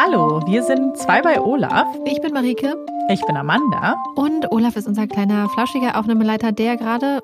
Hallo, 0.00 0.46
wir 0.46 0.62
sind 0.62 0.96
zwei 0.96 1.22
bei 1.22 1.40
Olaf. 1.40 1.88
Ich 2.06 2.20
bin 2.20 2.32
Marike. 2.32 2.76
Ich 3.10 3.20
bin 3.26 3.36
Amanda. 3.36 3.96
Und 4.14 4.48
Olaf 4.52 4.76
ist 4.76 4.86
unser 4.86 5.08
kleiner 5.08 5.48
flauschiger 5.48 5.98
Aufnahmeleiter, 5.98 6.52
der 6.52 6.76
gerade 6.76 7.20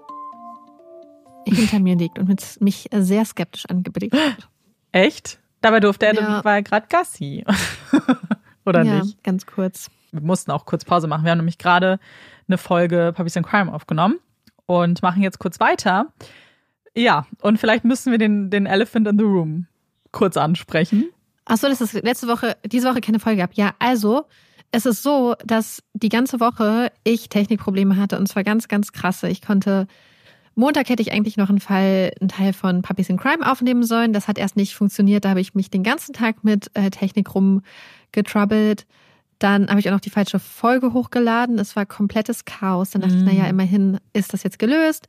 hinter 1.47 1.79
mir 1.79 1.95
liegt 1.95 2.19
und 2.19 2.29
mich 2.61 2.89
sehr 2.93 3.25
skeptisch 3.27 3.67
angeblickt 3.67 4.17
hat. 4.17 4.49
Echt? 4.91 5.39
Dabei 5.61 5.79
durfte 5.79 6.07
er, 6.07 6.15
ja. 6.15 6.45
war 6.45 6.63
gerade 6.63 6.89
Gassi. 6.89 7.45
Oder 8.67 8.83
ja, 8.83 9.05
nicht? 9.05 9.23
ganz 9.23 9.47
kurz. 9.47 9.89
Wir 10.11 10.23
mussten 10.23 10.51
auch 10.51 10.65
kurz 10.65 10.85
Pause 10.85 11.07
machen. 11.07 11.23
Wir 11.23 11.31
haben 11.31 11.39
nämlich 11.39 11.59
gerade 11.59 12.01
eine 12.49 12.59
Folge 12.59 13.13
Puppies 13.15 13.37
and 13.37 13.47
Crime 13.47 13.73
aufgenommen 13.73 14.19
und 14.67 15.01
machen 15.01 15.23
jetzt 15.23 15.39
kurz 15.39 15.61
weiter. 15.61 16.13
Ja, 16.97 17.29
und 17.41 17.61
vielleicht 17.61 17.85
müssen 17.85 18.11
wir 18.11 18.19
den, 18.19 18.51
den 18.51 18.67
Elephant 18.67 19.07
in 19.07 19.17
the 19.17 19.25
Room 19.25 19.69
kurz 20.11 20.37
ansprechen. 20.37 21.13
Ach 21.47 21.57
so, 21.57 21.69
das 21.69 21.81
ist 21.81 21.93
letzte 21.93 22.29
Woche, 22.29 22.57
diese 22.65 22.89
Woche 22.89 23.01
keine 23.01 23.21
Folge 23.21 23.41
gab. 23.41 23.55
Ja, 23.55 23.75
also 23.79 24.25
es 24.73 24.87
ist 24.87 25.03
so, 25.03 25.35
dass 25.45 25.83
die 25.93 26.09
ganze 26.09 26.41
Woche 26.41 26.91
ich 27.05 27.29
Technikprobleme 27.29 27.97
hatte 27.97 28.19
und 28.19 28.27
zwar 28.27 28.45
ganz, 28.45 28.69
ganz 28.69 28.93
krasse. 28.93 29.29
Ich 29.29 29.43
konnte 29.43 29.87
Montag 30.57 30.89
hätte 30.89 31.03
ich 31.03 31.13
eigentlich 31.13 31.37
noch 31.37 31.49
einen 31.49 31.61
Fall, 31.61 32.13
einen 32.21 32.29
Teil 32.29 32.53
von 32.53 32.83
Puppies 32.83 33.09
in 33.09 33.17
Crime 33.17 33.51
aufnehmen 33.51 33.83
sollen. 33.83 34.13
Das 34.13 34.29
hat 34.29 34.39
erst 34.39 34.57
nicht 34.57 34.75
funktioniert. 34.75 35.25
Da 35.25 35.31
habe 35.31 35.41
ich 35.41 35.55
mich 35.55 35.71
den 35.71 35.83
ganzen 35.83 36.13
Tag 36.13 36.45
mit 36.45 36.71
äh, 36.75 36.91
Technik 36.91 37.35
rumgetroubled. 37.35 38.87
Dann 39.41 39.69
habe 39.69 39.81
ich 39.81 39.89
auch 39.89 39.93
noch 39.95 40.01
die 40.01 40.11
falsche 40.11 40.39
Folge 40.39 40.93
hochgeladen. 40.93 41.59
Es 41.59 41.75
war 41.75 41.87
komplettes 41.87 42.45
Chaos. 42.45 42.91
Dann 42.91 43.03
dachte 43.03 43.17
mm. 43.17 43.19
ich, 43.19 43.25
naja, 43.25 43.47
immerhin 43.49 43.99
ist 44.13 44.33
das 44.33 44.45
jetzt 44.45 44.61
gelöst. 44.61 45.09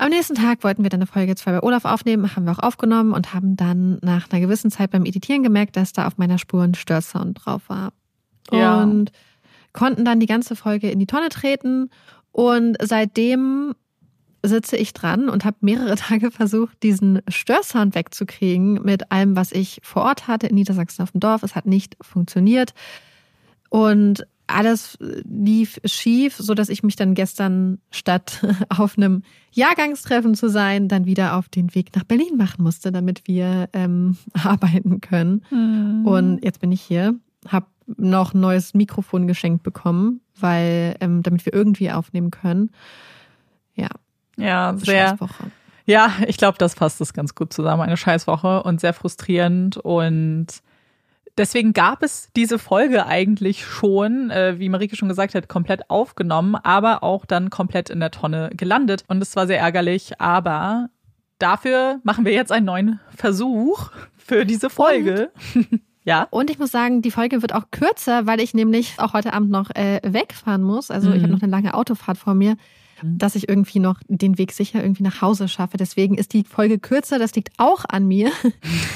Am 0.00 0.08
nächsten 0.08 0.34
Tag 0.34 0.64
wollten 0.64 0.82
wir 0.82 0.88
dann 0.88 1.00
eine 1.00 1.06
Folge 1.06 1.36
2 1.36 1.52
bei 1.52 1.62
Olaf 1.62 1.84
aufnehmen, 1.84 2.34
haben 2.34 2.46
wir 2.46 2.52
auch 2.52 2.58
aufgenommen 2.60 3.12
und 3.12 3.34
haben 3.34 3.54
dann 3.56 3.98
nach 4.00 4.30
einer 4.30 4.40
gewissen 4.40 4.70
Zeit 4.70 4.92
beim 4.92 5.04
Editieren 5.04 5.42
gemerkt, 5.42 5.76
dass 5.76 5.92
da 5.92 6.06
auf 6.06 6.16
meiner 6.16 6.38
Spur 6.38 6.62
ein 6.62 6.74
Störsound 6.74 7.44
drauf 7.44 7.68
war. 7.68 7.92
Ja. 8.50 8.82
Und 8.82 9.12
konnten 9.74 10.06
dann 10.06 10.18
die 10.18 10.26
ganze 10.26 10.56
Folge 10.56 10.90
in 10.90 11.00
die 11.00 11.06
Tonne 11.06 11.28
treten. 11.28 11.90
Und 12.32 12.78
seitdem 12.80 13.74
sitze 14.42 14.78
ich 14.78 14.94
dran 14.94 15.28
und 15.28 15.44
habe 15.44 15.58
mehrere 15.60 15.96
Tage 15.96 16.30
versucht, 16.30 16.82
diesen 16.82 17.20
Störsound 17.28 17.94
wegzukriegen 17.94 18.80
mit 18.82 19.12
allem, 19.12 19.36
was 19.36 19.52
ich 19.52 19.80
vor 19.82 20.04
Ort 20.04 20.28
hatte 20.28 20.46
in 20.46 20.54
Niedersachsen 20.54 21.02
auf 21.02 21.10
dem 21.10 21.20
Dorf. 21.20 21.42
Es 21.42 21.54
hat 21.54 21.66
nicht 21.66 21.98
funktioniert. 22.00 22.72
Und 23.68 24.26
alles 24.54 24.98
lief 25.00 25.80
schief, 25.84 26.36
so 26.36 26.54
dass 26.54 26.68
ich 26.68 26.82
mich 26.82 26.96
dann 26.96 27.14
gestern 27.14 27.78
statt 27.90 28.44
auf 28.68 28.96
einem 28.96 29.22
Jahrgangstreffen 29.52 30.34
zu 30.34 30.48
sein, 30.48 30.88
dann 30.88 31.06
wieder 31.06 31.36
auf 31.36 31.48
den 31.48 31.74
Weg 31.74 31.94
nach 31.96 32.04
Berlin 32.04 32.36
machen 32.36 32.62
musste, 32.62 32.92
damit 32.92 33.26
wir 33.26 33.68
ähm, 33.72 34.16
arbeiten 34.32 35.00
können. 35.00 35.44
Mhm. 35.50 36.06
Und 36.06 36.44
jetzt 36.44 36.60
bin 36.60 36.72
ich 36.72 36.82
hier, 36.82 37.14
habe 37.48 37.66
noch 37.96 38.34
ein 38.34 38.40
neues 38.40 38.74
Mikrofon 38.74 39.26
geschenkt 39.26 39.62
bekommen, 39.62 40.20
weil 40.38 40.96
ähm, 41.00 41.22
damit 41.22 41.44
wir 41.44 41.52
irgendwie 41.52 41.90
aufnehmen 41.90 42.30
können. 42.30 42.70
Ja. 43.74 43.88
Ja, 44.36 44.74
sehr. 44.76 45.18
Ja, 45.86 46.12
ich 46.26 46.36
glaube, 46.36 46.56
das 46.58 46.76
passt 46.76 47.00
das 47.00 47.12
ganz 47.12 47.34
gut 47.34 47.52
zusammen. 47.52 47.82
Eine 47.82 47.96
Scheißwoche 47.96 48.62
und 48.62 48.80
sehr 48.80 48.92
frustrierend 48.92 49.76
und 49.76 50.46
Deswegen 51.38 51.72
gab 51.72 52.02
es 52.02 52.28
diese 52.36 52.58
Folge 52.58 53.06
eigentlich 53.06 53.64
schon, 53.64 54.30
äh, 54.30 54.58
wie 54.58 54.68
Marike 54.68 54.96
schon 54.96 55.08
gesagt 55.08 55.34
hat, 55.34 55.48
komplett 55.48 55.88
aufgenommen, 55.88 56.54
aber 56.56 57.02
auch 57.02 57.24
dann 57.24 57.50
komplett 57.50 57.90
in 57.90 58.00
der 58.00 58.10
Tonne 58.10 58.50
gelandet. 58.54 59.04
Und 59.08 59.22
es 59.22 59.36
war 59.36 59.46
sehr 59.46 59.60
ärgerlich, 59.60 60.20
aber 60.20 60.90
dafür 61.38 62.00
machen 62.02 62.24
wir 62.24 62.32
jetzt 62.32 62.52
einen 62.52 62.66
neuen 62.66 63.00
Versuch 63.16 63.90
für 64.16 64.44
diese 64.44 64.70
Folge. 64.70 65.30
Ja. 66.04 66.26
Und 66.30 66.50
ich 66.50 66.58
muss 66.58 66.70
sagen, 66.70 67.02
die 67.02 67.10
Folge 67.10 67.42
wird 67.42 67.54
auch 67.54 67.70
kürzer, 67.70 68.26
weil 68.26 68.40
ich 68.40 68.54
nämlich 68.54 68.94
auch 68.98 69.12
heute 69.12 69.34
Abend 69.34 69.50
noch 69.50 69.70
äh, 69.70 70.00
wegfahren 70.02 70.62
muss. 70.62 70.90
Also 70.90 71.10
mhm. 71.10 71.16
ich 71.16 71.22
habe 71.22 71.32
noch 71.32 71.42
eine 71.42 71.50
lange 71.50 71.74
Autofahrt 71.74 72.16
vor 72.16 72.34
mir. 72.34 72.56
Mhm. 73.02 73.18
dass 73.18 73.34
ich 73.34 73.48
irgendwie 73.48 73.78
noch 73.78 74.00
den 74.08 74.38
Weg 74.38 74.52
sicher 74.52 74.82
irgendwie 74.82 75.02
nach 75.02 75.20
Hause 75.20 75.48
schaffe. 75.48 75.76
Deswegen 75.76 76.16
ist 76.16 76.32
die 76.32 76.44
Folge 76.44 76.78
kürzer. 76.78 77.18
Das 77.18 77.34
liegt 77.34 77.50
auch 77.58 77.84
an 77.88 78.06
mir. 78.06 78.30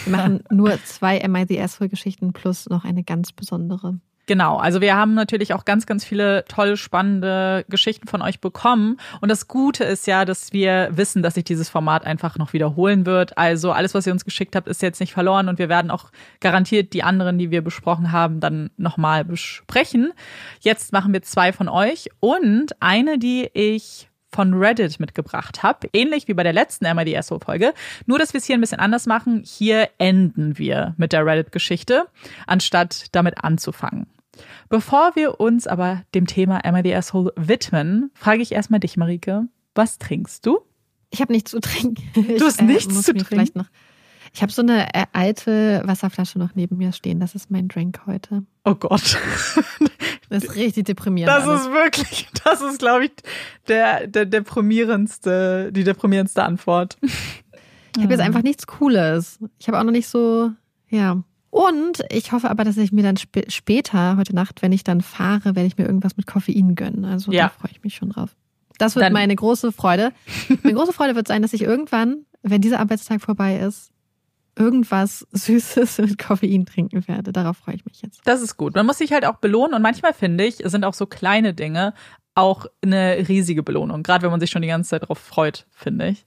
Wir 0.04 0.16
machen 0.16 0.44
nur 0.50 0.78
zwei 0.84 1.26
MIDS-Geschichten 1.26 2.32
plus 2.32 2.68
noch 2.68 2.84
eine 2.84 3.04
ganz 3.04 3.32
besondere. 3.32 3.98
Genau, 4.26 4.56
also 4.56 4.80
wir 4.80 4.96
haben 4.96 5.12
natürlich 5.12 5.52
auch 5.52 5.66
ganz, 5.66 5.84
ganz 5.84 6.02
viele 6.02 6.46
tolle, 6.46 6.78
spannende 6.78 7.64
Geschichten 7.68 8.08
von 8.08 8.22
euch 8.22 8.40
bekommen. 8.40 8.96
Und 9.20 9.28
das 9.28 9.48
Gute 9.48 9.84
ist 9.84 10.06
ja, 10.06 10.24
dass 10.24 10.54
wir 10.54 10.88
wissen, 10.92 11.22
dass 11.22 11.34
sich 11.34 11.44
dieses 11.44 11.68
Format 11.68 12.06
einfach 12.06 12.38
noch 12.38 12.54
wiederholen 12.54 13.04
wird. 13.04 13.36
Also 13.36 13.72
alles, 13.72 13.92
was 13.92 14.06
ihr 14.06 14.14
uns 14.14 14.24
geschickt 14.24 14.56
habt, 14.56 14.66
ist 14.66 14.80
jetzt 14.80 15.00
nicht 15.00 15.12
verloren 15.12 15.48
und 15.48 15.58
wir 15.58 15.68
werden 15.68 15.90
auch 15.90 16.10
garantiert 16.40 16.94
die 16.94 17.02
anderen, 17.02 17.38
die 17.38 17.50
wir 17.50 17.62
besprochen 17.62 18.12
haben, 18.12 18.40
dann 18.40 18.70
nochmal 18.78 19.26
besprechen. 19.26 20.12
Jetzt 20.60 20.92
machen 20.92 21.12
wir 21.12 21.20
zwei 21.20 21.52
von 21.52 21.68
euch 21.68 22.08
und 22.20 22.80
eine, 22.80 23.18
die 23.18 23.50
ich 23.52 24.08
von 24.34 24.52
Reddit 24.54 24.98
mitgebracht 24.98 25.62
habe. 25.62 25.88
Ähnlich 25.92 26.26
wie 26.26 26.34
bei 26.34 26.42
der 26.42 26.52
letzten 26.52 26.92
MIDSO-Folge. 26.92 27.72
Nur, 28.06 28.18
dass 28.18 28.32
wir 28.32 28.38
es 28.38 28.44
hier 28.44 28.56
ein 28.56 28.60
bisschen 28.60 28.80
anders 28.80 29.06
machen. 29.06 29.44
Hier 29.46 29.88
enden 29.98 30.58
wir 30.58 30.94
mit 30.96 31.12
der 31.12 31.24
Reddit-Geschichte, 31.24 32.06
anstatt 32.48 33.06
damit 33.12 33.44
anzufangen. 33.44 34.06
Bevor 34.68 35.14
wir 35.14 35.38
uns 35.38 35.68
aber 35.68 36.02
dem 36.16 36.26
Thema 36.26 36.60
I 36.66 36.82
the 36.82 36.96
Asshole 36.96 37.32
widmen, 37.36 38.10
frage 38.14 38.42
ich 38.42 38.50
erstmal 38.50 38.80
dich, 38.80 38.96
Marike. 38.96 39.44
Was 39.76 39.98
trinkst 39.98 40.44
du? 40.44 40.58
Ich 41.10 41.20
habe 41.20 41.32
nichts 41.32 41.52
zu 41.52 41.60
trinken. 41.60 42.02
Du 42.14 42.44
hast 42.44 42.56
ich, 42.60 42.62
äh, 42.62 42.64
nichts 42.64 43.02
zu 43.02 43.14
trinken? 43.14 43.58
Noch, 43.58 43.66
ich 44.32 44.42
habe 44.42 44.50
so 44.50 44.62
eine 44.62 44.92
äh, 44.94 45.06
alte 45.12 45.82
Wasserflasche 45.84 46.40
noch 46.40 46.56
neben 46.56 46.76
mir 46.76 46.92
stehen. 46.92 47.20
Das 47.20 47.36
ist 47.36 47.52
mein 47.52 47.68
Drink 47.68 48.00
heute. 48.06 48.44
Oh 48.64 48.74
Gott. 48.74 49.16
Das 50.28 50.44
ist 50.44 50.54
richtig 50.56 50.84
deprimierend. 50.84 51.34
Das 51.34 51.46
alles. 51.46 51.62
ist 51.62 51.72
wirklich, 51.72 52.28
das 52.44 52.60
ist, 52.60 52.78
glaube 52.78 53.06
ich, 53.06 53.12
der, 53.68 54.06
der 54.06 54.26
deprimierendste, 54.26 55.70
die 55.72 55.84
deprimierendste 55.84 56.42
Antwort. 56.42 56.98
Ich 57.96 58.02
habe 58.02 58.12
jetzt 58.12 58.22
einfach 58.22 58.42
nichts 58.42 58.66
Cooles. 58.66 59.38
Ich 59.60 59.68
habe 59.68 59.78
auch 59.78 59.84
noch 59.84 59.92
nicht 59.92 60.08
so, 60.08 60.50
ja. 60.88 61.22
Und 61.50 62.04
ich 62.10 62.32
hoffe 62.32 62.50
aber, 62.50 62.64
dass 62.64 62.76
ich 62.76 62.90
mir 62.90 63.04
dann 63.04 63.14
sp 63.14 63.46
später, 63.46 64.16
heute 64.16 64.34
Nacht, 64.34 64.62
wenn 64.62 64.72
ich 64.72 64.82
dann 64.82 65.00
fahre, 65.00 65.54
werde 65.54 65.68
ich 65.68 65.78
mir 65.78 65.84
irgendwas 65.84 66.16
mit 66.16 66.26
Koffein 66.26 66.74
gönnen. 66.74 67.04
Also 67.04 67.30
ja. 67.30 67.44
da 67.44 67.48
freue 67.50 67.70
ich 67.70 67.84
mich 67.84 67.94
schon 67.94 68.10
drauf. 68.10 68.34
Das 68.78 68.96
wird 68.96 69.04
dann 69.04 69.12
meine 69.12 69.36
große 69.36 69.70
Freude. 69.70 70.10
Meine 70.64 70.74
große 70.74 70.92
Freude 70.92 71.14
wird 71.14 71.28
sein, 71.28 71.42
dass 71.42 71.52
ich 71.52 71.62
irgendwann, 71.62 72.24
wenn 72.42 72.60
dieser 72.60 72.80
Arbeitstag 72.80 73.20
vorbei 73.20 73.58
ist, 73.60 73.92
irgendwas 74.56 75.26
Süßes 75.32 75.98
mit 75.98 76.18
Koffein 76.18 76.66
trinken 76.66 77.06
werde. 77.08 77.32
Darauf 77.32 77.58
freue 77.58 77.74
ich 77.74 77.84
mich 77.84 78.02
jetzt. 78.02 78.20
Das 78.24 78.42
ist 78.42 78.56
gut. 78.56 78.74
Man 78.74 78.86
muss 78.86 78.98
sich 78.98 79.12
halt 79.12 79.24
auch 79.24 79.36
belohnen 79.36 79.74
und 79.74 79.82
manchmal 79.82 80.14
finde 80.14 80.44
ich, 80.44 80.56
sind 80.64 80.84
auch 80.84 80.94
so 80.94 81.06
kleine 81.06 81.54
Dinge 81.54 81.94
auch 82.34 82.66
eine 82.82 83.28
riesige 83.28 83.62
Belohnung. 83.62 84.02
Gerade 84.02 84.22
wenn 84.22 84.30
man 84.30 84.40
sich 84.40 84.50
schon 84.50 84.62
die 84.62 84.68
ganze 84.68 84.90
Zeit 84.90 85.02
darauf 85.02 85.18
freut, 85.18 85.66
finde 85.70 86.08
ich. 86.08 86.26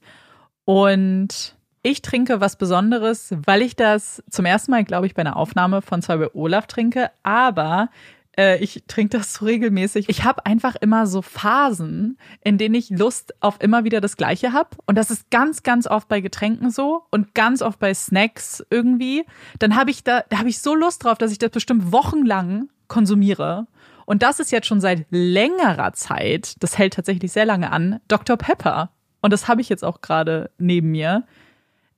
Und 0.64 1.56
ich 1.84 2.02
trinke 2.02 2.42
was 2.42 2.58
Besonderes, 2.58 3.34
weil 3.46 3.62
ich 3.62 3.76
das 3.76 4.24
zum 4.30 4.46
ersten 4.46 4.72
Mal, 4.72 4.84
glaube 4.84 5.06
ich, 5.06 5.16
bei 5.16 5.22
einer 5.22 5.38
Aufnahme 5.38 5.82
von 5.82 6.02
bei 6.02 6.34
Olaf 6.34 6.68
trinke, 6.68 7.12
aber 7.24 7.90
äh, 8.38 8.58
ich 8.64 8.84
trinke 8.88 9.18
das 9.18 9.34
so 9.34 9.46
regelmäßig. 9.46 10.08
Ich 10.10 10.24
habe 10.24 10.46
einfach 10.46 10.76
immer 10.76 11.08
so 11.08 11.22
Phasen, 11.22 12.18
in 12.44 12.58
denen 12.58 12.76
ich 12.76 12.90
Lust 12.90 13.34
auf 13.42 13.62
immer 13.62 13.84
wieder 13.84 14.00
das 14.00 14.16
Gleiche 14.16 14.54
habe. 14.54 14.70
Und 14.86 14.96
das 14.98 15.12
ist 15.12 15.30
ganz, 15.32 15.64
ganz 15.64 15.88
oft 15.88 16.08
bei 16.08 16.22
Getränken 16.22 16.70
so 16.70 17.04
und 17.10 17.34
ganz 17.34 17.62
oft 17.62 17.80
bei 17.80 17.94
Snacks 17.94 18.64
irgendwie. 18.70 19.26
Dann 19.60 19.76
habe 19.76 19.92
ich 19.92 20.04
da, 20.04 20.24
da 20.30 20.38
habe 20.38 20.50
ich 20.50 20.60
so 20.60 20.76
Lust 20.76 21.04
drauf, 21.04 21.18
dass 21.18 21.32
ich 21.32 21.40
das 21.40 21.52
bestimmt 21.52 21.92
wochenlang 21.92 22.70
konsumiere. 22.88 23.68
Und 24.06 24.24
das 24.24 24.40
ist 24.40 24.52
jetzt 24.52 24.68
schon 24.68 24.80
seit 24.80 25.06
längerer 25.10 25.92
Zeit, 25.92 26.56
das 26.64 26.78
hält 26.78 26.94
tatsächlich 26.94 27.32
sehr 27.32 27.46
lange 27.46 27.72
an, 27.72 28.00
Dr. 28.08 28.38
Pepper. 28.38 28.92
Und 29.22 29.34
das 29.34 29.50
habe 29.50 29.60
ich 29.60 29.68
jetzt 29.68 29.84
auch 29.84 30.00
gerade 30.00 30.50
neben 30.58 30.92
mir. 30.92 31.26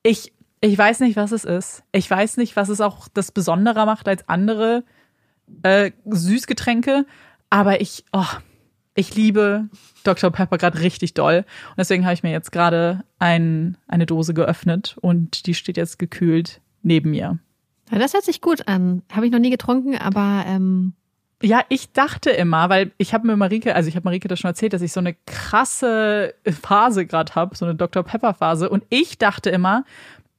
Ich, 0.01 0.33
ich 0.61 0.75
weiß 0.75 1.01
nicht, 1.01 1.17
was 1.17 1.31
es 1.31 1.45
ist. 1.45 1.83
Ich 1.91 2.09
weiß 2.09 2.37
nicht, 2.37 2.55
was 2.55 2.69
es 2.69 2.81
auch 2.81 3.07
das 3.13 3.31
Besondere 3.31 3.85
macht 3.85 4.07
als 4.07 4.27
andere 4.27 4.83
äh, 5.63 5.91
Süßgetränke. 6.05 7.05
Aber 7.49 7.81
ich, 7.81 8.03
oh, 8.11 8.25
ich 8.95 9.15
liebe 9.15 9.69
Dr. 10.03 10.29
Pepper 10.31 10.57
gerade 10.57 10.79
richtig 10.79 11.13
doll. 11.13 11.45
Und 11.69 11.77
deswegen 11.77 12.03
habe 12.03 12.13
ich 12.13 12.23
mir 12.23 12.31
jetzt 12.31 12.51
gerade 12.51 13.03
ein, 13.17 13.77
eine 13.87 14.05
Dose 14.05 14.33
geöffnet 14.33 14.97
und 15.01 15.45
die 15.45 15.53
steht 15.53 15.77
jetzt 15.77 15.99
gekühlt 15.99 16.61
neben 16.81 17.11
mir. 17.11 17.39
Ja, 17.91 17.97
das 17.97 18.13
hört 18.13 18.23
sich 18.23 18.41
gut 18.41 18.67
an. 18.67 19.01
Habe 19.11 19.25
ich 19.25 19.31
noch 19.31 19.39
nie 19.39 19.49
getrunken, 19.49 19.97
aber 19.97 20.43
ähm 20.47 20.93
ja, 21.41 21.61
ich 21.69 21.93
dachte 21.93 22.31
immer, 22.31 22.69
weil 22.69 22.91
ich 22.97 23.13
habe 23.13 23.25
mir 23.25 23.37
Marike, 23.37 23.73
also 23.73 23.87
ich 23.87 23.95
habe 23.95 24.03
Marike 24.03 24.27
das 24.27 24.39
schon 24.39 24.49
erzählt, 24.49 24.73
dass 24.73 24.81
ich 24.81 24.91
so 24.91 24.99
eine 24.99 25.15
krasse 25.25 26.33
Phase 26.45 27.05
gerade 27.05 27.33
habe, 27.33 27.55
so 27.55 27.63
eine 27.63 27.75
Dr. 27.75 28.03
Pepper 28.03 28.33
Phase. 28.33 28.69
Und 28.69 28.83
ich 28.89 29.17
dachte 29.17 29.49
immer, 29.49 29.85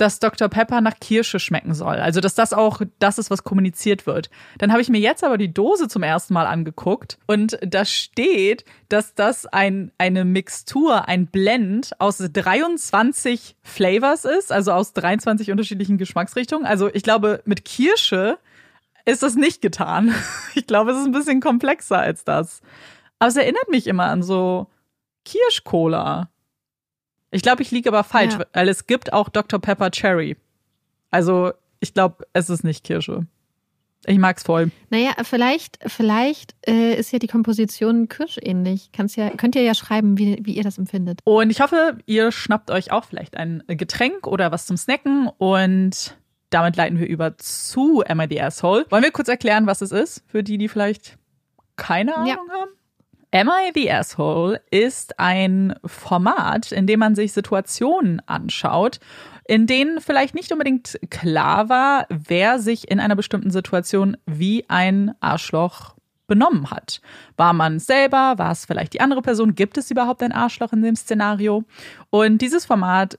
dass 0.00 0.18
Dr. 0.18 0.48
Pepper 0.48 0.80
nach 0.80 0.98
Kirsche 0.98 1.38
schmecken 1.38 1.74
soll. 1.74 1.96
Also, 1.96 2.20
dass 2.20 2.34
das 2.34 2.52
auch 2.52 2.80
das 2.98 3.18
ist, 3.18 3.30
was 3.30 3.44
kommuniziert 3.44 4.06
wird. 4.06 4.30
Dann 4.58 4.72
habe 4.72 4.80
ich 4.80 4.88
mir 4.88 5.00
jetzt 5.00 5.22
aber 5.22 5.36
die 5.36 5.52
Dose 5.52 5.88
zum 5.88 6.02
ersten 6.02 6.32
Mal 6.32 6.46
angeguckt 6.46 7.18
und 7.26 7.58
da 7.62 7.84
steht, 7.84 8.64
dass 8.88 9.14
das 9.14 9.44
ein, 9.46 9.92
eine 9.98 10.24
Mixtur, 10.24 11.06
ein 11.06 11.26
Blend 11.26 11.90
aus 11.98 12.18
23 12.18 13.56
Flavors 13.62 14.24
ist, 14.24 14.52
also 14.52 14.72
aus 14.72 14.94
23 14.94 15.50
unterschiedlichen 15.50 15.98
Geschmacksrichtungen. 15.98 16.66
Also, 16.66 16.88
ich 16.92 17.02
glaube, 17.02 17.42
mit 17.44 17.66
Kirsche 17.66 18.38
ist 19.04 19.22
das 19.22 19.34
nicht 19.34 19.60
getan. 19.60 20.14
Ich 20.56 20.66
glaube, 20.66 20.90
es 20.90 20.98
ist 20.98 21.04
ein 21.04 21.12
bisschen 21.12 21.40
komplexer 21.40 21.98
als 21.98 22.24
das. 22.24 22.60
Aber 23.20 23.28
es 23.28 23.36
erinnert 23.36 23.68
mich 23.68 23.86
immer 23.86 24.06
an 24.06 24.22
so 24.22 24.66
Kirschcola. 25.24 26.28
Ich 27.30 27.42
glaube, 27.42 27.62
ich 27.62 27.70
liege 27.70 27.88
aber 27.88 28.04
falsch, 28.04 28.34
ja. 28.34 28.44
weil 28.52 28.68
es 28.68 28.86
gibt 28.86 29.12
auch 29.12 29.28
Dr. 29.28 29.60
Pepper 29.60 29.90
Cherry. 29.90 30.36
Also, 31.10 31.52
ich 31.80 31.94
glaube, 31.94 32.26
es 32.32 32.50
ist 32.50 32.64
nicht 32.64 32.84
Kirsche. 32.84 33.26
Ich 34.06 34.18
mag's 34.18 34.44
voll. 34.44 34.70
Naja, 34.88 35.12
vielleicht, 35.22 35.78
vielleicht 35.86 36.54
äh, 36.66 36.94
ist 36.94 37.12
ja 37.12 37.18
die 37.18 37.26
Komposition 37.26 38.08
kirschähnlich. 38.08 38.90
Kannst 38.92 39.16
ja, 39.16 39.30
könnt 39.30 39.54
ihr 39.54 39.62
ja 39.62 39.74
schreiben, 39.74 40.16
wie, 40.16 40.38
wie 40.42 40.54
ihr 40.54 40.62
das 40.62 40.78
empfindet. 40.78 41.20
Und 41.24 41.50
ich 41.50 41.60
hoffe, 41.60 41.98
ihr 42.06 42.32
schnappt 42.32 42.70
euch 42.70 42.92
auch 42.92 43.04
vielleicht 43.04 43.36
ein 43.36 43.62
Getränk 43.66 44.26
oder 44.26 44.52
was 44.52 44.66
zum 44.66 44.78
Snacken 44.78 45.28
und 45.36 46.16
damit 46.48 46.76
leiten 46.76 46.98
wir 46.98 47.08
über 47.08 47.36
zu 47.36 48.02
Emma 48.02 48.26
the 48.28 48.40
Asshole. 48.40 48.86
Wollen 48.88 49.04
wir 49.04 49.12
kurz 49.12 49.28
erklären, 49.28 49.66
was 49.66 49.82
es 49.82 49.92
ist, 49.92 50.24
für 50.26 50.42
die, 50.42 50.56
die 50.56 50.68
vielleicht 50.68 51.18
keine 51.76 52.16
Ahnung 52.16 52.28
ja. 52.28 52.36
haben? 52.36 52.70
Am 53.32 53.48
I 53.48 53.70
the 53.74 53.92
Asshole 53.92 54.60
ist 54.72 55.20
ein 55.20 55.74
Format, 55.84 56.72
in 56.72 56.88
dem 56.88 56.98
man 56.98 57.14
sich 57.14 57.32
Situationen 57.32 58.20
anschaut, 58.26 58.98
in 59.46 59.68
denen 59.68 60.00
vielleicht 60.00 60.34
nicht 60.34 60.50
unbedingt 60.50 60.98
klar 61.10 61.68
war, 61.68 62.06
wer 62.08 62.58
sich 62.58 62.90
in 62.90 62.98
einer 62.98 63.14
bestimmten 63.14 63.50
Situation 63.50 64.16
wie 64.26 64.64
ein 64.68 65.14
Arschloch 65.20 65.94
benommen 66.26 66.72
hat. 66.72 67.00
War 67.36 67.52
man 67.52 67.78
selber? 67.78 68.34
War 68.36 68.50
es 68.50 68.64
vielleicht 68.64 68.94
die 68.94 69.00
andere 69.00 69.22
Person? 69.22 69.54
Gibt 69.54 69.78
es 69.78 69.90
überhaupt 69.92 70.22
ein 70.22 70.32
Arschloch 70.32 70.72
in 70.72 70.82
dem 70.82 70.96
Szenario? 70.96 71.64
Und 72.10 72.38
dieses 72.38 72.66
Format 72.66 73.16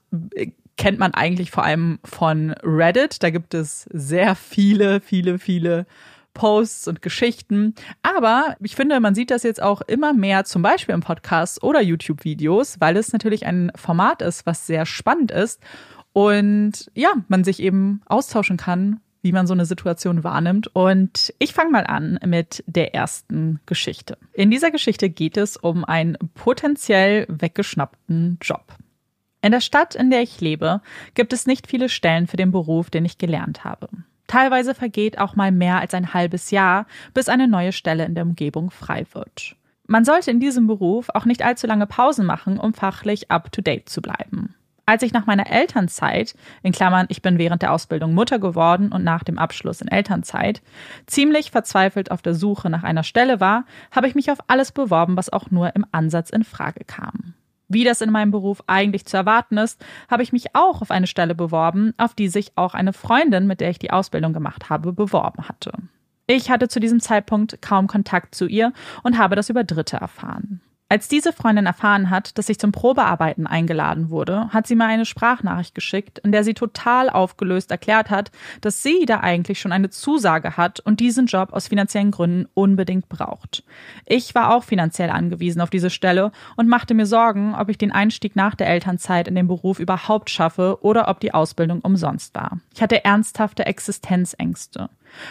kennt 0.75 0.99
man 0.99 1.13
eigentlich 1.13 1.51
vor 1.51 1.63
allem 1.63 1.99
von 2.03 2.51
Reddit. 2.63 3.23
Da 3.23 3.29
gibt 3.29 3.53
es 3.53 3.87
sehr 3.91 4.35
viele, 4.35 4.99
viele, 4.99 5.39
viele 5.39 5.85
Posts 6.33 6.88
und 6.88 7.01
Geschichten. 7.01 7.75
Aber 8.01 8.56
ich 8.62 8.75
finde, 8.75 9.00
man 9.00 9.16
sieht 9.16 9.31
das 9.31 9.44
jetzt 9.44 9.62
auch 9.62 9.81
immer 9.81 10.13
mehr, 10.13 10.45
zum 10.45 10.62
Beispiel 10.62 10.95
im 10.95 11.01
Podcast 11.01 11.63
oder 11.63 11.81
YouTube-Videos, 11.81 12.80
weil 12.80 12.98
es 12.98 13.13
natürlich 13.13 13.45
ein 13.45 13.72
Format 13.75 14.22
ist, 14.22 14.45
was 14.45 14.68
sehr 14.68 14.86
spannend 14.86 15.31
ist. 15.31 15.62
Und 16.13 16.92
ja, 16.94 17.13
man 17.28 17.44
sich 17.44 17.62
eben 17.62 18.01
austauschen 18.06 18.57
kann, 18.57 19.00
wie 19.22 19.31
man 19.31 19.48
so 19.48 19.54
eine 19.54 19.66
Situation 19.66 20.24
wahrnimmt. 20.24 20.68
Und 20.74 21.33
ich 21.39 21.54
fange 21.54 21.72
mal 21.72 21.86
an 21.86 22.19
mit 22.25 22.63
der 22.68 22.94
ersten 22.95 23.60
Geschichte. 23.66 24.18
In 24.33 24.51
dieser 24.51 24.72
Geschichte 24.72 25.10
geht 25.10 25.38
es 25.38 25.57
um 25.57 25.86
einen 25.86 26.18
potenziell 26.33 27.25
weggeschnappten 27.30 28.39
Job. 28.42 28.74
In 29.42 29.51
der 29.51 29.62
Stadt, 29.62 29.95
in 29.95 30.12
der 30.12 30.22
ich 30.22 30.39
lebe, 30.39 30.81
gibt 31.16 31.33
es 31.33 31.48
nicht 31.48 31.68
viele 31.68 31.89
Stellen 31.89 32.28
für 32.28 32.38
den 32.38 32.51
Beruf, 32.51 32.89
den 32.89 33.06
ich 33.06 33.18
gelernt 33.18 33.63
habe. 33.63 33.89
Teilweise 34.31 34.74
vergeht 34.74 35.19
auch 35.19 35.36
mal 35.36 35.51
mehr 35.51 35.81
als 35.81 35.94
ein 35.94 36.13
halbes 36.13 36.51
Jahr, 36.51 36.86
bis 37.13 37.28
eine 37.28 37.50
neue 37.50 37.74
Stelle 37.74 38.06
in 38.06 38.16
der 38.16 38.24
Umgebung 38.24 38.72
frei 38.72 39.06
wird. 39.12 39.57
Man 39.88 40.06
sollte 40.06 40.31
in 40.31 40.39
diesem 40.39 40.68
Beruf 40.68 41.10
auch 41.13 41.25
nicht 41.25 41.44
allzu 41.44 41.68
lange 41.68 41.86
Pausen 41.86 42.25
machen, 42.25 42.57
um 42.57 42.74
fachlich 42.74 43.30
up-to-date 43.30 43.89
zu 43.89 44.01
bleiben. 44.01 44.56
Als 44.86 45.04
ich 45.04 45.12
nach 45.12 45.25
meiner 45.25 45.51
Elternzeit, 45.51 46.33
in 46.63 46.72
Klammern, 46.72 47.07
ich 47.10 47.22
bin 47.22 47.39
während 47.39 47.62
der 47.62 47.74
Ausbildung 47.74 48.13
Mutter 48.13 48.39
geworden 48.39 48.94
und 48.94 49.04
nach 49.04 49.25
dem 49.25 49.38
Abschluss 49.38 49.81
in 49.81 49.89
Elternzeit, 49.89 50.62
ziemlich 51.07 51.51
verzweifelt 51.51 52.10
auf 52.10 52.22
der 52.22 52.33
Suche 52.33 52.69
nach 52.69 52.83
einer 52.83 53.04
Stelle 53.04 53.42
war, 53.42 53.66
habe 53.92 54.07
ich 54.07 54.16
mich 54.16 54.31
auf 54.31 54.39
alles 54.48 54.72
beworben, 54.72 55.18
was 55.18 55.28
auch 55.28 55.51
nur 55.51 55.75
im 55.75 55.86
Ansatz 55.92 56.30
in 56.30 56.45
Frage 56.45 56.86
kam. 56.86 57.33
Wie 57.73 57.85
das 57.85 58.01
in 58.01 58.12
meinem 58.12 58.31
Beruf 58.31 58.62
eigentlich 58.68 59.06
zu 59.06 59.15
erwarten 59.15 59.57
ist, 59.57 59.83
habe 60.09 60.23
ich 60.23 60.33
mich 60.33 60.56
auch 60.56 60.81
auf 60.81 60.91
eine 60.91 61.07
Stelle 61.07 61.35
beworben, 61.35 61.94
auf 61.97 62.13
die 62.13 62.27
sich 62.27 62.51
auch 62.56 62.73
eine 62.73 62.91
Freundin, 62.91 63.47
mit 63.47 63.62
der 63.62 63.69
ich 63.69 63.79
die 63.79 63.91
Ausbildung 63.91 64.33
gemacht 64.33 64.69
habe, 64.69 64.91
beworben 64.91 65.47
hatte. 65.47 65.71
Ich 66.27 66.50
hatte 66.50 66.68
zu 66.68 66.79
diesem 66.81 67.00
Zeitpunkt 67.00 67.62
kaum 67.62 67.88
Kontakt 67.88 68.35
zu 68.35 68.45
ihr 68.45 68.73
und 69.03 69.18
habe 69.18 69.35
das 69.35 69.50
über 69.50 69.63
Dritte 69.63 69.97
erfahren. 69.97 70.62
Als 70.91 71.07
diese 71.07 71.31
Freundin 71.31 71.67
erfahren 71.67 72.09
hat, 72.09 72.38
dass 72.38 72.49
ich 72.49 72.59
zum 72.59 72.73
Probearbeiten 72.73 73.47
eingeladen 73.47 74.09
wurde, 74.09 74.49
hat 74.49 74.67
sie 74.67 74.75
mir 74.75 74.83
eine 74.83 75.05
Sprachnachricht 75.05 75.73
geschickt, 75.73 76.19
in 76.19 76.33
der 76.33 76.43
sie 76.43 76.53
total 76.53 77.09
aufgelöst 77.09 77.71
erklärt 77.71 78.09
hat, 78.09 78.29
dass 78.59 78.83
sie 78.83 79.05
da 79.05 79.21
eigentlich 79.21 79.61
schon 79.61 79.71
eine 79.71 79.89
Zusage 79.89 80.57
hat 80.57 80.81
und 80.81 80.99
diesen 80.99 81.27
Job 81.27 81.53
aus 81.53 81.69
finanziellen 81.69 82.11
Gründen 82.11 82.49
unbedingt 82.55 83.07
braucht. 83.07 83.63
Ich 84.05 84.35
war 84.35 84.53
auch 84.53 84.65
finanziell 84.65 85.11
angewiesen 85.11 85.61
auf 85.61 85.69
diese 85.69 85.89
Stelle 85.89 86.33
und 86.57 86.67
machte 86.67 86.94
mir 86.94 87.05
Sorgen, 87.05 87.55
ob 87.55 87.69
ich 87.69 87.77
den 87.77 87.94
Einstieg 87.94 88.35
nach 88.35 88.55
der 88.55 88.67
Elternzeit 88.67 89.29
in 89.29 89.35
den 89.35 89.47
Beruf 89.47 89.79
überhaupt 89.79 90.29
schaffe 90.29 90.79
oder 90.81 91.07
ob 91.07 91.21
die 91.21 91.33
Ausbildung 91.33 91.79
umsonst 91.79 92.35
war. 92.35 92.59
Ich 92.75 92.81
hatte 92.81 93.05
ernsthafte 93.05 93.65
Existenzängste. 93.65 94.89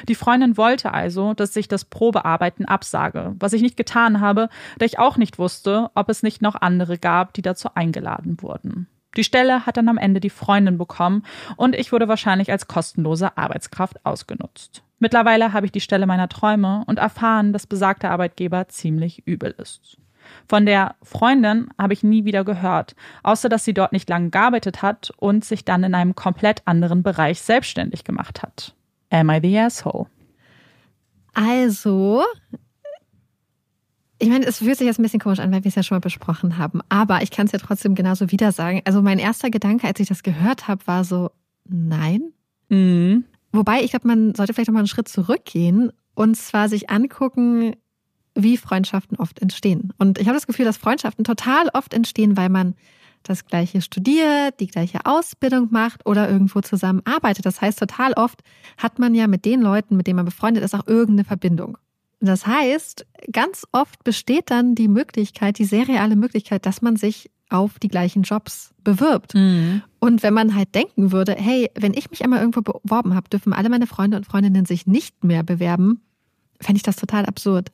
Die 0.09 0.15
Freundin 0.15 0.57
wollte 0.57 0.93
also, 0.93 1.35
dass 1.35 1.57
ich 1.57 1.69
das 1.69 1.85
Probearbeiten 1.85 2.65
absage, 2.65 3.35
was 3.39 3.53
ich 3.53 3.63
nicht 3.63 3.77
getan 3.77 4.21
habe, 4.21 4.49
da 4.79 4.87
ich 4.87 4.99
auch 4.99 5.17
nicht 5.17 5.39
wusste, 5.39 5.91
ob 5.95 6.09
es 6.09 6.23
nicht 6.23 6.43
noch 6.43 6.55
andere 6.61 6.99
gab, 6.99 7.33
die 7.35 7.43
dazu 7.43 7.71
eingeladen 7.75 8.43
wurden. 8.43 8.89
Die 9.17 9.25
Stelle 9.25 9.67
hat 9.67 9.77
dann 9.77 9.89
am 9.89 9.99
Ende 9.99 10.21
die 10.21 10.31
Freundin 10.31 10.79
bekommen 10.79 11.25
und 11.57 11.75
ich 11.75 11.91
wurde 11.91 12.07
wahrscheinlich 12.07 12.53
als 12.53 12.69
kostenlose 12.69 13.37
Arbeitskraft 13.37 14.05
ausgenutzt. 14.07 14.83
Mittlerweile 15.01 15.53
habe 15.53 15.67
ich 15.67 15.73
die 15.73 15.81
Stelle 15.81 16.07
meiner 16.07 16.29
Träume 16.29 16.85
und 16.87 16.99
erfahren, 16.99 17.53
dass 17.53 17.67
besagter 17.67 18.11
Arbeitgeber 18.11 18.69
ziemlich 18.69 19.27
übel 19.27 19.55
ist. 19.59 19.97
Von 20.49 20.67
der 20.67 20.95
Freundin 21.03 21.69
habe 21.79 21.93
ich 21.93 22.03
nie 22.03 22.25
wieder 22.25 22.45
gehört, 22.45 22.95
außer 23.23 23.49
dass 23.49 23.65
sie 23.65 23.75
dort 23.75 23.93
nicht 23.93 24.09
lange 24.09 24.31
gearbeitet 24.31 24.83
hat 24.83 25.11
und 25.17 25.45
sich 25.45 25.65
dann 25.65 25.83
in 25.83 25.95
einem 25.95 26.15
komplett 26.15 26.63
anderen 26.67 27.03
Bereich 27.03 27.41
selbstständig 27.41 28.05
gemacht 28.05 28.43
hat. 28.43 28.75
Am 29.11 29.31
I 29.31 29.41
the 29.43 29.59
asshole? 29.59 30.07
Also, 31.35 32.25
ich 34.19 34.29
meine, 34.29 34.47
es 34.47 34.59
fühlt 34.59 34.77
sich 34.77 34.87
jetzt 34.87 34.99
ein 34.99 35.03
bisschen 35.03 35.21
komisch 35.21 35.41
an, 35.41 35.51
weil 35.53 35.65
wir 35.65 35.69
es 35.69 35.75
ja 35.75 35.83
schon 35.83 35.97
mal 35.97 36.01
besprochen 36.01 36.59
haben. 36.59 36.81
Aber 36.89 37.23
ich 37.23 37.31
kann 37.31 37.47
es 37.47 37.53
ja 37.53 37.59
trotzdem 37.59 37.95
genauso 37.95 38.31
wieder 38.31 38.53
sagen. 38.53 38.83
Also 38.85 39.03
mein 39.03 39.19
erster 39.19 39.51
Gedanke, 39.51 39.87
als 39.87 39.99
ich 39.99 40.09
das 40.09 40.23
gehört 40.23 40.69
habe, 40.69 40.87
war 40.87 41.05
so, 41.05 41.31
nein. 41.67 42.33
Mhm. 42.69 43.25
Wobei, 43.53 43.83
ich 43.83 43.91
glaube, 43.91 44.07
man 44.07 44.35
sollte 44.35 44.53
vielleicht 44.53 44.69
noch 44.69 44.75
mal 44.75 44.81
einen 44.81 44.89
Schritt 44.89 45.09
zurückgehen 45.09 45.91
und 46.15 46.37
zwar 46.37 46.69
sich 46.69 46.91
angucken, 46.91 47.75
wie 48.35 48.57
Freundschaften 48.57 49.17
oft 49.17 49.41
entstehen. 49.41 49.93
Und 49.99 50.19
ich 50.19 50.27
habe 50.27 50.37
das 50.37 50.47
Gefühl, 50.47 50.65
dass 50.65 50.77
Freundschaften 50.77 51.25
total 51.25 51.69
oft 51.73 51.95
entstehen, 51.95 52.37
weil 52.37 52.49
man 52.49 52.75
das 53.23 53.47
gleiche 53.47 53.83
studiert, 53.83 54.61
die 54.61 54.67
gleiche 54.67 55.01
Ausbildung 55.05 55.69
macht 55.71 56.07
oder 56.07 56.29
irgendwo 56.29 56.61
zusammenarbeitet. 56.61 57.47
Das 57.47 57.61
heißt, 57.61 57.79
total 57.79 58.13
oft 58.15 58.41
hat 58.77 58.99
man 58.99 59.15
ja 59.15 59.27
mit 59.27 59.45
den 59.45 59.61
Leuten, 59.61 59.97
mit 59.97 60.07
denen 60.07 60.17
man 60.17 60.25
befreundet 60.25 60.65
ist, 60.65 60.75
auch 60.75 60.87
irgendeine 60.87 61.25
Verbindung. 61.25 61.79
Das 62.21 62.47
heißt, 62.47 63.07
ganz 63.33 63.67
oft 63.73 64.05
besteht 64.05 64.51
dann 64.51 64.75
die 64.75 64.89
Möglichkeit, 64.89 65.59
die 65.59 65.65
sehr 65.65 65.89
reale 65.89 66.17
Möglichkeit, 66.17 66.67
dass 66.67 66.83
man 66.83 66.97
sich 66.97 67.31
auf 67.49 67.79
die 67.79 67.89
gleichen 67.89 68.23
Jobs 68.23 68.73
bewirbt. 68.85 69.35
Mhm. 69.35 69.83
Und 69.99 70.23
wenn 70.23 70.35
man 70.35 70.55
halt 70.55 70.75
denken 70.75 71.13
würde, 71.13 71.35
hey, 71.37 71.71
wenn 71.75 71.95
ich 71.95 72.11
mich 72.11 72.23
einmal 72.23 72.41
irgendwo 72.41 72.61
beworben 72.61 73.15
habe, 73.15 73.29
dürfen 73.29 73.53
alle 73.53 73.69
meine 73.69 73.87
Freunde 73.87 74.17
und 74.17 74.27
Freundinnen 74.27 74.67
sich 74.67 74.87
nicht 74.87 75.25
mehr 75.25 75.43
bewerben, 75.43 76.01
fände 76.61 76.77
ich 76.77 76.83
das 76.83 76.97
total 76.97 77.27
absurd. 77.27 77.73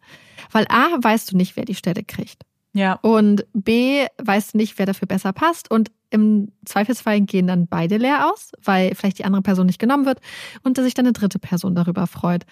Weil 0.51 0.67
A, 0.69 0.97
weißt 1.01 1.33
du 1.33 1.37
nicht, 1.37 1.57
wer 1.57 1.65
die 1.65 1.75
Stelle 1.75 2.05
kriegt. 2.05 2.43
Ja. 2.77 2.99
Und 3.01 3.47
B, 3.55 4.07
weißt 4.23 4.53
du 4.53 4.59
nicht, 4.59 4.79
wer 4.79 4.85
dafür 4.85 5.09
besser 5.09 5.33
passt. 5.33 5.71
Und 5.71 5.91
im 6.11 6.53
Zweifelsfall 6.67 7.23
gehen 7.23 7.47
dann 7.47 7.67
beide 7.67 7.97
leer 7.97 8.31
aus, 8.31 8.53
weil 8.63 8.95
vielleicht 8.95 9.19
die 9.19 9.25
andere 9.25 9.41
Person 9.41 9.67
nicht 9.67 9.79
genommen 9.79 10.05
wird 10.05 10.21
und 10.63 10.77
dass 10.77 10.85
sich 10.85 10.93
dann 10.93 11.07
eine 11.07 11.15
dritte 11.15 11.39
Person 11.39 11.75
darüber 11.75 12.07
freut. 12.07 12.45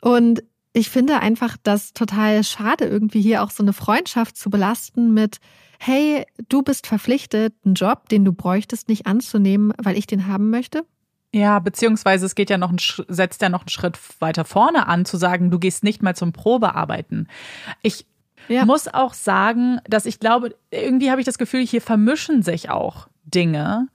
Und 0.00 0.44
ich 0.72 0.90
finde 0.90 1.18
einfach 1.18 1.56
das 1.62 1.92
total 1.92 2.44
schade, 2.44 2.86
irgendwie 2.86 3.20
hier 3.20 3.42
auch 3.42 3.50
so 3.50 3.64
eine 3.64 3.72
Freundschaft 3.72 4.36
zu 4.36 4.48
belasten 4.48 5.12
mit, 5.12 5.38
hey, 5.80 6.24
du 6.48 6.62
bist 6.62 6.86
verpflichtet, 6.86 7.52
einen 7.64 7.74
Job, 7.74 8.08
den 8.08 8.24
du 8.24 8.32
bräuchtest, 8.32 8.88
nicht 8.88 9.06
anzunehmen, 9.06 9.74
weil 9.76 9.98
ich 9.98 10.06
den 10.06 10.28
haben 10.28 10.50
möchte. 10.50 10.84
Ja, 11.34 11.58
beziehungsweise 11.58 12.26
es 12.26 12.34
geht 12.34 12.50
ja 12.50 12.58
noch 12.58 12.70
ein, 12.70 12.78
setzt 13.08 13.42
ja 13.42 13.48
noch 13.48 13.62
einen 13.62 13.70
Schritt 13.70 13.98
weiter 14.20 14.44
vorne 14.44 14.86
an, 14.86 15.04
zu 15.04 15.16
sagen, 15.16 15.50
du 15.50 15.58
gehst 15.58 15.82
nicht 15.82 16.02
mal 16.02 16.14
zum 16.14 16.32
Probearbeiten. 16.32 17.26
Ich 17.82 18.06
ja. 18.48 18.64
Muss 18.64 18.88
auch 18.88 19.14
sagen, 19.14 19.80
dass 19.88 20.06
ich 20.06 20.20
glaube, 20.20 20.54
irgendwie 20.70 21.10
habe 21.10 21.20
ich 21.20 21.24
das 21.24 21.38
Gefühl, 21.38 21.64
hier 21.64 21.80
vermischen 21.80 22.42
sich 22.42 22.70
auch 22.70 23.08
Dinge. 23.24 23.88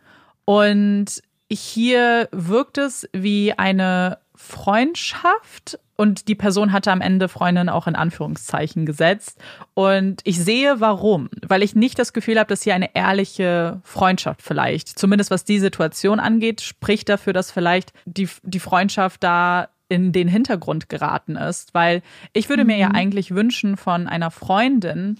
Und 0.46 1.22
hier 1.52 2.30
wirkt 2.32 2.78
es 2.78 3.08
wie 3.14 3.54
eine 3.54 4.20
Freundschaft 4.36 5.80
und 5.98 6.28
die 6.28 6.36
Person 6.36 6.72
hatte 6.72 6.92
am 6.92 7.02
Ende 7.02 7.28
Freundin 7.28 7.70
auch 7.70 7.88
in 7.88 7.96
Anführungszeichen 7.96 8.86
gesetzt. 8.86 9.40
Und 9.74 10.22
ich 10.26 10.40
sehe 10.40 10.80
warum, 10.80 11.30
weil 11.46 11.64
ich 11.64 11.76
nicht 11.76 11.98
das 11.98 12.14
Gefühl 12.14 12.38
habe, 12.40 12.50
dass 12.50 12.62
hier 12.62 12.76
eine 12.76 12.96
ehrliche 12.96 13.82
Freundschaft 13.84 14.44
vielleicht, 14.44 14.88
zumindest 15.00 15.32
was 15.32 15.44
die 15.44 15.60
Situation 15.60 16.20
angeht, 16.20 16.62
spricht 16.62 17.10
dafür, 17.10 17.34
dass 17.34 17.52
vielleicht 17.52 17.94
die, 18.06 18.30
die 18.44 18.60
Freundschaft 18.60 19.24
da 19.24 19.70
in 19.90 20.12
den 20.12 20.28
Hintergrund 20.28 20.90
geraten 20.90 21.36
ist, 21.36 21.74
weil 21.74 22.02
ich 22.34 22.50
würde 22.50 22.64
mhm. 22.64 22.68
mir 22.68 22.78
ja 22.78 22.90
mhm. 22.90 22.96
eigentlich 22.96 23.34
wünschen 23.34 23.78
von 23.78 24.08
einer 24.08 24.32
Freundin, 24.32 25.20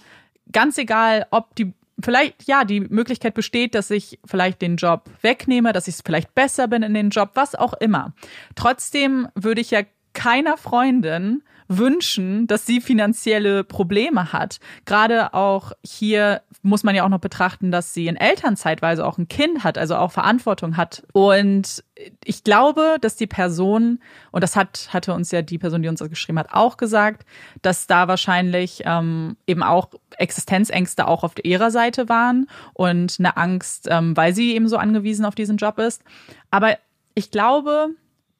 ganz 0.52 0.78
egal, 0.78 1.26
ob 1.30 1.54
die 1.56 1.72
vielleicht 2.00 2.46
ja 2.46 2.64
die 2.64 2.80
Möglichkeit 2.80 3.34
besteht, 3.34 3.74
dass 3.74 3.90
ich 3.90 4.18
vielleicht 4.24 4.62
den 4.62 4.76
Job 4.76 5.10
wegnehme, 5.20 5.72
dass 5.72 5.88
ich 5.88 5.96
vielleicht 6.04 6.34
besser 6.34 6.68
bin 6.68 6.82
in 6.82 6.94
den 6.94 7.10
Job, 7.10 7.30
was 7.34 7.54
auch 7.54 7.74
immer. 7.74 8.12
Trotzdem 8.54 9.28
würde 9.34 9.60
ich 9.60 9.70
ja 9.70 9.82
keiner 10.12 10.56
Freundin 10.56 11.42
wünschen, 11.68 12.46
dass 12.46 12.66
sie 12.66 12.80
finanzielle 12.80 13.62
Probleme 13.62 14.32
hat. 14.32 14.58
Gerade 14.86 15.34
auch 15.34 15.72
hier 15.84 16.42
muss 16.62 16.82
man 16.82 16.94
ja 16.94 17.04
auch 17.04 17.10
noch 17.10 17.20
betrachten, 17.20 17.70
dass 17.70 17.94
sie 17.94 18.06
in 18.06 18.16
Elternzeitweise 18.16 19.06
auch 19.06 19.18
ein 19.18 19.28
Kind 19.28 19.64
hat, 19.64 19.78
also 19.78 19.96
auch 19.96 20.10
Verantwortung 20.10 20.76
hat. 20.76 21.06
Und 21.12 21.84
ich 22.24 22.42
glaube, 22.42 22.96
dass 23.00 23.16
die 23.16 23.26
Person, 23.26 24.00
und 24.30 24.42
das 24.42 24.56
hat, 24.56 24.88
hatte 24.92 25.12
uns 25.12 25.30
ja 25.30 25.42
die 25.42 25.58
Person, 25.58 25.82
die 25.82 25.88
uns 25.88 26.00
das 26.00 26.08
geschrieben 26.08 26.38
hat, 26.38 26.52
auch 26.52 26.78
gesagt, 26.78 27.26
dass 27.62 27.86
da 27.86 28.08
wahrscheinlich 28.08 28.82
ähm, 28.84 29.36
eben 29.46 29.62
auch 29.62 29.90
Existenzängste 30.16 31.06
auch 31.06 31.22
auf 31.22 31.34
ihrer 31.42 31.70
Seite 31.70 32.08
waren 32.08 32.48
und 32.72 33.16
eine 33.18 33.36
Angst, 33.36 33.88
ähm, 33.90 34.16
weil 34.16 34.34
sie 34.34 34.54
eben 34.54 34.68
so 34.68 34.78
angewiesen 34.78 35.24
auf 35.24 35.34
diesen 35.34 35.58
Job 35.58 35.78
ist. 35.78 36.02
Aber 36.50 36.78
ich 37.14 37.30
glaube, 37.30 37.90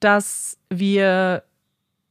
dass 0.01 0.59
wir 0.71 1.43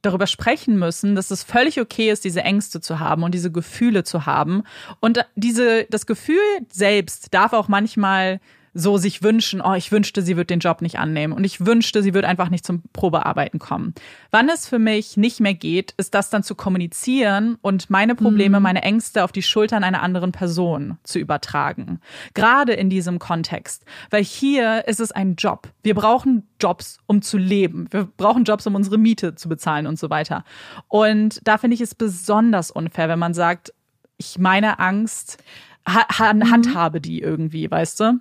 darüber 0.08 0.26
sprechen 0.26 0.78
müssen, 0.78 1.14
dass 1.14 1.30
es 1.30 1.42
völlig 1.42 1.80
okay 1.80 2.10
ist, 2.10 2.24
diese 2.24 2.42
Ängste 2.42 2.80
zu 2.80 2.98
haben 2.98 3.22
und 3.22 3.32
diese 3.32 3.52
Gefühle 3.52 4.04
zu 4.04 4.26
haben. 4.26 4.64
Und 5.00 5.24
diese, 5.36 5.84
das 5.84 6.06
Gefühl 6.06 6.40
selbst 6.70 7.32
darf 7.32 7.52
auch 7.52 7.68
manchmal 7.68 8.40
so 8.78 8.96
sich 8.96 9.22
wünschen, 9.22 9.60
oh, 9.60 9.74
ich 9.74 9.90
wünschte, 9.90 10.22
sie 10.22 10.36
wird 10.36 10.50
den 10.50 10.60
Job 10.60 10.82
nicht 10.82 10.98
annehmen 10.98 11.32
und 11.32 11.42
ich 11.44 11.66
wünschte, 11.66 12.02
sie 12.02 12.14
wird 12.14 12.24
einfach 12.24 12.48
nicht 12.48 12.64
zum 12.64 12.82
Probearbeiten 12.92 13.58
kommen. 13.58 13.92
Wann 14.30 14.48
es 14.48 14.68
für 14.68 14.78
mich 14.78 15.16
nicht 15.16 15.40
mehr 15.40 15.54
geht, 15.54 15.94
ist 15.96 16.14
das 16.14 16.30
dann 16.30 16.44
zu 16.44 16.54
kommunizieren 16.54 17.58
und 17.60 17.90
meine 17.90 18.14
Probleme, 18.14 18.60
mhm. 18.60 18.62
meine 18.62 18.82
Ängste 18.82 19.24
auf 19.24 19.32
die 19.32 19.42
Schultern 19.42 19.82
einer 19.82 20.02
anderen 20.02 20.30
Person 20.30 20.98
zu 21.02 21.18
übertragen. 21.18 22.00
Gerade 22.34 22.72
in 22.74 22.88
diesem 22.88 23.18
Kontext, 23.18 23.84
weil 24.10 24.22
hier 24.22 24.86
ist 24.86 25.00
es 25.00 25.10
ein 25.10 25.34
Job. 25.34 25.68
Wir 25.82 25.94
brauchen 25.94 26.46
Jobs, 26.60 26.98
um 27.06 27.20
zu 27.20 27.36
leben. 27.36 27.88
Wir 27.90 28.08
brauchen 28.16 28.44
Jobs, 28.44 28.66
um 28.66 28.76
unsere 28.76 28.96
Miete 28.96 29.34
zu 29.34 29.48
bezahlen 29.48 29.88
und 29.88 29.98
so 29.98 30.08
weiter. 30.08 30.44
Und 30.86 31.40
da 31.42 31.58
finde 31.58 31.74
ich 31.74 31.80
es 31.80 31.96
besonders 31.96 32.70
unfair, 32.70 33.08
wenn 33.08 33.18
man 33.18 33.34
sagt, 33.34 33.74
ich 34.18 34.38
meine 34.38 34.78
Angst, 34.78 35.42
mhm. 35.86 36.50
handhabe 36.50 37.00
die 37.00 37.20
irgendwie, 37.20 37.68
weißt 37.68 38.00
du? 38.00 38.20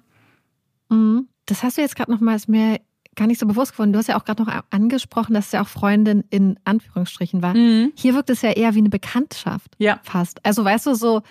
Mhm. 0.90 1.28
Das 1.46 1.64
hast 1.64 1.78
du 1.78 1.82
jetzt 1.82 1.96
gerade 1.96 2.12
nochmals 2.12 2.48
mehr 2.48 2.80
gar 3.16 3.28
nicht 3.28 3.40
so 3.40 3.48
bewusst 3.48 3.74
geworden. 3.74 3.92
Du 3.92 4.00
hast 4.00 4.08
ja 4.08 4.18
auch 4.18 4.26
gerade 4.26 4.44
noch 4.44 4.64
angesprochen, 4.70 5.34
dass 5.34 5.48
es 5.48 5.52
ja 5.52 5.62
auch 5.62 5.68
Freundin 5.68 6.24
in 6.30 6.58
Anführungsstrichen 6.64 7.42
war. 7.42 7.56
Mhm. 7.56 7.92
Hier 7.96 8.14
wirkt 8.14 8.30
es 8.30 8.42
ja 8.42 8.52
eher 8.52 8.76
wie 8.76 8.80
eine 8.80 8.90
Bekanntschaft. 8.90 9.74
Ja. 9.80 10.00
Fast. 10.04 10.46
Also 10.46 10.64
weißt 10.64 10.86
du, 10.86 10.94
so, 10.94 11.24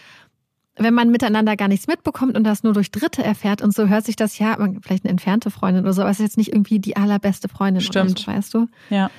wenn 0.76 0.92
man 0.92 1.10
miteinander 1.10 1.56
gar 1.56 1.68
nichts 1.68 1.86
mitbekommt 1.86 2.36
und 2.36 2.44
das 2.44 2.62
nur 2.62 2.75
durch 2.75 2.90
Dritte 2.90 3.22
erfährt 3.22 3.62
und 3.62 3.75
so 3.75 3.88
hört 3.88 4.04
sich 4.04 4.16
das 4.16 4.38
ja, 4.38 4.56
vielleicht 4.82 5.04
eine 5.04 5.12
entfernte 5.12 5.50
Freundin 5.50 5.84
oder 5.84 5.94
so, 5.94 6.02
aber 6.02 6.10
es 6.10 6.18
ist 6.18 6.25
jetzt 6.25 6.38
nicht 6.38 6.52
irgendwie 6.52 6.80
die 6.80 6.96
allerbeste 6.96 7.48
Freundin 7.48 7.80
Stimmt. 7.80 8.18
So, 8.18 8.26
weißt 8.26 8.52
du? 8.52 8.66
Ja. 8.90 9.10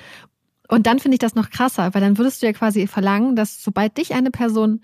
Und 0.68 0.86
dann 0.86 0.98
finde 0.98 1.14
ich 1.14 1.20
das 1.20 1.34
noch 1.34 1.50
krasser, 1.50 1.94
weil 1.94 2.02
dann 2.02 2.18
würdest 2.18 2.42
du 2.42 2.46
ja 2.46 2.52
quasi 2.52 2.86
verlangen, 2.86 3.34
dass 3.34 3.62
sobald 3.62 3.96
dich 3.96 4.14
eine 4.14 4.30
Person 4.30 4.82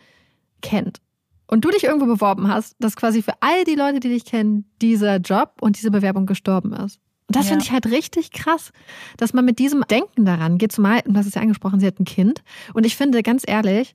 kennt 0.62 1.00
und 1.46 1.64
du 1.64 1.70
dich 1.70 1.84
irgendwo 1.84 2.06
beworben 2.06 2.48
hast, 2.48 2.76
dass 2.78 2.96
quasi 2.96 3.22
für 3.22 3.34
all 3.40 3.64
die 3.64 3.74
Leute, 3.74 4.00
die 4.00 4.08
dich 4.08 4.24
kennen, 4.24 4.64
dieser 4.80 5.16
Job 5.16 5.54
und 5.60 5.76
diese 5.78 5.90
Bewerbung 5.90 6.26
gestorben 6.26 6.72
ist. 6.72 7.00
Und 7.26 7.36
das 7.36 7.46
ja. 7.46 7.50
finde 7.50 7.64
ich 7.64 7.72
halt 7.72 7.86
richtig 7.86 8.32
krass, 8.32 8.72
dass 9.16 9.32
man 9.32 9.44
mit 9.44 9.58
diesem 9.58 9.82
Denken 9.82 10.24
daran 10.24 10.58
geht. 10.58 10.72
Zumal, 10.72 11.00
und 11.06 11.14
du 11.14 11.18
hast 11.18 11.26
es 11.26 11.34
ja 11.34 11.42
angesprochen, 11.42 11.80
sie 11.80 11.86
hat 11.86 11.98
ein 11.98 12.04
Kind. 12.04 12.42
Und 12.74 12.84
ich 12.84 12.96
finde, 12.96 13.22
ganz 13.22 13.44
ehrlich, 13.46 13.94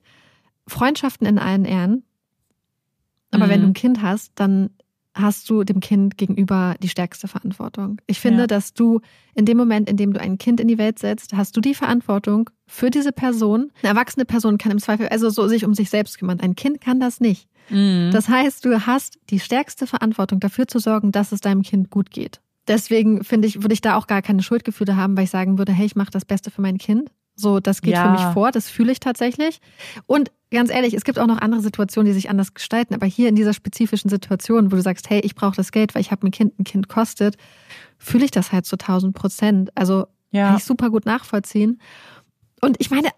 Freundschaften 0.66 1.26
in 1.26 1.38
allen 1.38 1.64
Ehren. 1.64 2.04
Aber 3.30 3.46
mhm. 3.46 3.50
wenn 3.50 3.60
du 3.62 3.66
ein 3.68 3.74
Kind 3.74 4.02
hast, 4.02 4.32
dann 4.34 4.70
hast 5.14 5.48
du 5.50 5.64
dem 5.64 5.80
Kind 5.80 6.16
gegenüber 6.16 6.76
die 6.82 6.88
stärkste 6.88 7.28
Verantwortung. 7.28 8.00
Ich 8.06 8.20
finde, 8.20 8.42
ja. 8.42 8.46
dass 8.46 8.74
du 8.74 9.00
in 9.34 9.44
dem 9.44 9.56
Moment, 9.56 9.88
in 9.88 9.96
dem 9.96 10.12
du 10.12 10.20
ein 10.20 10.38
Kind 10.38 10.60
in 10.60 10.68
die 10.68 10.78
Welt 10.78 10.98
setzt, 10.98 11.34
hast 11.34 11.56
du 11.56 11.60
die 11.60 11.74
Verantwortung 11.74 12.50
für 12.66 12.90
diese 12.90 13.12
Person. 13.12 13.72
Eine 13.82 13.90
erwachsene 13.90 14.24
Person 14.24 14.58
kann 14.58 14.72
im 14.72 14.78
Zweifel 14.78 15.08
also 15.08 15.30
so 15.30 15.48
sich 15.48 15.64
um 15.64 15.74
sich 15.74 15.90
selbst 15.90 16.18
kümmern. 16.18 16.40
Ein 16.40 16.54
Kind 16.54 16.80
kann 16.80 17.00
das 17.00 17.20
nicht. 17.20 17.48
Mhm. 17.70 18.10
Das 18.12 18.28
heißt, 18.28 18.64
du 18.64 18.86
hast 18.86 19.18
die 19.30 19.40
stärkste 19.40 19.86
Verantwortung 19.86 20.40
dafür 20.40 20.68
zu 20.68 20.78
sorgen, 20.78 21.12
dass 21.12 21.32
es 21.32 21.40
deinem 21.40 21.62
Kind 21.62 21.90
gut 21.90 22.10
geht. 22.10 22.40
Deswegen 22.68 23.24
finde 23.24 23.48
ich, 23.48 23.62
würde 23.62 23.72
ich 23.72 23.80
da 23.80 23.96
auch 23.96 24.06
gar 24.06 24.22
keine 24.22 24.42
Schuldgefühle 24.42 24.96
haben, 24.96 25.16
weil 25.16 25.24
ich 25.24 25.30
sagen 25.30 25.58
würde, 25.58 25.72
hey, 25.72 25.86
ich 25.86 25.96
mache 25.96 26.10
das 26.10 26.24
Beste 26.24 26.50
für 26.50 26.62
mein 26.62 26.78
Kind. 26.78 27.10
So, 27.36 27.60
das 27.60 27.80
geht 27.80 27.94
ja. 27.94 28.04
für 28.04 28.10
mich 28.10 28.32
vor, 28.34 28.50
das 28.50 28.68
fühle 28.68 28.92
ich 28.92 29.00
tatsächlich. 29.00 29.60
Und 30.06 30.30
ganz 30.50 30.70
ehrlich, 30.70 30.94
es 30.94 31.04
gibt 31.04 31.18
auch 31.18 31.26
noch 31.26 31.38
andere 31.38 31.60
Situationen, 31.60 32.06
die 32.06 32.14
sich 32.14 32.28
anders 32.28 32.54
gestalten. 32.54 32.94
Aber 32.94 33.06
hier 33.06 33.28
in 33.28 33.36
dieser 33.36 33.54
spezifischen 33.54 34.10
Situation, 34.10 34.70
wo 34.70 34.76
du 34.76 34.82
sagst, 34.82 35.08
hey, 35.08 35.20
ich 35.20 35.34
brauche 35.34 35.56
das 35.56 35.72
Geld, 35.72 35.94
weil 35.94 36.02
ich 36.02 36.10
habe 36.10 36.26
ein 36.26 36.30
Kind, 36.30 36.58
ein 36.58 36.64
Kind 36.64 36.88
kostet, 36.88 37.36
fühle 37.98 38.24
ich 38.24 38.30
das 38.30 38.52
halt 38.52 38.66
zu 38.66 38.76
1000 38.76 39.14
Prozent. 39.14 39.70
Also 39.74 40.06
ja. 40.30 40.48
kann 40.48 40.56
ich 40.58 40.64
super 40.64 40.90
gut 40.90 41.06
nachvollziehen. 41.06 41.80
Und 42.60 42.76
ich 42.78 42.90
meine, 42.90 43.08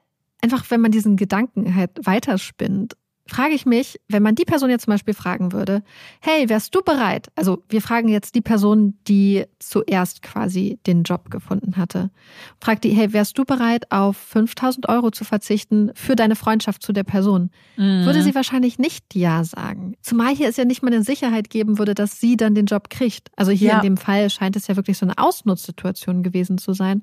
einfach, 0.40 0.70
wenn 0.70 0.80
man 0.80 0.92
diesen 0.92 1.16
Gedanken 1.16 1.74
halt 1.74 1.90
weiterspinnt 2.04 2.96
frage 3.32 3.54
ich 3.54 3.64
mich, 3.64 3.98
wenn 4.08 4.22
man 4.22 4.34
die 4.34 4.44
Person 4.44 4.68
jetzt 4.68 4.84
zum 4.84 4.92
Beispiel 4.92 5.14
fragen 5.14 5.52
würde, 5.52 5.82
hey, 6.20 6.50
wärst 6.50 6.74
du 6.74 6.82
bereit? 6.82 7.28
Also 7.34 7.62
wir 7.70 7.80
fragen 7.80 8.08
jetzt 8.08 8.34
die 8.34 8.42
Person, 8.42 8.98
die 9.08 9.44
zuerst 9.58 10.20
quasi 10.20 10.78
den 10.86 11.02
Job 11.02 11.30
gefunden 11.30 11.78
hatte. 11.78 12.10
Fragt 12.60 12.84
die, 12.84 12.90
hey, 12.90 13.14
wärst 13.14 13.38
du 13.38 13.44
bereit, 13.44 13.90
auf 13.90 14.18
5000 14.18 14.86
Euro 14.90 15.10
zu 15.10 15.24
verzichten 15.24 15.90
für 15.94 16.14
deine 16.14 16.36
Freundschaft 16.36 16.82
zu 16.82 16.92
der 16.92 17.04
Person? 17.04 17.50
Mhm. 17.78 18.04
Würde 18.04 18.22
sie 18.22 18.34
wahrscheinlich 18.34 18.78
nicht 18.78 19.14
Ja 19.14 19.44
sagen. 19.44 19.94
Zumal 20.02 20.34
hier 20.34 20.48
es 20.48 20.58
ja 20.58 20.66
nicht 20.66 20.82
mal 20.82 20.92
eine 20.92 21.02
Sicherheit 21.02 21.48
geben 21.48 21.78
würde, 21.78 21.94
dass 21.94 22.20
sie 22.20 22.36
dann 22.36 22.54
den 22.54 22.66
Job 22.66 22.90
kriegt. 22.90 23.30
Also 23.34 23.50
hier 23.50 23.70
ja. 23.70 23.76
in 23.76 23.82
dem 23.82 23.96
Fall 23.96 24.28
scheint 24.28 24.56
es 24.56 24.66
ja 24.66 24.76
wirklich 24.76 24.98
so 24.98 25.06
eine 25.06 25.16
Ausnutzsituation 25.16 26.22
gewesen 26.22 26.58
zu 26.58 26.74
sein. 26.74 27.02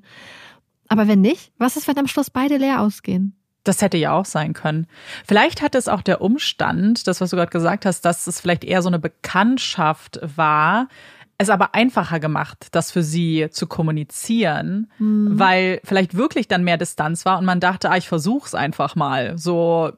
Aber 0.86 1.08
wenn 1.08 1.20
nicht, 1.20 1.50
was 1.58 1.76
ist, 1.76 1.88
wenn 1.88 1.98
am 1.98 2.06
Schluss 2.06 2.30
beide 2.30 2.56
leer 2.56 2.80
ausgehen? 2.80 3.39
Das 3.64 3.82
hätte 3.82 3.98
ja 3.98 4.12
auch 4.12 4.24
sein 4.24 4.54
können. 4.54 4.86
Vielleicht 5.26 5.60
hat 5.60 5.74
es 5.74 5.88
auch 5.88 6.02
der 6.02 6.22
Umstand, 6.22 7.06
das, 7.06 7.20
was 7.20 7.30
du 7.30 7.36
gerade 7.36 7.50
gesagt 7.50 7.84
hast, 7.84 8.02
dass 8.04 8.26
es 8.26 8.40
vielleicht 8.40 8.64
eher 8.64 8.82
so 8.82 8.88
eine 8.88 8.98
Bekanntschaft 8.98 10.18
war, 10.22 10.88
es 11.40 11.48
aber 11.48 11.74
einfacher 11.74 12.20
gemacht, 12.20 12.68
das 12.72 12.92
für 12.92 13.02
sie 13.02 13.48
zu 13.50 13.66
kommunizieren, 13.66 14.90
mhm. 14.98 15.38
weil 15.38 15.80
vielleicht 15.84 16.14
wirklich 16.14 16.48
dann 16.48 16.64
mehr 16.64 16.76
Distanz 16.76 17.24
war 17.24 17.38
und 17.38 17.46
man 17.46 17.60
dachte, 17.60 17.90
ah, 17.90 17.96
ich 17.96 18.08
versuch's 18.08 18.54
einfach 18.54 18.94
mal. 18.94 19.38
So, 19.38 19.90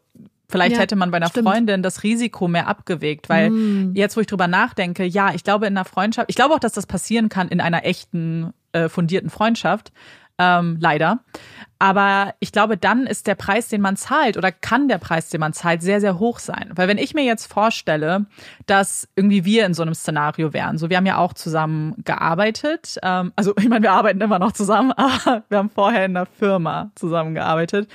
vielleicht 0.49 0.77
ja, 0.77 0.83
hätte 0.83 0.95
man 0.95 1.11
bei 1.11 1.17
einer 1.17 1.31
stimmt. 1.31 1.49
Freundin 1.49 1.83
das 1.83 2.05
Risiko 2.05 2.47
mehr 2.47 2.69
abgewegt, 2.69 3.29
weil 3.29 3.51
mhm. 3.51 3.93
jetzt, 3.95 4.17
wo 4.17 4.21
ich 4.21 4.29
drüber 4.29 4.47
nachdenke, 4.47 5.05
ja, 5.05 5.35
ich 5.35 5.43
glaube 5.43 5.67
in 5.67 5.77
einer 5.77 5.85
Freundschaft, 5.85 6.31
ich 6.31 6.37
glaube 6.37 6.55
auch, 6.55 6.61
dass 6.61 6.73
das 6.73 6.87
passieren 6.87 7.29
kann 7.29 7.49
in 7.49 7.61
einer 7.61 7.85
echten, 7.85 8.53
äh, 8.71 8.89
fundierten 8.89 9.29
Freundschaft, 9.29 9.93
ähm, 10.43 10.79
leider. 10.81 11.21
Aber 11.83 12.35
ich 12.39 12.53
glaube, 12.53 12.77
dann 12.77 13.09
ist 13.09 13.27
der 13.27 13.35
Preis, 13.35 13.67
den 13.67 13.81
man 13.81 13.97
zahlt 13.97 14.37
oder 14.37 14.53
kann 14.53 14.87
der 14.87 14.99
Preis, 14.99 15.31
den 15.31 15.41
man 15.41 15.53
zahlt, 15.53 15.83
sehr, 15.83 16.01
sehr 16.01 16.21
hoch 16.21 16.39
sein. 16.39 16.71
Weil 16.77 16.87
wenn 16.87 16.97
ich 16.97 17.13
mir 17.13 17.25
jetzt 17.25 17.53
vorstelle, 17.53 18.27
dass 18.67 19.09
irgendwie 19.17 19.45
wir 19.45 19.67
in 19.67 19.75
so 19.75 19.83
einem 19.83 19.95
Szenario 19.95 20.53
wären, 20.53 20.79
so 20.79 20.91
wir 20.91 20.97
haben 20.97 21.07
ja 21.07 21.19
auch 21.19 21.33
zusammen 21.33 21.97
gearbeitet, 22.05 22.99
ähm, 23.03 23.33
also 23.35 23.53
ich 23.59 23.69
meine, 23.69 23.83
wir 23.83 23.93
arbeiten 23.93 24.21
immer 24.21 24.39
noch 24.39 24.53
zusammen, 24.53 24.93
aber 24.97 25.43
wir 25.49 25.59
haben 25.59 25.71
vorher 25.71 26.05
in 26.05 26.15
der 26.15 26.27
Firma 26.27 26.93
zusammengearbeitet. 26.95 27.89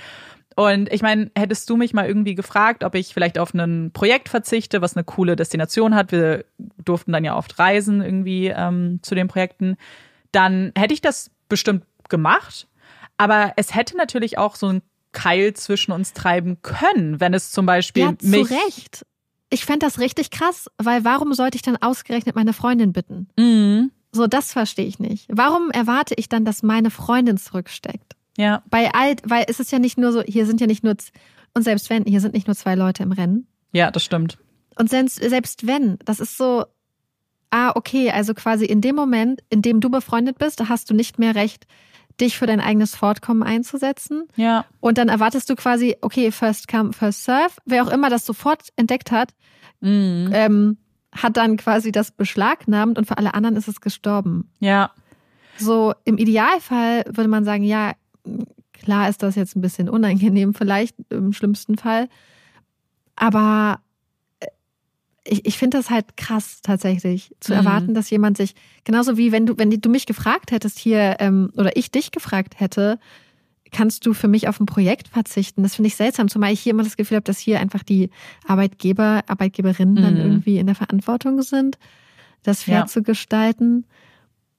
Und 0.57 0.91
ich 0.91 1.01
meine, 1.01 1.31
hättest 1.37 1.69
du 1.69 1.77
mich 1.77 1.93
mal 1.93 2.07
irgendwie 2.07 2.35
gefragt, 2.35 2.83
ob 2.83 2.93
ich 2.93 3.13
vielleicht 3.13 3.39
auf 3.39 3.53
ein 3.53 3.91
Projekt 3.93 4.27
verzichte, 4.27 4.81
was 4.81 4.97
eine 4.97 5.05
coole 5.05 5.37
Destination 5.37 5.95
hat, 5.95 6.11
wir 6.11 6.43
durften 6.83 7.13
dann 7.13 7.23
ja 7.23 7.37
oft 7.37 7.57
reisen 7.57 8.01
irgendwie 8.01 8.47
ähm, 8.47 8.99
zu 9.01 9.15
den 9.15 9.29
Projekten, 9.29 9.77
dann 10.33 10.73
hätte 10.75 10.93
ich 10.93 11.01
das 11.01 11.31
bestimmt 11.47 11.83
gemacht. 12.09 12.67
Aber 13.17 13.53
es 13.55 13.73
hätte 13.73 13.97
natürlich 13.97 14.37
auch 14.37 14.55
so 14.55 14.67
ein 14.67 14.81
Keil 15.11 15.53
zwischen 15.53 15.91
uns 15.91 16.13
treiben 16.13 16.61
können, 16.61 17.19
wenn 17.19 17.33
es 17.33 17.51
zum 17.51 17.65
Beispiel 17.65 18.03
ja, 18.03 18.11
mich. 18.21 18.47
Zu 18.47 18.53
Recht. 18.53 19.05
Ich 19.49 19.65
fände 19.65 19.85
das 19.85 19.99
richtig 19.99 20.29
krass, 20.29 20.69
weil 20.77 21.05
warum 21.05 21.33
sollte 21.33 21.55
ich 21.55 21.61
dann 21.61 21.77
ausgerechnet 21.77 22.35
meine 22.35 22.53
Freundin 22.53 22.91
bitten? 22.91 23.29
Mhm. 23.37 23.91
So, 24.11 24.27
das 24.27 24.51
verstehe 24.51 24.85
ich 24.85 24.99
nicht. 24.99 25.27
Warum 25.31 25.71
erwarte 25.71 26.13
ich 26.17 26.29
dann, 26.29 26.45
dass 26.45 26.63
meine 26.63 26.91
Freundin 26.91 27.37
zurücksteckt? 27.37 28.15
Ja. 28.37 28.63
Bei 28.69 28.93
all, 28.93 29.15
weil 29.23 29.45
es 29.47 29.59
ist 29.59 29.71
ja 29.71 29.79
nicht 29.79 29.97
nur 29.97 30.11
so, 30.11 30.21
hier 30.21 30.45
sind 30.45 30.61
ja 30.61 30.67
nicht 30.67 30.83
nur, 30.83 30.95
und 31.53 31.63
selbst 31.63 31.89
wenn, 31.89 32.03
hier 32.05 32.21
sind 32.21 32.33
nicht 32.33 32.47
nur 32.47 32.55
zwei 32.55 32.75
Leute 32.75 33.03
im 33.03 33.11
Rennen. 33.11 33.47
Ja, 33.71 33.89
das 33.89 34.03
stimmt. 34.03 34.37
Und 34.75 34.89
selbst, 34.89 35.15
selbst 35.15 35.65
wenn, 35.65 35.97
das 36.05 36.19
ist 36.19 36.37
so, 36.37 36.65
ah, 37.49 37.71
okay, 37.75 38.11
also 38.11 38.33
quasi 38.33 38.65
in 38.65 38.81
dem 38.81 38.95
Moment, 38.95 39.41
in 39.49 39.61
dem 39.61 39.79
du 39.79 39.89
befreundet 39.89 40.37
bist, 40.37 40.61
hast 40.69 40.89
du 40.89 40.93
nicht 40.93 41.19
mehr 41.19 41.35
recht, 41.35 41.65
dich 42.19 42.37
für 42.37 42.47
dein 42.47 42.59
eigenes 42.59 42.95
Fortkommen 42.95 43.43
einzusetzen. 43.43 44.27
Ja. 44.35 44.65
Und 44.79 44.97
dann 44.97 45.09
erwartest 45.09 45.49
du 45.49 45.55
quasi, 45.55 45.95
okay, 46.01 46.31
first 46.31 46.67
come, 46.67 46.93
first 46.93 47.23
serve. 47.23 47.53
Wer 47.65 47.83
auch 47.83 47.91
immer 47.91 48.09
das 48.09 48.25
sofort 48.25 48.69
entdeckt 48.75 49.11
hat, 49.11 49.33
mhm. 49.81 50.29
ähm, 50.33 50.77
hat 51.13 51.37
dann 51.37 51.57
quasi 51.57 51.91
das 51.91 52.11
beschlagnahmt 52.11 52.97
und 52.97 53.05
für 53.05 53.17
alle 53.17 53.33
anderen 53.33 53.55
ist 53.55 53.67
es 53.67 53.81
gestorben. 53.81 54.51
Ja. 54.59 54.91
So 55.57 55.93
im 56.05 56.17
Idealfall 56.17 57.05
würde 57.07 57.29
man 57.29 57.43
sagen, 57.43 57.63
ja, 57.63 57.93
klar 58.73 59.09
ist 59.09 59.23
das 59.23 59.35
jetzt 59.35 59.55
ein 59.55 59.61
bisschen 59.61 59.89
unangenehm, 59.89 60.53
vielleicht 60.53 60.95
im 61.09 61.33
schlimmsten 61.33 61.77
Fall. 61.77 62.09
Aber 63.15 63.79
ich, 65.27 65.45
ich 65.45 65.57
finde 65.57 65.77
das 65.77 65.89
halt 65.89 66.17
krass 66.17 66.61
tatsächlich, 66.61 67.35
zu 67.39 67.53
mhm. 67.53 67.59
erwarten, 67.59 67.93
dass 67.93 68.09
jemand 68.09 68.37
sich, 68.37 68.55
genauso 68.83 69.17
wie 69.17 69.31
wenn 69.31 69.45
du, 69.45 69.57
wenn 69.57 69.69
du 69.69 69.89
mich 69.89 70.05
gefragt 70.05 70.51
hättest 70.51 70.79
hier, 70.79 71.17
ähm, 71.19 71.51
oder 71.55 71.75
ich 71.75 71.91
dich 71.91 72.11
gefragt 72.11 72.59
hätte, 72.59 72.99
kannst 73.71 74.05
du 74.05 74.13
für 74.13 74.27
mich 74.27 74.47
auf 74.47 74.59
ein 74.59 74.65
Projekt 74.65 75.09
verzichten? 75.09 75.63
Das 75.63 75.75
finde 75.75 75.87
ich 75.87 75.95
seltsam, 75.95 76.29
zumal 76.29 76.53
ich 76.53 76.61
hier 76.61 76.71
immer 76.71 76.83
das 76.83 76.97
Gefühl 76.97 77.17
habe, 77.17 77.25
dass 77.25 77.39
hier 77.39 77.59
einfach 77.59 77.83
die 77.83 78.09
Arbeitgeber, 78.47 79.23
Arbeitgeberinnen 79.27 79.95
mhm. 79.95 80.01
dann 80.01 80.17
irgendwie 80.17 80.57
in 80.57 80.67
der 80.67 80.75
Verantwortung 80.75 81.41
sind, 81.41 81.77
das 82.43 82.63
fair 82.63 82.79
ja. 82.79 82.85
zu 82.85 83.03
gestalten. 83.03 83.85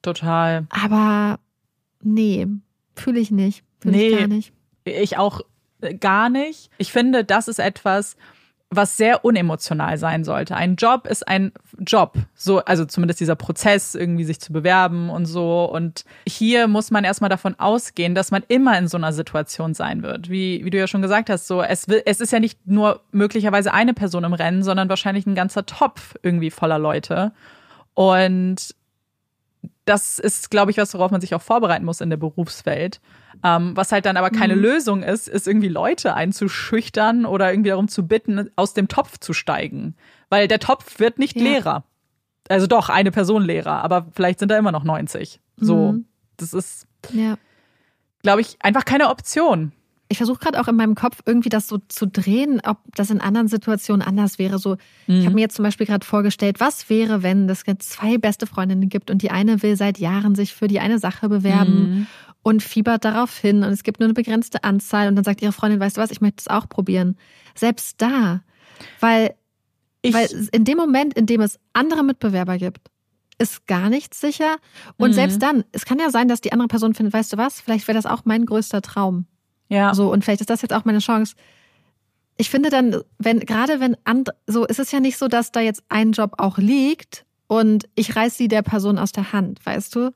Total. 0.02 0.66
Aber 0.70 1.40
nee, 2.02 2.46
fühle 2.94 3.20
ich 3.20 3.30
nicht. 3.30 3.64
Fühle 3.80 3.96
nee, 3.96 4.08
ich 4.08 4.18
gar 4.18 4.28
nicht. 4.28 4.52
Ich 4.84 5.16
auch 5.16 5.40
äh, 5.80 5.94
gar 5.94 6.28
nicht. 6.28 6.70
Ich 6.78 6.92
finde, 6.92 7.24
das 7.24 7.48
ist 7.48 7.58
etwas, 7.58 8.16
was 8.70 8.98
sehr 8.98 9.24
unemotional 9.24 9.96
sein 9.96 10.24
sollte. 10.24 10.54
Ein 10.54 10.76
Job 10.76 11.06
ist 11.06 11.26
ein 11.26 11.52
Job. 11.78 12.16
So, 12.34 12.58
also 12.58 12.84
zumindest 12.84 13.18
dieser 13.20 13.34
Prozess, 13.34 13.94
irgendwie 13.94 14.24
sich 14.24 14.40
zu 14.40 14.52
bewerben 14.52 15.08
und 15.08 15.24
so. 15.24 15.64
Und 15.64 16.04
hier 16.28 16.68
muss 16.68 16.90
man 16.90 17.04
erstmal 17.04 17.30
davon 17.30 17.54
ausgehen, 17.58 18.14
dass 18.14 18.30
man 18.30 18.42
immer 18.48 18.76
in 18.78 18.86
so 18.86 18.98
einer 18.98 19.14
Situation 19.14 19.72
sein 19.72 20.02
wird. 20.02 20.28
Wie, 20.28 20.64
wie 20.64 20.70
du 20.70 20.76
ja 20.76 20.86
schon 20.86 21.00
gesagt 21.00 21.30
hast, 21.30 21.46
so, 21.46 21.62
es, 21.62 21.86
es 22.04 22.20
ist 22.20 22.30
ja 22.30 22.40
nicht 22.40 22.66
nur 22.66 23.00
möglicherweise 23.10 23.72
eine 23.72 23.94
Person 23.94 24.24
im 24.24 24.34
Rennen, 24.34 24.62
sondern 24.62 24.90
wahrscheinlich 24.90 25.26
ein 25.26 25.34
ganzer 25.34 25.64
Topf 25.64 26.16
irgendwie 26.22 26.50
voller 26.50 26.78
Leute. 26.78 27.32
Und 27.94 28.74
das 29.84 30.18
ist, 30.18 30.50
glaube 30.50 30.70
ich, 30.70 30.76
was, 30.76 30.92
worauf 30.94 31.10
man 31.10 31.20
sich 31.20 31.34
auch 31.34 31.42
vorbereiten 31.42 31.84
muss 31.84 32.00
in 32.00 32.10
der 32.10 32.16
Berufswelt. 32.16 33.00
Ähm, 33.42 33.76
was 33.76 33.92
halt 33.92 34.04
dann 34.04 34.16
aber 34.16 34.30
keine 34.30 34.56
mhm. 34.56 34.62
Lösung 34.62 35.02
ist, 35.02 35.28
ist 35.28 35.46
irgendwie 35.46 35.68
Leute 35.68 36.14
einzuschüchtern 36.14 37.24
oder 37.24 37.50
irgendwie 37.50 37.70
darum 37.70 37.88
zu 37.88 38.06
bitten, 38.06 38.50
aus 38.56 38.74
dem 38.74 38.88
Topf 38.88 39.18
zu 39.18 39.32
steigen. 39.32 39.94
Weil 40.28 40.48
der 40.48 40.58
Topf 40.58 40.98
wird 40.98 41.18
nicht 41.18 41.36
ja. 41.36 41.42
leerer. 41.42 41.84
Also 42.48 42.66
doch, 42.66 42.88
eine 42.88 43.10
Person 43.10 43.42
leerer, 43.42 43.82
aber 43.82 44.06
vielleicht 44.12 44.38
sind 44.38 44.50
da 44.50 44.58
immer 44.58 44.72
noch 44.72 44.84
90. 44.84 45.40
So, 45.56 45.92
mhm. 45.92 46.06
das 46.36 46.54
ist, 46.54 46.86
ja. 47.12 47.36
glaube 48.22 48.40
ich, 48.40 48.56
einfach 48.60 48.84
keine 48.84 49.08
Option. 49.10 49.72
Ich 50.10 50.16
versuche 50.16 50.38
gerade 50.38 50.58
auch 50.60 50.68
in 50.68 50.76
meinem 50.76 50.94
Kopf 50.94 51.18
irgendwie 51.26 51.50
das 51.50 51.68
so 51.68 51.78
zu 51.88 52.06
drehen, 52.06 52.62
ob 52.64 52.78
das 52.94 53.10
in 53.10 53.20
anderen 53.20 53.48
Situationen 53.48 54.00
anders 54.00 54.38
wäre. 54.38 54.58
So, 54.58 54.76
mhm. 55.06 55.20
ich 55.20 55.24
habe 55.26 55.34
mir 55.34 55.42
jetzt 55.42 55.56
zum 55.56 55.64
Beispiel 55.64 55.86
gerade 55.86 56.06
vorgestellt, 56.06 56.60
was 56.60 56.88
wäre, 56.88 57.22
wenn 57.22 57.48
es 57.48 57.64
zwei 57.80 58.16
beste 58.16 58.46
Freundinnen 58.46 58.88
gibt 58.88 59.10
und 59.10 59.20
die 59.20 59.30
eine 59.30 59.62
will 59.62 59.76
seit 59.76 59.98
Jahren 59.98 60.34
sich 60.34 60.54
für 60.54 60.66
die 60.66 60.80
eine 60.80 60.98
Sache 60.98 61.28
bewerben 61.28 61.90
mhm 61.90 62.06
und 62.48 62.62
fiebert 62.62 63.04
darauf 63.04 63.36
hin 63.36 63.62
und 63.62 63.70
es 63.70 63.82
gibt 63.82 64.00
nur 64.00 64.06
eine 64.06 64.14
begrenzte 64.14 64.64
Anzahl 64.64 65.08
und 65.08 65.16
dann 65.16 65.24
sagt 65.24 65.42
ihre 65.42 65.52
Freundin, 65.52 65.80
weißt 65.80 65.96
du 65.96 66.00
was, 66.00 66.10
ich 66.10 66.20
möchte 66.20 66.40
es 66.40 66.48
auch 66.48 66.68
probieren. 66.68 67.18
Selbst 67.54 68.00
da, 68.00 68.42
weil, 69.00 69.34
ich, 70.00 70.14
weil 70.14 70.28
in 70.52 70.64
dem 70.64 70.78
Moment, 70.78 71.14
in 71.14 71.26
dem 71.26 71.40
es 71.40 71.58
andere 71.72 72.02
Mitbewerber 72.02 72.56
gibt, 72.56 72.90
ist 73.38 73.66
gar 73.66 73.88
nichts 73.88 74.20
sicher. 74.20 74.56
Und 74.96 75.10
mhm. 75.10 75.14
selbst 75.14 75.42
dann, 75.42 75.64
es 75.72 75.84
kann 75.84 75.98
ja 75.98 76.10
sein, 76.10 76.28
dass 76.28 76.40
die 76.40 76.52
andere 76.52 76.68
Person 76.68 76.94
findet, 76.94 77.12
weißt 77.12 77.34
du 77.34 77.36
was, 77.36 77.60
vielleicht 77.60 77.86
wäre 77.86 77.98
das 77.98 78.06
auch 78.06 78.22
mein 78.24 78.46
größter 78.46 78.82
Traum. 78.82 79.26
Ja. 79.68 79.94
So, 79.94 80.12
und 80.12 80.24
vielleicht 80.24 80.40
ist 80.40 80.50
das 80.50 80.62
jetzt 80.62 80.72
auch 80.72 80.84
meine 80.84 80.98
Chance. 80.98 81.34
Ich 82.36 82.50
finde 82.50 82.70
dann, 82.70 83.02
wenn, 83.18 83.40
gerade 83.40 83.80
wenn, 83.80 83.96
and, 84.04 84.30
so, 84.46 84.64
ist 84.64 84.78
es 84.78 84.92
ja 84.92 85.00
nicht 85.00 85.18
so, 85.18 85.28
dass 85.28 85.52
da 85.52 85.60
jetzt 85.60 85.82
ein 85.88 86.12
Job 86.12 86.34
auch 86.38 86.58
liegt 86.58 87.24
und 87.48 87.88
ich 87.94 88.14
reiß 88.14 88.36
sie 88.36 88.48
der 88.48 88.62
Person 88.62 88.98
aus 88.98 89.12
der 89.12 89.32
Hand, 89.32 89.64
weißt 89.64 89.94
du? 89.94 90.12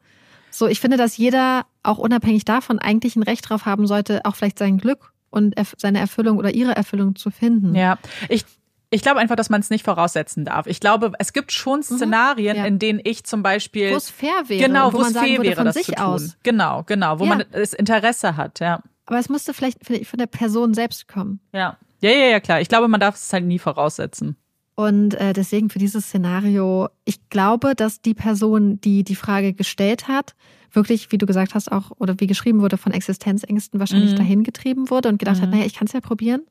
So, 0.51 0.67
ich 0.69 0.81
finde, 0.81 0.97
dass 0.97 1.17
jeder 1.17 1.67
auch 1.83 1.99
unabhängig 1.99 2.45
davon 2.45 2.79
eigentlich 2.79 3.17
ein 3.17 3.23
Recht 3.23 3.49
drauf 3.49 3.67
haben 3.67 3.87
sollte, 3.87 4.21
auch 4.25 4.37
vielleicht 4.37 4.59
sein 4.59 4.79
Glück 4.79 5.13
und 5.31 5.55
seine 5.79 5.99
Erfüllung 5.99 6.39
oder 6.39 6.55
ihre 6.55 6.77
Erfüllung 6.77 7.17
zu 7.17 7.31
finden. 7.31 7.75
Ja, 7.75 7.99
ich 8.29 8.45
ich 8.93 9.01
glaube 9.01 9.21
einfach, 9.21 9.37
dass 9.37 9.49
man 9.49 9.63
es 9.63 9.71
nicht 9.71 9.85
voraussetzen 9.85 10.45
darf. 10.45 10.67
Ich 10.67 10.79
glaube, 10.79 11.13
es 11.19 11.33
gibt 11.33 11.51
schon 11.51 11.79
mhm. 11.79 11.83
Szenarien, 11.83 12.57
mhm, 12.57 12.63
ja. 12.63 12.67
in 12.67 12.79
denen 12.79 13.01
ich 13.03 13.25
zum 13.25 13.43
Beispiel 13.43 13.91
wo 13.91 13.97
es 13.97 14.11
fair 14.11 14.49
wäre, 14.49 14.67
genau, 14.67 14.93
wo, 14.93 14.99
wo 14.99 15.03
es 15.03 15.13
fair 15.13 15.43
wäre, 15.43 15.65
das 15.65 15.77
zu 15.77 15.93
tun. 15.93 16.05
Aus. 16.05 16.37
Genau, 16.43 16.83
genau, 16.85 17.19
wo 17.19 17.25
ja. 17.25 17.29
man 17.31 17.45
das 17.51 17.73
Interesse 17.73 18.37
hat, 18.37 18.61
ja. 18.61 18.83
Aber 19.13 19.21
es 19.21 19.29
musste 19.29 19.53
vielleicht 19.53 19.85
von 19.85 20.19
der 20.19 20.27
Person 20.27 20.73
selbst 20.73 21.07
kommen. 21.07 21.39
Ja, 21.53 21.77
ja, 22.01 22.09
ja, 22.09 22.31
ja 22.31 22.41
klar. 22.41 22.63
Ich 22.63 22.69
glaube, 22.69 22.89
man 22.89 22.99
darf 22.99 23.17
es 23.17 23.31
halt 23.31 23.45
nie 23.45 23.59
voraussetzen. 23.59 24.37
Und 24.75 25.13
äh, 25.17 25.35
deswegen 25.35 25.69
für 25.69 25.79
dieses 25.79 26.07
Szenario, 26.07 26.89
ich 27.05 27.29
glaube, 27.29 27.75
dass 27.75 28.01
die 28.01 28.15
Person, 28.15 28.81
die 28.81 29.05
die 29.05 29.15
Frage 29.15 29.53
gestellt 29.53 30.09
hat, 30.09 30.35
wirklich, 30.71 31.13
wie 31.13 31.19
du 31.19 31.27
gesagt 31.27 31.55
hast, 31.55 31.71
auch 31.71 31.91
oder 31.99 32.15
wie 32.21 32.27
geschrieben 32.27 32.63
wurde, 32.63 32.79
von 32.79 32.93
Existenzängsten 32.93 33.79
wahrscheinlich 33.79 34.13
mhm. 34.13 34.17
dahin 34.17 34.45
getrieben 34.45 34.89
wurde 34.89 35.11
und 35.11 35.19
gedacht 35.19 35.37
mhm. 35.37 35.43
hat, 35.43 35.51
naja, 35.51 35.67
ich 35.67 35.75
kann 35.75 35.89
es 35.89 35.93
ja 35.93 36.01
probieren. 36.01 36.47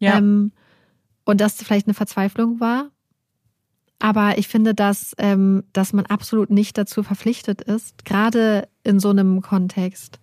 Ja. 0.00 0.18
Ähm, 0.18 0.50
und 1.26 1.40
dass 1.40 1.62
vielleicht 1.62 1.86
eine 1.86 1.94
Verzweiflung 1.94 2.58
war. 2.58 2.90
Aber 4.00 4.36
ich 4.36 4.48
finde, 4.48 4.74
dass, 4.74 5.14
ähm, 5.18 5.62
dass 5.72 5.92
man 5.92 6.06
absolut 6.06 6.50
nicht 6.50 6.76
dazu 6.76 7.04
verpflichtet 7.04 7.62
ist, 7.62 8.04
gerade 8.04 8.66
in 8.82 8.98
so 8.98 9.10
einem 9.10 9.42
Kontext, 9.42 10.18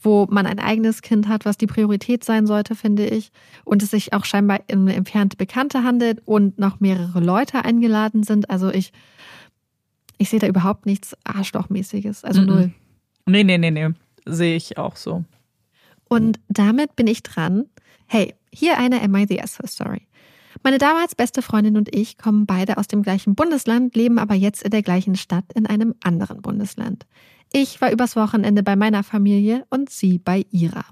wo 0.00 0.26
man 0.30 0.46
ein 0.46 0.58
eigenes 0.58 1.02
Kind 1.02 1.28
hat, 1.28 1.44
was 1.44 1.56
die 1.56 1.66
Priorität 1.66 2.24
sein 2.24 2.46
sollte, 2.46 2.74
finde 2.74 3.06
ich, 3.06 3.30
und 3.64 3.82
es 3.82 3.90
sich 3.90 4.12
auch 4.12 4.24
scheinbar 4.24 4.60
um 4.72 4.86
entfernte 4.88 5.36
Bekannte 5.36 5.82
handelt 5.82 6.22
und 6.24 6.58
noch 6.58 6.80
mehrere 6.80 7.20
Leute 7.20 7.64
eingeladen 7.64 8.22
sind. 8.22 8.50
Also 8.50 8.70
ich, 8.70 8.92
ich 10.18 10.28
sehe 10.28 10.38
da 10.40 10.46
überhaupt 10.46 10.86
nichts 10.86 11.16
Arschlochmäßiges, 11.24 12.24
also 12.24 12.42
mm 12.42 12.44
-mm. 12.44 12.46
null. 12.46 12.72
Nee, 13.26 13.44
nee, 13.44 13.58
nee, 13.58 13.70
nee, 13.70 13.88
sehe 14.24 14.56
ich 14.56 14.78
auch 14.78 14.96
so. 14.96 15.24
Und 16.08 16.40
damit 16.48 16.96
bin 16.96 17.06
ich 17.06 17.22
dran. 17.22 17.66
Hey, 18.06 18.34
hier 18.52 18.78
eine 18.78 19.02
Am 19.02 19.14
I 19.14 19.26
the 19.28 19.42
Asshole 19.42 19.68
Story. 19.68 20.08
Meine 20.62 20.78
damals 20.78 21.14
beste 21.14 21.42
Freundin 21.42 21.76
und 21.76 21.94
ich 21.94 22.18
kommen 22.18 22.46
beide 22.46 22.78
aus 22.78 22.88
dem 22.88 23.02
gleichen 23.02 23.34
Bundesland, 23.34 23.94
leben 23.94 24.18
aber 24.18 24.34
jetzt 24.34 24.62
in 24.62 24.70
der 24.70 24.82
gleichen 24.82 25.14
Stadt 25.14 25.44
in 25.54 25.66
einem 25.66 25.94
anderen 26.02 26.42
Bundesland. 26.42 27.06
Ich 27.52 27.80
war 27.80 27.90
übers 27.90 28.16
Wochenende 28.16 28.62
bei 28.62 28.76
meiner 28.76 29.02
Familie 29.02 29.64
und 29.70 29.90
sie 29.90 30.18
bei 30.18 30.44
ihrer. 30.50 30.84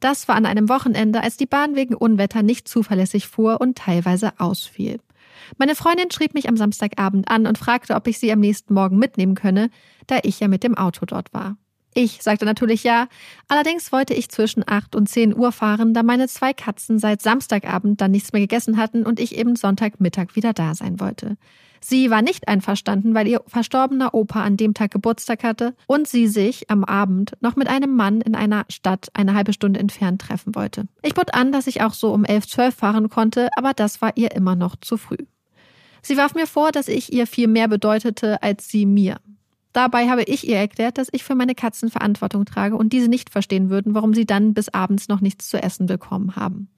Das 0.00 0.28
war 0.28 0.36
an 0.36 0.46
einem 0.46 0.68
Wochenende, 0.68 1.22
als 1.22 1.36
die 1.36 1.46
Bahn 1.46 1.76
wegen 1.76 1.94
Unwetter 1.94 2.42
nicht 2.42 2.68
zuverlässig 2.68 3.26
fuhr 3.26 3.60
und 3.60 3.76
teilweise 3.76 4.32
ausfiel. 4.38 5.00
Meine 5.58 5.74
Freundin 5.74 6.10
schrieb 6.10 6.34
mich 6.34 6.48
am 6.48 6.56
Samstagabend 6.56 7.28
an 7.30 7.46
und 7.46 7.58
fragte, 7.58 7.94
ob 7.94 8.06
ich 8.08 8.18
sie 8.18 8.32
am 8.32 8.40
nächsten 8.40 8.74
Morgen 8.74 8.98
mitnehmen 8.98 9.34
könne, 9.34 9.70
da 10.06 10.18
ich 10.22 10.40
ja 10.40 10.48
mit 10.48 10.64
dem 10.64 10.76
Auto 10.76 11.04
dort 11.06 11.32
war. 11.34 11.56
Ich 11.94 12.22
sagte 12.22 12.44
natürlich 12.44 12.84
ja, 12.84 13.08
allerdings 13.48 13.90
wollte 13.90 14.12
ich 14.12 14.28
zwischen 14.28 14.62
8 14.66 14.94
und 14.94 15.08
10 15.08 15.34
Uhr 15.34 15.50
fahren, 15.50 15.94
da 15.94 16.02
meine 16.02 16.28
zwei 16.28 16.52
Katzen 16.52 16.98
seit 16.98 17.22
Samstagabend 17.22 18.00
dann 18.02 18.10
nichts 18.10 18.32
mehr 18.32 18.42
gegessen 18.42 18.76
hatten 18.76 19.06
und 19.06 19.18
ich 19.18 19.36
eben 19.36 19.56
Sonntagmittag 19.56 20.36
wieder 20.36 20.52
da 20.52 20.74
sein 20.74 21.00
wollte. 21.00 21.38
Sie 21.88 22.10
war 22.10 22.20
nicht 22.20 22.48
einverstanden, 22.48 23.14
weil 23.14 23.28
ihr 23.28 23.42
verstorbener 23.46 24.12
Opa 24.12 24.42
an 24.42 24.56
dem 24.56 24.74
Tag 24.74 24.90
Geburtstag 24.90 25.44
hatte 25.44 25.72
und 25.86 26.08
sie 26.08 26.26
sich 26.26 26.68
am 26.68 26.82
Abend 26.82 27.34
noch 27.40 27.54
mit 27.54 27.68
einem 27.68 27.94
Mann 27.94 28.20
in 28.20 28.34
einer 28.34 28.64
Stadt 28.68 29.08
eine 29.14 29.34
halbe 29.34 29.52
Stunde 29.52 29.78
entfernt 29.78 30.20
treffen 30.20 30.56
wollte. 30.56 30.88
Ich 31.02 31.14
bot 31.14 31.32
an, 31.32 31.52
dass 31.52 31.68
ich 31.68 31.82
auch 31.82 31.94
so 31.94 32.12
um 32.12 32.24
11, 32.24 32.48
12 32.48 32.74
fahren 32.74 33.08
konnte, 33.08 33.50
aber 33.56 33.72
das 33.72 34.02
war 34.02 34.10
ihr 34.16 34.32
immer 34.32 34.56
noch 34.56 34.74
zu 34.74 34.96
früh. 34.96 35.18
Sie 36.02 36.16
warf 36.16 36.34
mir 36.34 36.48
vor, 36.48 36.72
dass 36.72 36.88
ich 36.88 37.12
ihr 37.12 37.28
viel 37.28 37.46
mehr 37.46 37.68
bedeutete 37.68 38.42
als 38.42 38.68
sie 38.68 38.84
mir. 38.84 39.20
Dabei 39.76 40.08
habe 40.08 40.22
ich 40.22 40.48
ihr 40.48 40.56
erklärt, 40.56 40.96
dass 40.96 41.08
ich 41.12 41.22
für 41.22 41.34
meine 41.34 41.54
Katzen 41.54 41.90
Verantwortung 41.90 42.46
trage 42.46 42.76
und 42.76 42.94
diese 42.94 43.08
nicht 43.08 43.28
verstehen 43.28 43.68
würden, 43.68 43.92
warum 43.92 44.14
sie 44.14 44.24
dann 44.24 44.54
bis 44.54 44.70
abends 44.70 45.08
noch 45.08 45.20
nichts 45.20 45.50
zu 45.50 45.62
essen 45.62 45.84
bekommen 45.84 46.34
haben. 46.34 46.70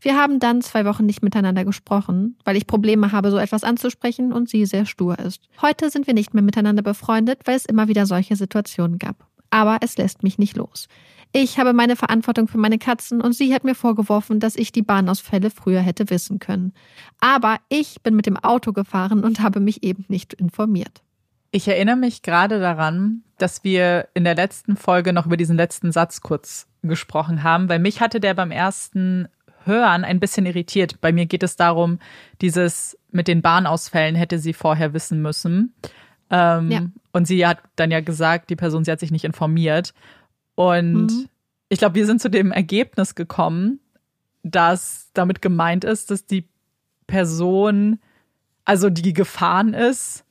Wir 0.00 0.16
haben 0.16 0.38
dann 0.38 0.62
zwei 0.62 0.84
Wochen 0.84 1.06
nicht 1.06 1.24
miteinander 1.24 1.64
gesprochen, 1.64 2.36
weil 2.44 2.56
ich 2.56 2.68
Probleme 2.68 3.10
habe, 3.10 3.32
so 3.32 3.38
etwas 3.38 3.64
anzusprechen 3.64 4.32
und 4.32 4.48
sie 4.48 4.64
sehr 4.64 4.86
stur 4.86 5.18
ist. 5.18 5.42
Heute 5.60 5.90
sind 5.90 6.06
wir 6.06 6.14
nicht 6.14 6.34
mehr 6.34 6.42
miteinander 6.44 6.84
befreundet, 6.84 7.40
weil 7.46 7.56
es 7.56 7.66
immer 7.66 7.88
wieder 7.88 8.06
solche 8.06 8.36
Situationen 8.36 9.00
gab. 9.00 9.26
Aber 9.50 9.78
es 9.80 9.96
lässt 9.96 10.22
mich 10.22 10.38
nicht 10.38 10.56
los. 10.56 10.86
Ich 11.32 11.58
habe 11.58 11.72
meine 11.72 11.96
Verantwortung 11.96 12.46
für 12.46 12.58
meine 12.58 12.78
Katzen 12.78 13.20
und 13.22 13.32
sie 13.32 13.52
hat 13.54 13.64
mir 13.64 13.74
vorgeworfen, 13.74 14.38
dass 14.38 14.54
ich 14.54 14.70
die 14.70 14.82
Bahnausfälle 14.82 15.50
früher 15.50 15.80
hätte 15.80 16.10
wissen 16.10 16.38
können. 16.38 16.74
Aber 17.18 17.56
ich 17.70 18.02
bin 18.04 18.14
mit 18.14 18.26
dem 18.26 18.36
Auto 18.36 18.72
gefahren 18.72 19.24
und 19.24 19.40
habe 19.40 19.58
mich 19.58 19.82
eben 19.82 20.04
nicht 20.06 20.32
informiert. 20.32 21.02
Ich 21.50 21.68
erinnere 21.68 21.96
mich 21.96 22.22
gerade 22.22 22.60
daran, 22.60 23.22
dass 23.38 23.64
wir 23.64 24.08
in 24.14 24.24
der 24.24 24.34
letzten 24.34 24.76
Folge 24.76 25.12
noch 25.12 25.26
über 25.26 25.36
diesen 25.36 25.56
letzten 25.56 25.92
Satz 25.92 26.20
kurz 26.20 26.66
gesprochen 26.82 27.42
haben, 27.42 27.68
weil 27.68 27.78
mich 27.78 28.00
hatte 28.00 28.20
der 28.20 28.34
beim 28.34 28.50
ersten 28.50 29.28
Hören 29.64 30.04
ein 30.04 30.20
bisschen 30.20 30.46
irritiert. 30.46 31.00
Bei 31.00 31.12
mir 31.12 31.26
geht 31.26 31.42
es 31.42 31.56
darum, 31.56 31.98
dieses 32.40 32.96
mit 33.10 33.28
den 33.28 33.42
Bahnausfällen 33.42 34.14
hätte 34.14 34.38
sie 34.38 34.52
vorher 34.52 34.92
wissen 34.92 35.20
müssen. 35.22 35.74
Ähm, 36.30 36.70
ja. 36.70 36.82
Und 37.12 37.26
sie 37.26 37.46
hat 37.46 37.58
dann 37.76 37.90
ja 37.90 38.00
gesagt, 38.00 38.50
die 38.50 38.56
Person, 38.56 38.84
sie 38.84 38.90
hat 38.90 39.00
sich 39.00 39.10
nicht 39.10 39.24
informiert. 39.24 39.94
Und 40.54 41.06
mhm. 41.06 41.28
ich 41.68 41.78
glaube, 41.78 41.96
wir 41.96 42.06
sind 42.06 42.20
zu 42.20 42.30
dem 42.30 42.52
Ergebnis 42.52 43.14
gekommen, 43.14 43.80
dass 44.42 45.10
damit 45.14 45.42
gemeint 45.42 45.84
ist, 45.84 46.10
dass 46.10 46.26
die 46.26 46.48
Person, 47.06 47.98
also 48.64 48.90
die 48.90 49.12
gefahren 49.12 49.74
ist, 49.74 50.24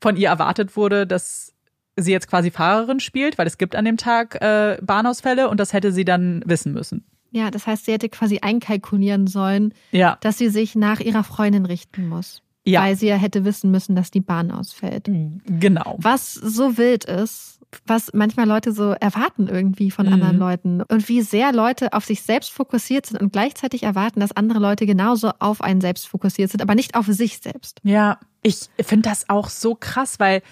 von 0.00 0.16
ihr 0.16 0.28
erwartet 0.28 0.76
wurde, 0.76 1.06
dass 1.06 1.54
sie 1.96 2.12
jetzt 2.12 2.28
quasi 2.28 2.50
Fahrerin 2.50 3.00
spielt, 3.00 3.38
weil 3.38 3.46
es 3.46 3.58
gibt 3.58 3.74
an 3.74 3.84
dem 3.84 3.96
Tag 3.96 4.40
äh, 4.42 4.78
Bahnausfälle 4.82 5.48
und 5.48 5.58
das 5.58 5.72
hätte 5.72 5.92
sie 5.92 6.04
dann 6.04 6.42
wissen 6.44 6.72
müssen. 6.72 7.04
Ja, 7.30 7.50
das 7.50 7.66
heißt, 7.66 7.86
sie 7.86 7.92
hätte 7.92 8.08
quasi 8.08 8.38
einkalkulieren 8.40 9.26
sollen, 9.26 9.74
ja. 9.90 10.18
dass 10.20 10.38
sie 10.38 10.48
sich 10.48 10.74
nach 10.74 11.00
ihrer 11.00 11.24
Freundin 11.24 11.66
richten 11.66 12.08
muss. 12.08 12.42
Ja. 12.64 12.82
Weil 12.82 12.96
sie 12.96 13.06
ja 13.06 13.16
hätte 13.16 13.44
wissen 13.44 13.70
müssen, 13.70 13.94
dass 13.94 14.10
die 14.10 14.20
Bahn 14.20 14.50
ausfällt. 14.50 15.08
Genau. 15.44 15.96
Was 15.98 16.34
so 16.34 16.76
wild 16.76 17.04
ist, 17.04 17.55
was 17.86 18.12
manchmal 18.12 18.46
Leute 18.46 18.72
so 18.72 18.92
erwarten 18.92 19.48
irgendwie 19.48 19.90
von 19.90 20.06
mhm. 20.06 20.14
anderen 20.14 20.38
Leuten 20.38 20.82
und 20.82 21.08
wie 21.08 21.22
sehr 21.22 21.52
Leute 21.52 21.92
auf 21.92 22.04
sich 22.04 22.22
selbst 22.22 22.50
fokussiert 22.52 23.06
sind 23.06 23.20
und 23.20 23.32
gleichzeitig 23.32 23.82
erwarten, 23.82 24.20
dass 24.20 24.32
andere 24.32 24.58
Leute 24.58 24.86
genauso 24.86 25.32
auf 25.38 25.60
einen 25.60 25.80
selbst 25.80 26.08
fokussiert 26.08 26.50
sind, 26.50 26.62
aber 26.62 26.74
nicht 26.74 26.94
auf 26.94 27.06
sich 27.06 27.38
selbst. 27.38 27.80
Ja, 27.82 28.18
ich 28.42 28.68
finde 28.80 29.08
das 29.08 29.28
auch 29.28 29.48
so 29.48 29.74
krass, 29.74 30.18
weil 30.18 30.42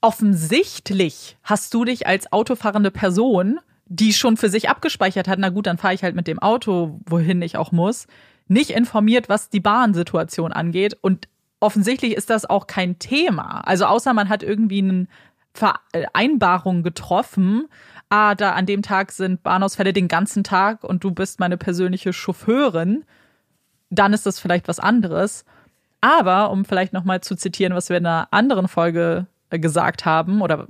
offensichtlich 0.00 1.36
hast 1.42 1.72
du 1.74 1.84
dich 1.84 2.06
als 2.06 2.32
autofahrende 2.32 2.90
Person, 2.90 3.58
die 3.86 4.12
schon 4.12 4.36
für 4.36 4.48
sich 4.48 4.68
abgespeichert 4.68 5.28
hat, 5.28 5.38
na 5.38 5.48
gut, 5.48 5.66
dann 5.66 5.78
fahre 5.78 5.94
ich 5.94 6.02
halt 6.02 6.16
mit 6.16 6.26
dem 6.26 6.38
Auto, 6.38 7.00
wohin 7.06 7.40
ich 7.42 7.56
auch 7.56 7.72
muss, 7.72 8.06
nicht 8.48 8.70
informiert, 8.70 9.28
was 9.28 9.50
die 9.50 9.60
Bahnsituation 9.60 10.52
angeht 10.52 10.96
und 11.00 11.28
offensichtlich 11.60 12.14
ist 12.14 12.30
das 12.30 12.44
auch 12.44 12.66
kein 12.66 12.98
Thema. 12.98 13.60
Also 13.66 13.86
außer 13.86 14.12
man 14.12 14.28
hat 14.28 14.42
irgendwie 14.42 14.78
eine 14.78 15.06
Vereinbarung 15.56 16.82
getroffen, 16.82 17.66
ah, 18.08 18.34
da 18.34 18.52
an 18.52 18.66
dem 18.66 18.82
Tag 18.82 19.12
sind 19.12 19.42
Bahnausfälle 19.42 19.92
den 19.92 20.08
ganzen 20.08 20.44
Tag 20.44 20.84
und 20.84 21.02
du 21.02 21.10
bist 21.10 21.40
meine 21.40 21.56
persönliche 21.56 22.12
Chauffeurin, 22.12 23.04
dann 23.90 24.12
ist 24.12 24.26
das 24.26 24.38
vielleicht 24.38 24.68
was 24.68 24.78
anderes. 24.78 25.44
Aber 26.00 26.50
um 26.50 26.64
vielleicht 26.64 26.92
nochmal 26.92 27.20
zu 27.20 27.36
zitieren, 27.36 27.74
was 27.74 27.88
wir 27.88 27.96
in 27.96 28.06
einer 28.06 28.28
anderen 28.30 28.68
Folge 28.68 29.26
äh, 29.50 29.58
gesagt 29.58 30.04
haben 30.04 30.42
oder 30.42 30.66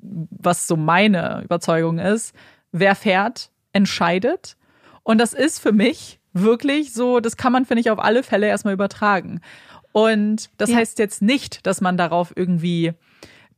was 0.00 0.66
so 0.66 0.76
meine 0.76 1.42
Überzeugung 1.44 1.98
ist, 1.98 2.34
wer 2.72 2.94
fährt, 2.94 3.50
entscheidet. 3.72 4.56
Und 5.02 5.18
das 5.18 5.32
ist 5.32 5.58
für 5.58 5.72
mich 5.72 6.20
wirklich 6.32 6.92
so, 6.92 7.20
das 7.20 7.36
kann 7.36 7.52
man, 7.52 7.66
finde 7.66 7.80
ich, 7.80 7.90
auf 7.90 7.98
alle 7.98 8.22
Fälle 8.22 8.46
erstmal 8.46 8.74
übertragen. 8.74 9.40
Und 9.92 10.50
das 10.58 10.70
ja. 10.70 10.76
heißt 10.76 10.98
jetzt 10.98 11.22
nicht, 11.22 11.66
dass 11.66 11.80
man 11.80 11.96
darauf 11.96 12.32
irgendwie 12.36 12.94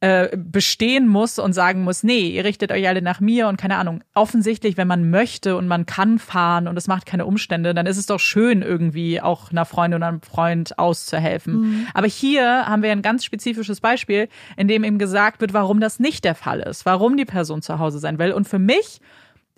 äh, 0.02 0.34
bestehen 0.34 1.08
muss 1.08 1.38
und 1.38 1.52
sagen 1.52 1.84
muss, 1.84 2.02
nee, 2.02 2.28
ihr 2.28 2.44
richtet 2.44 2.72
euch 2.72 2.88
alle 2.88 3.02
nach 3.02 3.20
mir 3.20 3.48
und 3.48 3.58
keine 3.58 3.76
Ahnung. 3.76 4.02
Offensichtlich, 4.14 4.78
wenn 4.78 4.88
man 4.88 5.10
möchte 5.10 5.56
und 5.56 5.68
man 5.68 5.84
kann 5.84 6.18
fahren 6.18 6.68
und 6.68 6.76
es 6.78 6.88
macht 6.88 7.04
keine 7.04 7.26
Umstände, 7.26 7.74
dann 7.74 7.84
ist 7.84 7.98
es 7.98 8.06
doch 8.06 8.18
schön, 8.18 8.62
irgendwie 8.62 9.20
auch 9.20 9.50
einer 9.50 9.66
Freundin 9.66 9.98
oder 9.98 10.08
einem 10.08 10.22
Freund 10.22 10.78
auszuhelfen. 10.78 11.60
Mhm. 11.60 11.86
Aber 11.92 12.06
hier 12.06 12.66
haben 12.66 12.82
wir 12.82 12.92
ein 12.92 13.02
ganz 13.02 13.26
spezifisches 13.26 13.82
Beispiel, 13.82 14.28
in 14.56 14.68
dem 14.68 14.84
eben 14.84 14.98
gesagt 14.98 15.42
wird, 15.42 15.52
warum 15.52 15.80
das 15.80 16.00
nicht 16.00 16.24
der 16.24 16.34
Fall 16.34 16.60
ist, 16.60 16.86
warum 16.86 17.18
die 17.18 17.26
Person 17.26 17.60
zu 17.60 17.78
Hause 17.78 17.98
sein 17.98 18.18
will. 18.18 18.32
Und 18.32 18.48
für 18.48 18.58
mich 18.58 19.02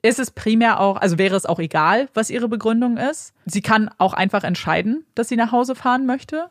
ist 0.02 0.18
es 0.18 0.33
primär 0.33 0.81
auch, 0.81 0.96
also 0.96 1.18
wäre 1.18 1.37
es 1.37 1.46
auch 1.46 1.61
egal, 1.61 2.09
was 2.14 2.31
ihre 2.31 2.48
Begründung 2.48 2.96
ist. 2.96 3.33
Sie 3.46 3.62
kann 3.62 3.88
auch 3.98 4.12
einfach 4.12 4.42
entscheiden, 4.42 5.05
dass 5.14 5.28
sie 5.28 5.37
nach 5.37 5.52
Hause 5.52 5.76
fahren 5.76 6.05
möchte. 6.07 6.48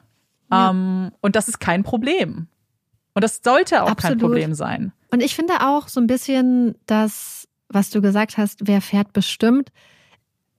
Ja. 0.50 0.70
Ähm, 0.70 1.12
und 1.20 1.36
das 1.36 1.50
ist 1.50 1.60
kein 1.60 1.84
Problem. 1.84 2.48
Und 3.14 3.24
das 3.24 3.42
sollte 3.44 3.84
auch 3.84 3.90
Absolut. 3.90 4.20
kein 4.20 4.28
Problem 4.28 4.54
sein. 4.54 4.94
Und 5.12 5.22
ich 5.22 5.36
finde 5.36 5.68
auch 5.68 5.88
so 5.88 6.00
ein 6.00 6.08
bisschen 6.08 6.76
das, 6.86 7.48
was 7.70 7.90
du 7.90 8.02
gesagt 8.02 8.38
hast, 8.38 8.68
wer 8.68 8.82
fährt 8.82 9.14
bestimmt. 9.14 9.70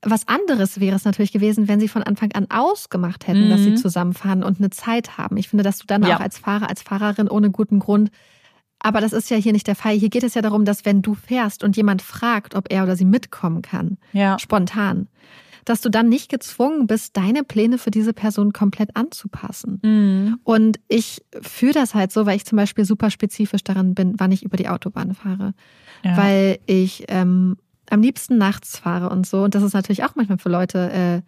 Was 0.01 0.27
anderes 0.27 0.79
wäre 0.79 0.95
es 0.95 1.05
natürlich 1.05 1.31
gewesen, 1.31 1.67
wenn 1.67 1.79
sie 1.79 1.87
von 1.87 2.03
Anfang 2.03 2.31
an 2.33 2.47
ausgemacht 2.49 3.27
hätten, 3.27 3.45
mhm. 3.45 3.49
dass 3.49 3.61
sie 3.61 3.71
mhm. 3.71 3.77
zusammenfahren 3.77 4.43
und 4.43 4.59
eine 4.59 4.69
Zeit 4.69 5.17
haben. 5.17 5.37
Ich 5.37 5.49
finde, 5.49 5.63
dass 5.63 5.79
du 5.79 5.87
dann 5.87 6.03
ja. 6.03 6.17
auch 6.17 6.19
als 6.19 6.37
Fahrer, 6.37 6.69
als 6.69 6.83
Fahrerin 6.83 7.29
ohne 7.29 7.51
guten 7.51 7.79
Grund 7.79 8.11
aber 8.83 8.99
das 8.99 9.13
ist 9.13 9.29
ja 9.29 9.37
hier 9.37 9.53
nicht 9.53 9.65
der 9.65 9.75
Fall. 9.75 9.95
Hier 9.95 10.09
geht 10.09 10.23
es 10.23 10.35
ja 10.35 10.41
darum, 10.41 10.65
dass 10.65 10.85
wenn 10.85 11.01
du 11.01 11.15
fährst 11.15 11.63
und 11.63 11.77
jemand 11.77 12.01
fragt, 12.01 12.53
ob 12.53 12.71
er 12.71 12.83
oder 12.83 12.97
sie 12.97 13.05
mitkommen 13.05 13.61
kann, 13.61 13.97
ja. 14.11 14.37
spontan, 14.37 15.07
dass 15.65 15.81
du 15.81 15.89
dann 15.89 16.09
nicht 16.09 16.29
gezwungen 16.29 16.87
bist, 16.87 17.15
deine 17.17 17.43
Pläne 17.43 17.77
für 17.77 17.91
diese 17.91 18.13
Person 18.13 18.53
komplett 18.53 18.95
anzupassen. 18.95 19.79
Mhm. 19.83 20.39
Und 20.43 20.79
ich 20.87 21.23
fühle 21.41 21.73
das 21.73 21.95
halt 21.95 22.11
so, 22.11 22.25
weil 22.25 22.35
ich 22.35 22.45
zum 22.45 22.57
Beispiel 22.57 22.85
super 22.85 23.09
spezifisch 23.09 23.63
daran 23.63 23.95
bin, 23.95 24.15
wann 24.17 24.31
ich 24.31 24.43
über 24.43 24.57
die 24.57 24.69
Autobahn 24.69 25.13
fahre. 25.13 25.53
Ja. 26.03 26.17
Weil 26.17 26.59
ich 26.65 27.05
ähm, 27.07 27.57
am 27.89 28.01
liebsten 28.01 28.37
nachts 28.37 28.77
fahre 28.77 29.09
und 29.09 29.25
so. 29.25 29.43
Und 29.43 29.55
das 29.55 29.63
ist 29.63 29.73
natürlich 29.73 30.03
auch 30.03 30.15
manchmal 30.15 30.37
für 30.37 30.49
Leute 30.49 30.91
äh, 30.91 31.21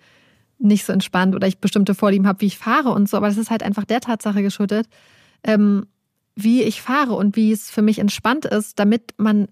nicht 0.58 0.86
so 0.86 0.94
entspannt 0.94 1.36
oder 1.36 1.48
ich 1.48 1.60
bestimmte 1.60 1.96
Vorlieben 1.96 2.28
habe, 2.28 2.42
wie 2.42 2.48
ich 2.48 2.58
fahre 2.58 2.90
und 2.90 3.10
so. 3.10 3.18
Aber 3.18 3.28
das 3.28 3.38
ist 3.38 3.52
halt 3.52 3.64
einfach 3.64 3.86
der 3.86 4.02
Tatsache 4.02 4.42
geschuldet, 4.42 4.88
ähm, 5.44 5.86
wie 6.36 6.64
ich 6.64 6.82
fahre 6.82 7.14
und 7.14 7.36
wie 7.36 7.52
es 7.52 7.70
für 7.70 7.82
mich 7.82 8.00
entspannt 8.00 8.46
ist, 8.46 8.80
damit 8.80 9.14
man 9.18 9.48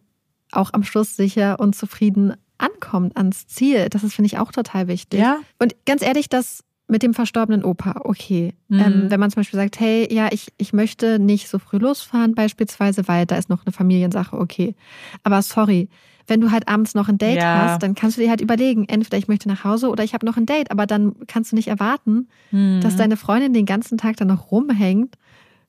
auch 0.51 0.71
am 0.73 0.83
Schluss 0.83 1.15
sicher 1.15 1.59
und 1.59 1.75
zufrieden 1.75 2.33
ankommt 2.57 3.17
ans 3.17 3.47
Ziel. 3.47 3.89
Das 3.89 4.03
ist, 4.03 4.13
finde 4.13 4.27
ich, 4.27 4.37
auch 4.37 4.51
total 4.51 4.87
wichtig. 4.87 5.19
Ja. 5.19 5.39
Und 5.59 5.75
ganz 5.85 6.01
ehrlich, 6.01 6.29
das 6.29 6.63
mit 6.87 7.01
dem 7.01 7.13
verstorbenen 7.13 7.63
Opa, 7.63 8.01
okay. 8.03 8.53
Mhm. 8.67 8.79
Ähm, 8.79 9.05
wenn 9.09 9.19
man 9.19 9.31
zum 9.31 9.41
Beispiel 9.41 9.59
sagt, 9.59 9.79
hey, 9.79 10.13
ja, 10.13 10.29
ich, 10.31 10.53
ich 10.57 10.73
möchte 10.73 11.17
nicht 11.17 11.49
so 11.49 11.59
früh 11.59 11.77
losfahren, 11.77 12.35
beispielsweise, 12.35 13.07
weil 13.07 13.25
da 13.25 13.35
ist 13.37 13.49
noch 13.49 13.65
eine 13.65 13.73
Familiensache, 13.73 14.37
okay. 14.37 14.75
Aber 15.23 15.41
sorry, 15.41 15.89
wenn 16.27 16.41
du 16.41 16.51
halt 16.51 16.67
abends 16.67 16.93
noch 16.93 17.09
ein 17.09 17.17
Date 17.17 17.37
ja. 17.37 17.69
hast, 17.69 17.83
dann 17.83 17.95
kannst 17.95 18.17
du 18.17 18.21
dir 18.21 18.29
halt 18.29 18.41
überlegen, 18.41 18.85
entweder 18.87 19.17
ich 19.17 19.27
möchte 19.27 19.49
nach 19.49 19.63
Hause 19.63 19.89
oder 19.89 20.03
ich 20.03 20.13
habe 20.13 20.25
noch 20.25 20.37
ein 20.37 20.45
Date, 20.45 20.71
aber 20.71 20.85
dann 20.85 21.15
kannst 21.27 21.51
du 21.51 21.55
nicht 21.55 21.67
erwarten, 21.67 22.27
mhm. 22.51 22.81
dass 22.81 22.95
deine 22.95 23.17
Freundin 23.17 23.53
den 23.53 23.65
ganzen 23.65 23.97
Tag 23.97 24.17
dann 24.17 24.27
noch 24.27 24.51
rumhängt, 24.51 25.15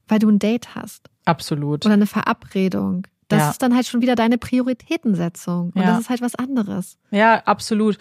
weil 0.08 0.18
du 0.18 0.28
ein 0.28 0.38
Date 0.38 0.74
hast. 0.74 1.08
Absolut. 1.24 1.84
Oder 1.86 1.94
eine 1.94 2.06
Verabredung. 2.06 3.06
Das 3.28 3.40
ja. 3.40 3.50
ist 3.50 3.62
dann 3.62 3.74
halt 3.74 3.86
schon 3.86 4.02
wieder 4.02 4.14
deine 4.14 4.38
Prioritätensetzung. 4.38 5.70
Und 5.74 5.80
ja. 5.80 5.88
das 5.88 6.00
ist 6.00 6.10
halt 6.10 6.20
was 6.20 6.34
anderes. 6.34 6.98
Ja, 7.10 7.42
absolut. 7.44 7.98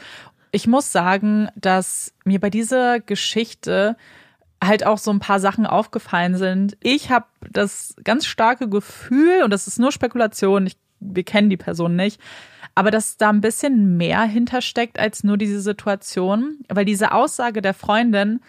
Ich 0.52 0.68
muss 0.68 0.92
sagen, 0.92 1.50
dass 1.56 2.14
mir 2.26 2.40
bei 2.40 2.50
dieser 2.50 3.00
Geschichte 3.00 3.98
halt 4.64 4.86
auch 4.86 4.98
so 4.98 5.12
ein 5.12 5.20
paar 5.20 5.40
Sachen 5.40 5.66
aufgefallen 5.66 6.38
sind. 6.38 6.78
Ich 6.82 7.10
habe 7.10 7.26
das 7.52 7.96
ganz 8.04 8.26
starke 8.26 8.70
Gefühl, 8.70 9.44
und 9.44 9.52
das 9.52 9.68
ist 9.68 9.80
nur 9.80 9.92
Spekulation, 9.92 10.68
ich, 10.68 10.78
wir 11.00 11.24
kennen 11.24 11.50
die 11.50 11.58
Person 11.58 11.96
nicht, 11.96 12.20
aber 12.76 12.92
dass 12.92 13.18
da 13.18 13.30
ein 13.30 13.42
bisschen 13.42 13.98
mehr 13.98 14.24
hintersteckt 14.24 15.00
als 15.00 15.24
nur 15.24 15.38
diese 15.38 15.62
Situation, 15.62 16.60
weil 16.70 16.86
diese 16.86 17.12
Aussage 17.12 17.62
der 17.62 17.74
Freundin, 17.74 18.40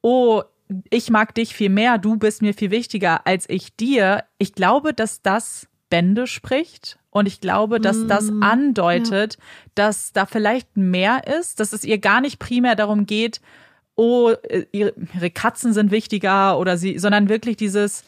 oh, 0.00 0.42
ich 0.90 1.10
mag 1.10 1.34
dich 1.34 1.54
viel 1.54 1.70
mehr, 1.70 1.98
du 1.98 2.16
bist 2.16 2.42
mir 2.42 2.54
viel 2.54 2.70
wichtiger 2.70 3.26
als 3.26 3.48
ich 3.48 3.74
dir. 3.76 4.24
Ich 4.38 4.54
glaube, 4.54 4.92
dass 4.92 5.22
das 5.22 5.67
Bände 5.90 6.26
spricht. 6.26 6.98
Und 7.10 7.26
ich 7.26 7.40
glaube, 7.40 7.80
dass 7.80 8.06
das 8.06 8.30
mm, 8.30 8.42
andeutet, 8.42 9.34
ja. 9.34 9.42
dass 9.74 10.12
da 10.12 10.26
vielleicht 10.26 10.76
mehr 10.76 11.26
ist, 11.26 11.58
dass 11.60 11.72
es 11.72 11.84
ihr 11.84 11.98
gar 11.98 12.20
nicht 12.20 12.38
primär 12.38 12.76
darum 12.76 13.06
geht, 13.06 13.40
oh, 13.96 14.30
äh, 14.30 14.66
ihre 14.72 15.30
Katzen 15.30 15.72
sind 15.72 15.90
wichtiger 15.90 16.58
oder 16.58 16.76
sie, 16.76 16.98
sondern 16.98 17.28
wirklich 17.28 17.56
dieses, 17.56 18.04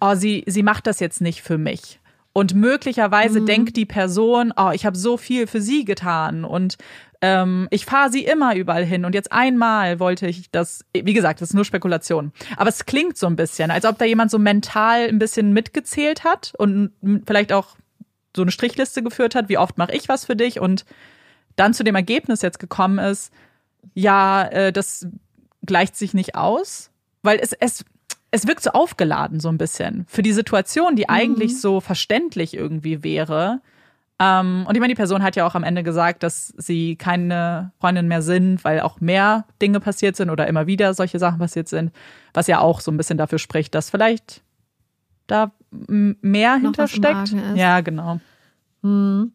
oh, 0.00 0.14
sie, 0.14 0.44
sie 0.46 0.62
macht 0.62 0.86
das 0.86 1.00
jetzt 1.00 1.20
nicht 1.20 1.42
für 1.42 1.58
mich. 1.58 1.98
Und 2.36 2.54
möglicherweise 2.54 3.40
mhm. 3.40 3.46
denkt 3.46 3.76
die 3.78 3.86
Person, 3.86 4.52
oh, 4.58 4.70
ich 4.74 4.84
habe 4.84 4.94
so 4.94 5.16
viel 5.16 5.46
für 5.46 5.62
sie 5.62 5.86
getan 5.86 6.44
und 6.44 6.76
ähm, 7.22 7.66
ich 7.70 7.86
fahre 7.86 8.10
sie 8.10 8.26
immer 8.26 8.54
überall 8.54 8.84
hin 8.84 9.06
und 9.06 9.14
jetzt 9.14 9.32
einmal 9.32 10.00
wollte 10.00 10.26
ich 10.26 10.50
das, 10.50 10.84
wie 10.92 11.14
gesagt, 11.14 11.40
das 11.40 11.48
ist 11.48 11.54
nur 11.54 11.64
Spekulation. 11.64 12.32
Aber 12.58 12.68
es 12.68 12.84
klingt 12.84 13.16
so 13.16 13.26
ein 13.26 13.36
bisschen, 13.36 13.70
als 13.70 13.86
ob 13.86 13.96
da 13.96 14.04
jemand 14.04 14.30
so 14.30 14.38
mental 14.38 15.08
ein 15.08 15.18
bisschen 15.18 15.54
mitgezählt 15.54 16.24
hat 16.24 16.52
und 16.58 16.90
vielleicht 17.24 17.54
auch 17.54 17.68
so 18.36 18.42
eine 18.42 18.50
Strichliste 18.50 19.02
geführt 19.02 19.34
hat, 19.34 19.48
wie 19.48 19.56
oft 19.56 19.78
mache 19.78 19.94
ich 19.94 20.06
was 20.10 20.26
für 20.26 20.36
dich 20.36 20.60
und 20.60 20.84
dann 21.56 21.72
zu 21.72 21.84
dem 21.84 21.94
Ergebnis 21.94 22.42
jetzt 22.42 22.58
gekommen 22.58 22.98
ist, 22.98 23.32
ja, 23.94 24.44
äh, 24.48 24.72
das 24.74 25.06
gleicht 25.64 25.96
sich 25.96 26.12
nicht 26.12 26.34
aus, 26.34 26.90
weil 27.22 27.38
es, 27.38 27.54
es, 27.54 27.86
es 28.30 28.46
wirkt 28.46 28.62
so 28.62 28.70
aufgeladen 28.70 29.40
so 29.40 29.48
ein 29.48 29.58
bisschen 29.58 30.04
für 30.08 30.22
die 30.22 30.32
Situation, 30.32 30.96
die 30.96 31.02
mhm. 31.02 31.14
eigentlich 31.14 31.60
so 31.60 31.80
verständlich 31.80 32.54
irgendwie 32.54 33.02
wäre. 33.02 33.60
Ähm, 34.18 34.64
und 34.66 34.74
ich 34.74 34.80
meine, 34.80 34.92
die 34.92 34.96
Person 34.96 35.22
hat 35.22 35.36
ja 35.36 35.46
auch 35.46 35.54
am 35.54 35.64
Ende 35.64 35.82
gesagt, 35.82 36.22
dass 36.22 36.48
sie 36.56 36.96
keine 36.96 37.72
Freundin 37.80 38.08
mehr 38.08 38.22
sind, 38.22 38.64
weil 38.64 38.80
auch 38.80 39.00
mehr 39.00 39.44
Dinge 39.60 39.80
passiert 39.80 40.16
sind 40.16 40.30
oder 40.30 40.46
immer 40.46 40.66
wieder 40.66 40.94
solche 40.94 41.18
Sachen 41.18 41.38
passiert 41.38 41.68
sind, 41.68 41.92
was 42.32 42.46
ja 42.46 42.60
auch 42.60 42.80
so 42.80 42.90
ein 42.90 42.96
bisschen 42.96 43.18
dafür 43.18 43.38
spricht, 43.38 43.74
dass 43.74 43.90
vielleicht 43.90 44.42
da 45.26 45.52
mehr 45.70 46.56
hintersteckt. 46.56 47.34
Ja, 47.54 47.80
genau. 47.80 48.20
Hm. 48.82 49.32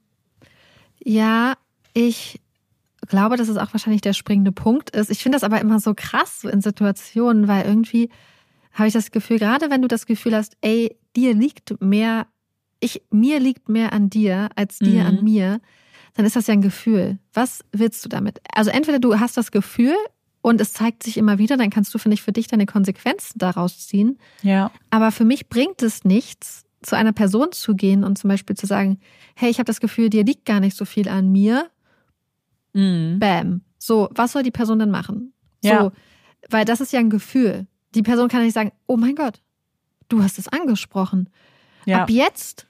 Ja, 1.03 1.53
ich 1.93 2.39
glaube, 3.07 3.37
dass 3.37 3.49
es 3.49 3.57
auch 3.57 3.73
wahrscheinlich 3.73 4.01
der 4.01 4.13
springende 4.13 4.51
Punkt 4.51 4.91
ist. 4.91 5.11
Ich 5.11 5.21
finde 5.21 5.35
das 5.35 5.43
aber 5.43 5.59
immer 5.59 5.79
so 5.79 5.93
krass 5.95 6.41
so 6.41 6.49
in 6.49 6.61
Situationen, 6.61 7.47
weil 7.47 7.65
irgendwie 7.65 8.09
habe 8.73 8.87
ich 8.87 8.93
das 8.93 9.11
Gefühl, 9.11 9.39
gerade 9.39 9.69
wenn 9.69 9.81
du 9.81 9.87
das 9.87 10.05
Gefühl 10.05 10.35
hast, 10.35 10.55
ey, 10.61 10.97
dir 11.15 11.33
liegt 11.33 11.81
mehr 11.81 12.27
ich, 12.81 13.01
mir 13.11 13.39
liegt 13.39 13.69
mehr 13.69 13.93
an 13.93 14.09
dir 14.09 14.49
als 14.55 14.79
dir 14.79 15.01
mhm. 15.01 15.07
an 15.07 15.23
mir, 15.23 15.61
dann 16.15 16.25
ist 16.25 16.35
das 16.35 16.47
ja 16.47 16.53
ein 16.53 16.61
Gefühl. 16.61 17.19
Was 17.33 17.63
willst 17.71 18.03
du 18.03 18.09
damit? 18.09 18.41
Also 18.53 18.71
entweder 18.71 18.99
du 18.99 19.19
hast 19.19 19.37
das 19.37 19.51
Gefühl 19.51 19.95
und 20.41 20.59
es 20.59 20.73
zeigt 20.73 21.03
sich 21.03 21.15
immer 21.15 21.37
wieder, 21.37 21.55
dann 21.55 21.69
kannst 21.69 21.93
du, 21.93 21.99
finde 21.99 22.15
ich, 22.15 22.21
für 22.21 22.33
dich 22.33 22.47
deine 22.47 22.65
Konsequenzen 22.65 23.37
daraus 23.37 23.87
ziehen. 23.87 24.17
Ja. 24.41 24.71
Aber 24.89 25.11
für 25.11 25.23
mich 25.23 25.47
bringt 25.47 25.81
es 25.81 26.03
nichts, 26.03 26.65
zu 26.81 26.97
einer 26.97 27.13
Person 27.13 27.51
zu 27.51 27.75
gehen 27.75 28.03
und 28.03 28.17
zum 28.17 28.29
Beispiel 28.29 28.57
zu 28.57 28.65
sagen, 28.65 28.99
hey, 29.35 29.51
ich 29.51 29.59
habe 29.59 29.67
das 29.67 29.79
Gefühl, 29.79 30.09
dir 30.09 30.25
liegt 30.25 30.45
gar 30.45 30.59
nicht 30.59 30.75
so 30.75 30.83
viel 30.83 31.07
an 31.07 31.31
mir. 31.31 31.69
Mhm. 32.73 33.19
Bam. 33.19 33.61
So, 33.77 34.09
was 34.15 34.31
soll 34.31 34.41
die 34.41 34.51
Person 34.51 34.79
denn 34.79 34.89
machen? 34.89 35.33
Ja. 35.63 35.83
So, 35.83 35.91
weil 36.49 36.65
das 36.65 36.81
ist 36.81 36.91
ja 36.91 36.99
ein 36.99 37.11
Gefühl. 37.11 37.67
Die 37.95 38.03
Person 38.03 38.29
kann 38.29 38.43
nicht 38.43 38.53
sagen, 38.53 38.71
oh 38.87 38.97
mein 38.97 39.15
Gott, 39.15 39.41
du 40.09 40.23
hast 40.23 40.39
es 40.39 40.47
angesprochen. 40.47 41.29
Ja. 41.85 42.03
Ab 42.03 42.09
jetzt 42.09 42.67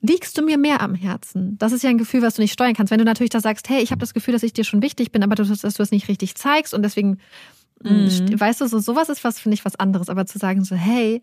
liegst 0.00 0.36
du 0.38 0.42
mir 0.42 0.58
mehr 0.58 0.80
am 0.80 0.94
Herzen? 0.94 1.58
Das 1.58 1.72
ist 1.72 1.82
ja 1.82 1.90
ein 1.90 1.98
Gefühl, 1.98 2.22
was 2.22 2.34
du 2.34 2.42
nicht 2.42 2.52
steuern 2.52 2.74
kannst. 2.74 2.90
Wenn 2.90 2.98
du 2.98 3.04
natürlich 3.04 3.30
da 3.30 3.40
sagst, 3.40 3.68
hey, 3.68 3.82
ich 3.82 3.90
habe 3.90 4.00
das 4.00 4.14
Gefühl, 4.14 4.32
dass 4.32 4.42
ich 4.42 4.52
dir 4.52 4.64
schon 4.64 4.82
wichtig 4.82 5.12
bin, 5.12 5.22
aber 5.22 5.34
du, 5.34 5.44
dass 5.44 5.60
du 5.60 5.82
es 5.82 5.90
nicht 5.90 6.08
richtig 6.08 6.34
zeigst 6.36 6.74
und 6.74 6.82
deswegen, 6.82 7.18
mm, 7.82 7.88
mhm. 7.88 8.40
weißt 8.40 8.60
du, 8.60 8.66
so 8.66 8.78
sowas 8.78 9.08
ist 9.08 9.24
was, 9.24 9.38
finde 9.38 9.54
ich, 9.54 9.64
was 9.64 9.76
anderes. 9.76 10.08
Aber 10.08 10.26
zu 10.26 10.38
sagen 10.38 10.64
so, 10.64 10.74
hey, 10.74 11.22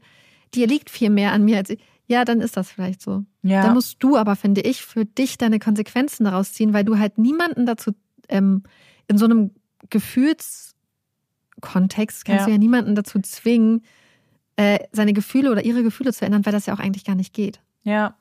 dir 0.53 0.67
liegt 0.67 0.89
viel 0.89 1.09
mehr 1.09 1.31
an 1.31 1.43
mir 1.43 1.57
als 1.57 1.71
ich, 1.71 1.79
ja, 2.07 2.23
dann 2.23 2.39
ist 2.39 2.55
das 2.55 2.71
vielleicht 2.71 3.01
so. 3.01 3.25
Ja. 3.43 3.63
Dann 3.63 3.73
musst 3.73 3.97
du 3.99 4.15
aber, 4.15 4.35
finde 4.35 4.61
ich, 4.61 4.81
für 4.81 5.05
dich 5.05 5.37
deine 5.37 5.59
Konsequenzen 5.59 6.23
daraus 6.23 6.53
ziehen, 6.53 6.73
weil 6.73 6.85
du 6.85 6.97
halt 6.97 7.17
niemanden 7.17 7.65
dazu 7.65 7.91
ähm, 8.29 8.63
in 9.07 9.17
so 9.17 9.25
einem 9.25 9.51
Gefühlskontext 11.62 12.26
kannst 12.26 12.41
ja. 12.41 12.46
du 12.46 12.52
ja 12.52 12.58
niemanden 12.58 12.96
dazu 12.96 13.20
zwingen, 13.20 13.84
äh, 14.56 14.80
seine 14.91 15.13
Gefühle 15.13 15.52
oder 15.52 15.63
ihre 15.63 15.84
Gefühle 15.84 16.13
zu 16.13 16.26
ändern, 16.26 16.46
weil 16.46 16.54
das 16.54 16.65
ja 16.65 16.74
auch 16.74 16.80
eigentlich 16.80 17.06
gar 17.06 17.15
nicht 17.15 17.34
geht. 17.34 17.60
Ja. 17.84 18.15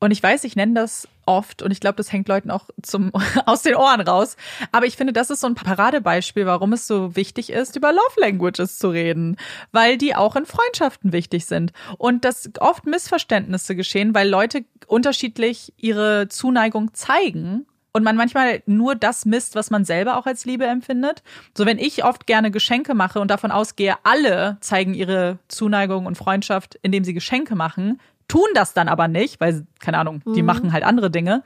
Und 0.00 0.10
ich 0.10 0.22
weiß, 0.22 0.44
ich 0.44 0.54
nenne 0.54 0.74
das 0.74 1.08
oft 1.24 1.62
und 1.62 1.70
ich 1.70 1.80
glaube, 1.80 1.96
das 1.96 2.12
hängt 2.12 2.28
Leuten 2.28 2.50
auch 2.50 2.68
zum, 2.82 3.10
aus 3.46 3.62
den 3.62 3.74
Ohren 3.74 4.02
raus. 4.02 4.36
Aber 4.70 4.86
ich 4.86 4.96
finde, 4.96 5.14
das 5.14 5.30
ist 5.30 5.40
so 5.40 5.46
ein 5.46 5.54
Paradebeispiel, 5.54 6.44
warum 6.44 6.74
es 6.74 6.86
so 6.86 7.16
wichtig 7.16 7.50
ist, 7.50 7.76
über 7.76 7.92
Love 7.92 8.20
Languages 8.20 8.78
zu 8.78 8.90
reden, 8.90 9.36
weil 9.72 9.96
die 9.96 10.14
auch 10.14 10.36
in 10.36 10.44
Freundschaften 10.44 11.12
wichtig 11.12 11.46
sind 11.46 11.72
und 11.96 12.24
dass 12.24 12.50
oft 12.58 12.86
Missverständnisse 12.86 13.76
geschehen, 13.76 14.14
weil 14.14 14.28
Leute 14.28 14.64
unterschiedlich 14.86 15.72
ihre 15.78 16.28
Zuneigung 16.28 16.92
zeigen 16.92 17.66
und 17.94 18.02
man 18.02 18.16
manchmal 18.16 18.62
nur 18.66 18.96
das 18.96 19.24
misst, 19.24 19.54
was 19.54 19.70
man 19.70 19.84
selber 19.84 20.18
auch 20.18 20.26
als 20.26 20.44
Liebe 20.44 20.66
empfindet. 20.66 21.22
So 21.56 21.64
wenn 21.64 21.78
ich 21.78 22.04
oft 22.04 22.26
gerne 22.26 22.50
Geschenke 22.50 22.92
mache 22.92 23.20
und 23.20 23.30
davon 23.30 23.52
ausgehe, 23.52 23.94
alle 24.02 24.58
zeigen 24.60 24.94
ihre 24.94 25.38
Zuneigung 25.46 26.04
und 26.06 26.18
Freundschaft, 26.18 26.76
indem 26.82 27.04
sie 27.04 27.14
Geschenke 27.14 27.54
machen, 27.54 28.00
tun 28.26 28.48
das 28.54 28.74
dann 28.74 28.88
aber 28.88 29.06
nicht, 29.06 29.40
weil, 29.40 29.66
keine 29.78 29.98
Ahnung, 29.98 30.22
die 30.34 30.42
mhm. 30.42 30.46
machen 30.46 30.72
halt 30.72 30.82
andere 30.82 31.10
Dinge, 31.10 31.44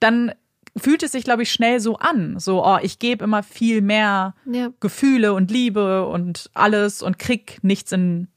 dann 0.00 0.32
fühlt 0.78 1.02
es 1.02 1.12
sich, 1.12 1.24
glaube 1.24 1.42
ich, 1.42 1.52
schnell 1.52 1.78
so 1.78 1.96
an. 1.96 2.38
So, 2.38 2.64
oh, 2.64 2.78
ich 2.80 2.98
gebe 2.98 3.24
immer 3.24 3.42
viel 3.42 3.82
mehr 3.82 4.34
ja. 4.50 4.70
Gefühle 4.80 5.34
und 5.34 5.50
Liebe 5.50 6.06
und 6.06 6.50
alles 6.54 7.02
und 7.02 7.18
krieg 7.18 7.58
nichts 7.62 7.92
in 7.92 8.28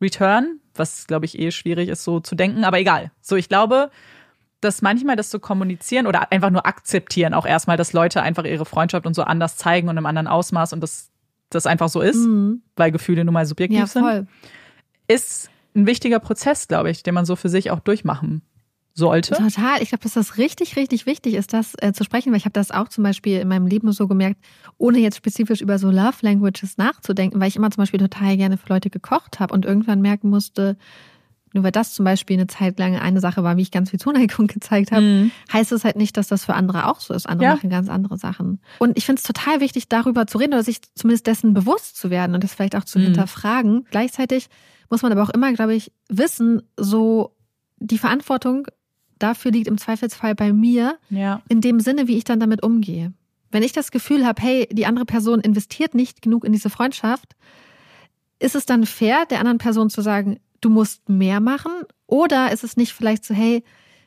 Return, 0.00 0.60
was, 0.74 1.08
glaube 1.08 1.26
ich, 1.26 1.36
eh 1.38 1.50
schwierig 1.50 1.88
ist, 1.88 2.04
so 2.04 2.20
zu 2.20 2.36
denken, 2.36 2.64
aber 2.64 2.78
egal. 2.78 3.10
So, 3.20 3.34
ich 3.34 3.48
glaube, 3.48 3.90
dass 4.60 4.82
manchmal 4.82 5.16
das 5.16 5.28
zu 5.28 5.36
so 5.36 5.40
kommunizieren 5.40 6.06
oder 6.06 6.32
einfach 6.32 6.50
nur 6.50 6.66
akzeptieren, 6.66 7.34
auch 7.34 7.46
erstmal, 7.46 7.76
dass 7.76 7.92
Leute 7.92 8.22
einfach 8.22 8.44
ihre 8.44 8.64
Freundschaft 8.64 9.06
und 9.06 9.14
so 9.14 9.22
anders 9.22 9.56
zeigen 9.56 9.88
und 9.88 9.96
im 9.96 10.06
anderen 10.06 10.26
Ausmaß 10.26 10.72
und 10.72 10.80
das, 10.80 11.10
das 11.50 11.66
einfach 11.66 11.88
so 11.88 12.00
ist, 12.00 12.26
mhm. 12.26 12.62
weil 12.74 12.90
Gefühle 12.90 13.24
nun 13.24 13.34
mal 13.34 13.46
subjektiv 13.46 13.78
ja, 13.78 13.86
sind, 13.86 14.28
ist 15.08 15.50
ein 15.74 15.86
wichtiger 15.86 16.20
Prozess, 16.20 16.68
glaube 16.68 16.90
ich, 16.90 17.02
den 17.02 17.14
man 17.14 17.26
so 17.26 17.36
für 17.36 17.48
sich 17.48 17.70
auch 17.70 17.80
durchmachen 17.80 18.42
sollte. 18.94 19.34
Total. 19.34 19.82
Ich 19.82 19.90
glaube, 19.90 20.02
dass 20.02 20.14
das 20.14 20.38
richtig, 20.38 20.76
richtig 20.76 21.04
wichtig 21.04 21.34
ist, 21.34 21.52
das 21.52 21.74
äh, 21.80 21.92
zu 21.92 22.02
sprechen, 22.02 22.32
weil 22.32 22.38
ich 22.38 22.46
habe 22.46 22.54
das 22.54 22.70
auch 22.70 22.88
zum 22.88 23.04
Beispiel 23.04 23.40
in 23.40 23.48
meinem 23.48 23.66
Leben 23.66 23.92
so 23.92 24.08
gemerkt, 24.08 24.40
ohne 24.78 24.98
jetzt 24.98 25.18
spezifisch 25.18 25.60
über 25.60 25.78
so 25.78 25.90
Love 25.90 26.16
Languages 26.22 26.78
nachzudenken, 26.78 27.38
weil 27.38 27.48
ich 27.48 27.56
immer 27.56 27.70
zum 27.70 27.82
Beispiel 27.82 28.00
total 28.00 28.38
gerne 28.38 28.56
für 28.56 28.70
Leute 28.70 28.88
gekocht 28.88 29.38
habe 29.38 29.52
und 29.52 29.66
irgendwann 29.66 30.00
merken 30.00 30.30
musste, 30.30 30.78
nur 31.52 31.64
weil 31.64 31.72
das 31.72 31.94
zum 31.94 32.04
Beispiel 32.04 32.36
eine 32.36 32.46
Zeit 32.46 32.78
lang 32.78 32.96
eine 32.96 33.20
Sache 33.20 33.42
war, 33.42 33.56
wie 33.56 33.62
ich 33.62 33.70
ganz 33.70 33.90
viel 33.90 34.00
Zuneigung 34.00 34.46
gezeigt 34.46 34.92
habe, 34.92 35.02
mhm. 35.02 35.30
heißt 35.52 35.72
es 35.72 35.84
halt 35.84 35.96
nicht, 35.96 36.16
dass 36.16 36.28
das 36.28 36.44
für 36.44 36.54
andere 36.54 36.86
auch 36.86 37.00
so 37.00 37.14
ist. 37.14 37.28
Andere 37.28 37.48
ja. 37.48 37.54
machen 37.54 37.70
ganz 37.70 37.88
andere 37.88 38.18
Sachen. 38.18 38.60
Und 38.78 38.96
ich 38.98 39.06
finde 39.06 39.20
es 39.20 39.26
total 39.26 39.60
wichtig, 39.60 39.88
darüber 39.88 40.26
zu 40.26 40.38
reden 40.38 40.52
oder 40.52 40.62
sich 40.62 40.80
zumindest 40.94 41.26
dessen 41.26 41.54
bewusst 41.54 41.96
zu 41.96 42.10
werden 42.10 42.34
und 42.34 42.44
das 42.44 42.54
vielleicht 42.54 42.76
auch 42.76 42.84
zu 42.84 42.98
mhm. 42.98 43.04
hinterfragen. 43.04 43.86
Gleichzeitig 43.90 44.48
muss 44.90 45.02
man 45.02 45.12
aber 45.12 45.22
auch 45.22 45.30
immer, 45.30 45.52
glaube 45.52 45.74
ich, 45.74 45.92
wissen, 46.08 46.62
so 46.76 47.34
die 47.78 47.98
Verantwortung 47.98 48.66
dafür 49.18 49.50
liegt 49.50 49.68
im 49.68 49.78
Zweifelsfall 49.78 50.34
bei 50.34 50.52
mir, 50.52 50.98
ja. 51.10 51.42
in 51.48 51.60
dem 51.60 51.80
Sinne, 51.80 52.06
wie 52.06 52.16
ich 52.16 52.24
dann 52.24 52.40
damit 52.40 52.62
umgehe. 52.62 53.12
Wenn 53.50 53.62
ich 53.62 53.72
das 53.72 53.90
Gefühl 53.90 54.26
habe, 54.26 54.42
hey, 54.42 54.68
die 54.70 54.86
andere 54.86 55.06
Person 55.06 55.40
investiert 55.40 55.94
nicht 55.94 56.20
genug 56.20 56.44
in 56.44 56.52
diese 56.52 56.70
Freundschaft, 56.70 57.34
ist 58.38 58.54
es 58.54 58.66
dann 58.66 58.84
fair, 58.84 59.24
der 59.30 59.38
anderen 59.38 59.58
Person 59.58 59.88
zu 59.88 60.02
sagen, 60.02 60.38
du 60.60 60.70
musst 60.70 61.08
mehr 61.08 61.40
machen? 61.40 61.72
Oder 62.06 62.52
ist 62.52 62.64
es 62.64 62.76
nicht 62.76 62.92
vielleicht 62.92 63.24
so, 63.24 63.34
hey, 63.34 63.62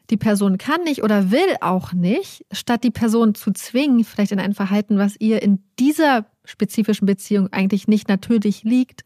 die 0.09 0.17
Person 0.17 0.57
kann 0.57 0.83
nicht 0.83 1.03
oder 1.03 1.31
will 1.31 1.55
auch 1.61 1.93
nicht, 1.93 2.45
statt 2.51 2.83
die 2.83 2.91
Person 2.91 3.35
zu 3.35 3.51
zwingen, 3.51 4.03
vielleicht 4.03 4.31
in 4.31 4.39
ein 4.39 4.53
Verhalten, 4.53 4.97
was 4.97 5.15
ihr 5.19 5.41
in 5.43 5.63
dieser 5.77 6.25
spezifischen 6.45 7.05
Beziehung 7.05 7.53
eigentlich 7.53 7.87
nicht 7.87 8.07
natürlich 8.07 8.63
liegt, 8.63 9.03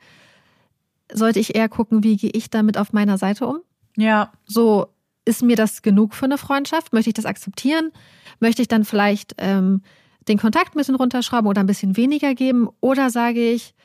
sollte 1.11 1.39
ich 1.39 1.55
eher 1.55 1.67
gucken, 1.67 2.03
wie 2.03 2.15
gehe 2.15 2.31
ich 2.33 2.49
damit 2.49 2.77
auf 2.77 2.93
meiner 2.93 3.17
Seite 3.17 3.47
um? 3.47 3.59
Ja. 3.97 4.31
So, 4.45 4.87
ist 5.25 5.43
mir 5.43 5.55
das 5.55 5.81
genug 5.81 6.13
für 6.13 6.25
eine 6.25 6.37
Freundschaft? 6.37 6.93
Möchte 6.93 7.09
ich 7.09 7.13
das 7.13 7.25
akzeptieren? 7.25 7.91
Möchte 8.39 8.61
ich 8.61 8.67
dann 8.67 8.85
vielleicht 8.85 9.35
ähm, 9.37 9.81
den 10.27 10.37
Kontakt 10.37 10.73
ein 10.73 10.77
bisschen 10.77 10.95
runterschrauben 10.95 11.47
oder 11.47 11.61
ein 11.61 11.67
bisschen 11.67 11.97
weniger 11.97 12.33
geben? 12.33 12.69
Oder 12.79 13.09
sage 13.09 13.51
ich, 13.51 13.75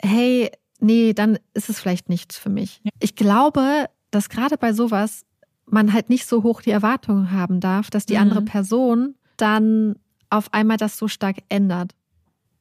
hey, 0.00 0.50
nee, 0.82 1.12
dann 1.12 1.38
ist 1.54 1.68
es 1.68 1.80
vielleicht 1.80 2.08
nichts 2.08 2.36
für 2.36 2.50
mich. 2.50 2.80
Ich 3.00 3.14
glaube, 3.14 3.86
dass 4.10 4.28
gerade 4.28 4.58
bei 4.58 4.72
sowas 4.72 5.24
man 5.66 5.92
halt 5.92 6.10
nicht 6.10 6.26
so 6.26 6.42
hoch 6.42 6.60
die 6.60 6.70
Erwartungen 6.70 7.30
haben 7.30 7.60
darf, 7.60 7.90
dass 7.90 8.04
die 8.04 8.14
mhm. 8.14 8.20
andere 8.20 8.42
Person 8.42 9.14
dann 9.36 9.96
auf 10.28 10.52
einmal 10.52 10.76
das 10.76 10.98
so 10.98 11.08
stark 11.08 11.38
ändert. 11.48 11.94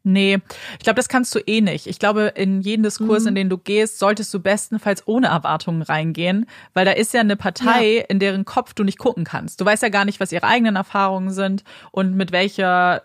Nee, 0.03 0.39
ich 0.73 0.83
glaube, 0.83 0.95
das 0.95 1.09
kannst 1.09 1.33
du 1.35 1.39
eh 1.45 1.61
nicht. 1.61 1.85
Ich 1.85 1.99
glaube, 1.99 2.33
in 2.35 2.61
jeden 2.61 2.81
Diskurs, 2.81 3.23
mhm. 3.23 3.29
in 3.29 3.35
den 3.35 3.49
du 3.49 3.57
gehst, 3.57 3.99
solltest 3.99 4.33
du 4.33 4.39
bestenfalls 4.39 5.07
ohne 5.07 5.27
Erwartungen 5.27 5.83
reingehen, 5.83 6.47
weil 6.73 6.85
da 6.85 6.91
ist 6.91 7.13
ja 7.13 7.21
eine 7.21 7.35
Partei, 7.35 7.97
ja. 7.97 8.03
in 8.09 8.17
deren 8.17 8.43
Kopf 8.43 8.73
du 8.73 8.83
nicht 8.83 8.97
gucken 8.97 9.25
kannst. 9.25 9.61
Du 9.61 9.65
weißt 9.65 9.83
ja 9.83 9.89
gar 9.89 10.05
nicht, 10.05 10.19
was 10.19 10.31
ihre 10.31 10.47
eigenen 10.47 10.75
Erfahrungen 10.75 11.29
sind 11.29 11.63
und 11.91 12.15
mit 12.15 12.31
welcher 12.31 13.03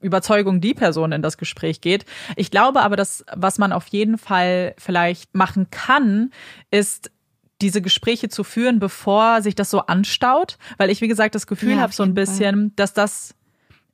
Überzeugung 0.00 0.60
die 0.60 0.74
Person 0.74 1.10
in 1.10 1.22
das 1.22 1.38
Gespräch 1.38 1.80
geht. 1.80 2.04
Ich 2.36 2.52
glaube 2.52 2.82
aber, 2.82 2.94
dass 2.94 3.24
was 3.34 3.58
man 3.58 3.72
auf 3.72 3.88
jeden 3.88 4.16
Fall 4.16 4.74
vielleicht 4.78 5.34
machen 5.34 5.68
kann, 5.70 6.30
ist 6.70 7.10
diese 7.60 7.82
Gespräche 7.82 8.28
zu 8.28 8.44
führen, 8.44 8.78
bevor 8.78 9.42
sich 9.42 9.54
das 9.54 9.70
so 9.70 9.80
anstaut, 9.80 10.58
weil 10.78 10.90
ich 10.90 11.00
wie 11.00 11.08
gesagt 11.08 11.34
das 11.34 11.46
Gefühl 11.46 11.72
ja, 11.72 11.80
habe 11.80 11.92
so 11.92 12.02
ein 12.02 12.14
bisschen, 12.14 12.54
Fall. 12.54 12.72
dass 12.76 12.92
das 12.92 13.34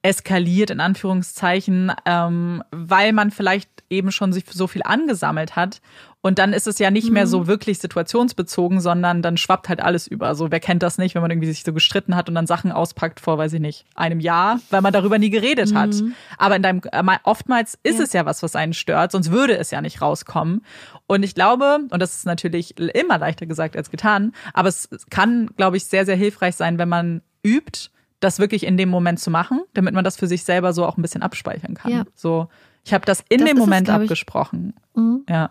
eskaliert, 0.09 0.71
in 0.71 0.81
Anführungszeichen, 0.81 1.93
ähm, 2.07 2.63
weil 2.71 3.13
man 3.13 3.31
vielleicht 3.31 3.69
eben 3.91 4.11
schon 4.11 4.33
sich 4.33 4.45
so 4.51 4.67
viel 4.67 4.81
angesammelt 4.83 5.55
hat. 5.55 5.83
Und 6.23 6.39
dann 6.39 6.55
ist 6.55 6.67
es 6.67 6.79
ja 6.79 6.91
nicht 6.91 7.09
mhm. 7.09 7.13
mehr 7.13 7.27
so 7.27 7.41
mhm. 7.41 7.47
wirklich 7.47 7.79
situationsbezogen, 7.79 8.81
sondern 8.81 9.21
dann 9.21 9.37
schwappt 9.37 9.69
halt 9.69 9.81
alles 9.81 10.07
über. 10.07 10.35
So, 10.35 10.51
wer 10.51 10.61
kennt 10.61 10.83
das 10.83 10.97
nicht, 10.97 11.15
wenn 11.15 11.21
man 11.21 11.31
irgendwie 11.31 11.49
sich 11.49 11.63
so 11.63 11.75
gestritten 11.75 12.17
hat 12.17 12.31
und 12.31 12.35
dann 12.35 12.47
Sachen 12.47 12.73
auspackt 12.73 13.21
vor, 13.21 13.37
weiß 13.37 13.53
ich 13.53 13.61
nicht, 13.61 13.85
einem 13.95 14.19
Jahr, 14.19 14.61
weil 14.71 14.81
man 14.81 14.95
darüber 14.95 15.19
nie 15.19 15.29
geredet 15.29 15.73
mhm. 15.73 15.79
hat. 15.79 15.95
Aber 16.39 16.57
in 16.57 16.63
deinem, 16.63 16.81
äh, 16.91 17.19
oftmals 17.25 17.79
ist 17.83 17.99
ja. 17.99 18.05
es 18.05 18.13
ja 18.15 18.25
was, 18.25 18.43
was 18.43 18.57
einen 18.57 18.73
stört, 18.73 19.13
sonst 19.13 19.31
würde 19.31 19.59
es 19.59 19.71
ja 19.71 19.83
nicht 19.83 20.01
rauskommen. 20.01 20.65
Und 21.07 21.23
ich 21.23 21.35
glaube, 21.35 21.81
und 21.91 22.01
das 22.01 22.17
ist 22.17 22.25
natürlich 22.25 22.79
immer 22.79 23.19
leichter 23.19 23.45
gesagt 23.45 23.77
als 23.77 23.91
getan, 23.91 24.33
aber 24.55 24.71
es 24.71 24.89
kann, 25.11 25.51
glaube 25.57 25.77
ich, 25.77 25.85
sehr, 25.85 26.07
sehr 26.07 26.17
hilfreich 26.17 26.57
sein, 26.57 26.79
wenn 26.79 26.89
man 26.89 27.21
übt, 27.45 27.91
das 28.21 28.39
wirklich 28.39 28.65
in 28.65 28.77
dem 28.77 28.89
Moment 28.89 29.21
zu 29.21 29.31
machen, 29.31 29.61
damit 29.75 29.95
man 29.95 30.05
das 30.05 30.17
für 30.17 30.27
sich 30.27 30.45
selber 30.45 30.73
so 30.73 30.85
auch 30.85 30.97
ein 30.97 31.03
bisschen 31.03 31.23
abspeichern 31.23 31.75
kann. 31.75 31.93
Ja. 31.93 32.05
So, 32.15 32.49
ich 32.85 32.93
habe 32.93 33.05
das 33.05 33.23
in 33.29 33.41
das 33.41 33.49
dem 33.49 33.59
Moment 33.59 33.89
es, 33.89 33.95
abgesprochen. 33.95 34.75
Mhm. 34.95 35.25
Ja. 35.29 35.51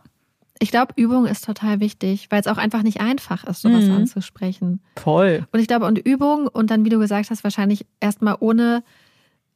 Ich 0.59 0.71
glaube, 0.71 0.93
Übung 0.95 1.27
ist 1.27 1.45
total 1.45 1.79
wichtig, 1.79 2.27
weil 2.31 2.41
es 2.41 2.47
auch 2.47 2.57
einfach 2.57 2.81
nicht 2.81 2.99
einfach 2.99 3.43
ist, 3.43 3.61
sowas 3.61 3.85
mhm. 3.85 3.93
anzusprechen. 3.93 4.81
Voll. 4.95 5.45
Und 5.51 5.59
ich 5.59 5.67
glaube, 5.67 5.85
und 5.85 5.99
Übung 5.99 6.47
und 6.47 6.71
dann, 6.71 6.83
wie 6.83 6.89
du 6.89 6.97
gesagt 6.99 7.29
hast, 7.29 7.43
wahrscheinlich 7.43 7.85
erstmal 7.99 8.37
ohne, 8.39 8.83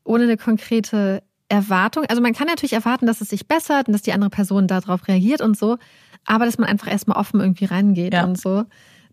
ohne 0.03 0.23
eine 0.23 0.37
konkrete 0.37 1.23
Erwartung. 1.49 2.05
Also 2.05 2.21
man 2.21 2.33
kann 2.33 2.47
natürlich 2.47 2.73
erwarten, 2.73 3.07
dass 3.07 3.19
es 3.19 3.29
sich 3.29 3.47
bessert 3.47 3.87
und 3.87 3.93
dass 3.93 4.03
die 4.03 4.13
andere 4.13 4.29
Person 4.29 4.67
darauf 4.67 5.07
reagiert 5.07 5.41
und 5.41 5.57
so, 5.57 5.77
aber 6.25 6.45
dass 6.45 6.57
man 6.57 6.69
einfach 6.69 6.87
erstmal 6.87 7.17
offen 7.17 7.39
irgendwie 7.39 7.65
reingeht 7.65 8.13
ja. 8.13 8.23
und 8.23 8.39
so. 8.39 8.63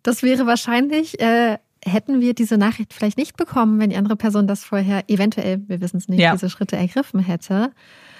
Das 0.02 0.22
wäre 0.22 0.46
wahrscheinlich 0.46 1.20
äh, 1.20 1.58
hätten 1.88 2.20
wir 2.20 2.35
diese 2.35 2.59
Nachricht 2.59 2.92
vielleicht 2.92 3.18
nicht 3.18 3.37
bekommen, 3.37 3.81
wenn 3.81 3.90
die 3.90 3.96
andere 3.96 4.16
Person 4.16 4.46
das 4.46 4.64
vorher 4.64 5.05
eventuell, 5.09 5.62
wir 5.66 5.81
wissen 5.81 5.96
es 5.96 6.09
nicht, 6.09 6.20
ja. 6.20 6.33
diese 6.33 6.51
Schritte 6.51 6.77
ergriffen 6.77 7.20
hätte. 7.20 7.70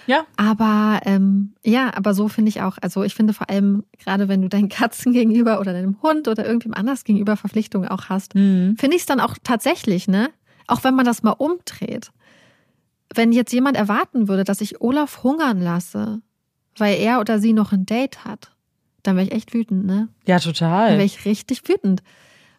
Ja. 0.07 0.25
Aber 0.37 1.01
ähm, 1.05 1.55
ja, 1.63 1.93
aber 1.95 2.15
so 2.15 2.29
finde 2.29 2.49
ich 2.49 2.63
auch, 2.63 2.79
also 2.81 3.05
ich 3.05 3.15
finde 3.15 3.35
vor 3.35 3.51
allem, 3.51 3.85
gerade 3.99 4.27
wenn 4.29 4.41
du 4.41 4.49
deinen 4.49 4.71
Katzen 4.71 5.13
gegenüber 5.15 5.61
oder 5.61 5.73
deinem 5.73 6.01
Hund 6.03 6.29
oder 6.29 6.47
irgendwem 6.47 6.75
anders 6.75 7.05
gegenüber 7.05 7.37
Verpflichtungen 7.37 7.89
auch 7.89 8.09
hast, 8.09 8.35
mhm. 8.35 8.77
finde 8.79 8.97
ich 8.97 9.03
es 9.03 9.07
dann 9.07 9.21
auch 9.21 9.35
tatsächlich, 9.43 10.09
ne? 10.09 10.31
Auch 10.67 10.83
wenn 10.83 10.95
man 10.95 11.05
das 11.05 11.23
mal 11.23 11.33
umdreht. 11.33 12.11
Wenn 13.15 13.33
jetzt 13.33 13.53
jemand 13.53 13.77
erwarten 13.77 14.29
würde, 14.29 14.45
dass 14.45 14.61
ich 14.61 14.81
Olaf 14.81 15.23
hungern 15.23 15.61
lasse, 15.61 16.21
weil 16.77 16.99
er 16.99 17.21
oder 17.21 17.39
sie 17.39 17.53
noch 17.53 17.73
ein 17.73 17.87
Date 17.87 18.25
hat, 18.25 18.53
dann 19.03 19.17
wäre 19.17 19.27
ich 19.27 19.33
echt 19.33 19.55
wütend, 19.55 19.85
ne? 19.87 20.09
Ja, 20.27 20.39
total. 20.39 20.89
Dann 20.89 20.99
wäre 20.99 21.07
ich 21.07 21.25
richtig 21.25 21.69
wütend. 21.69 22.03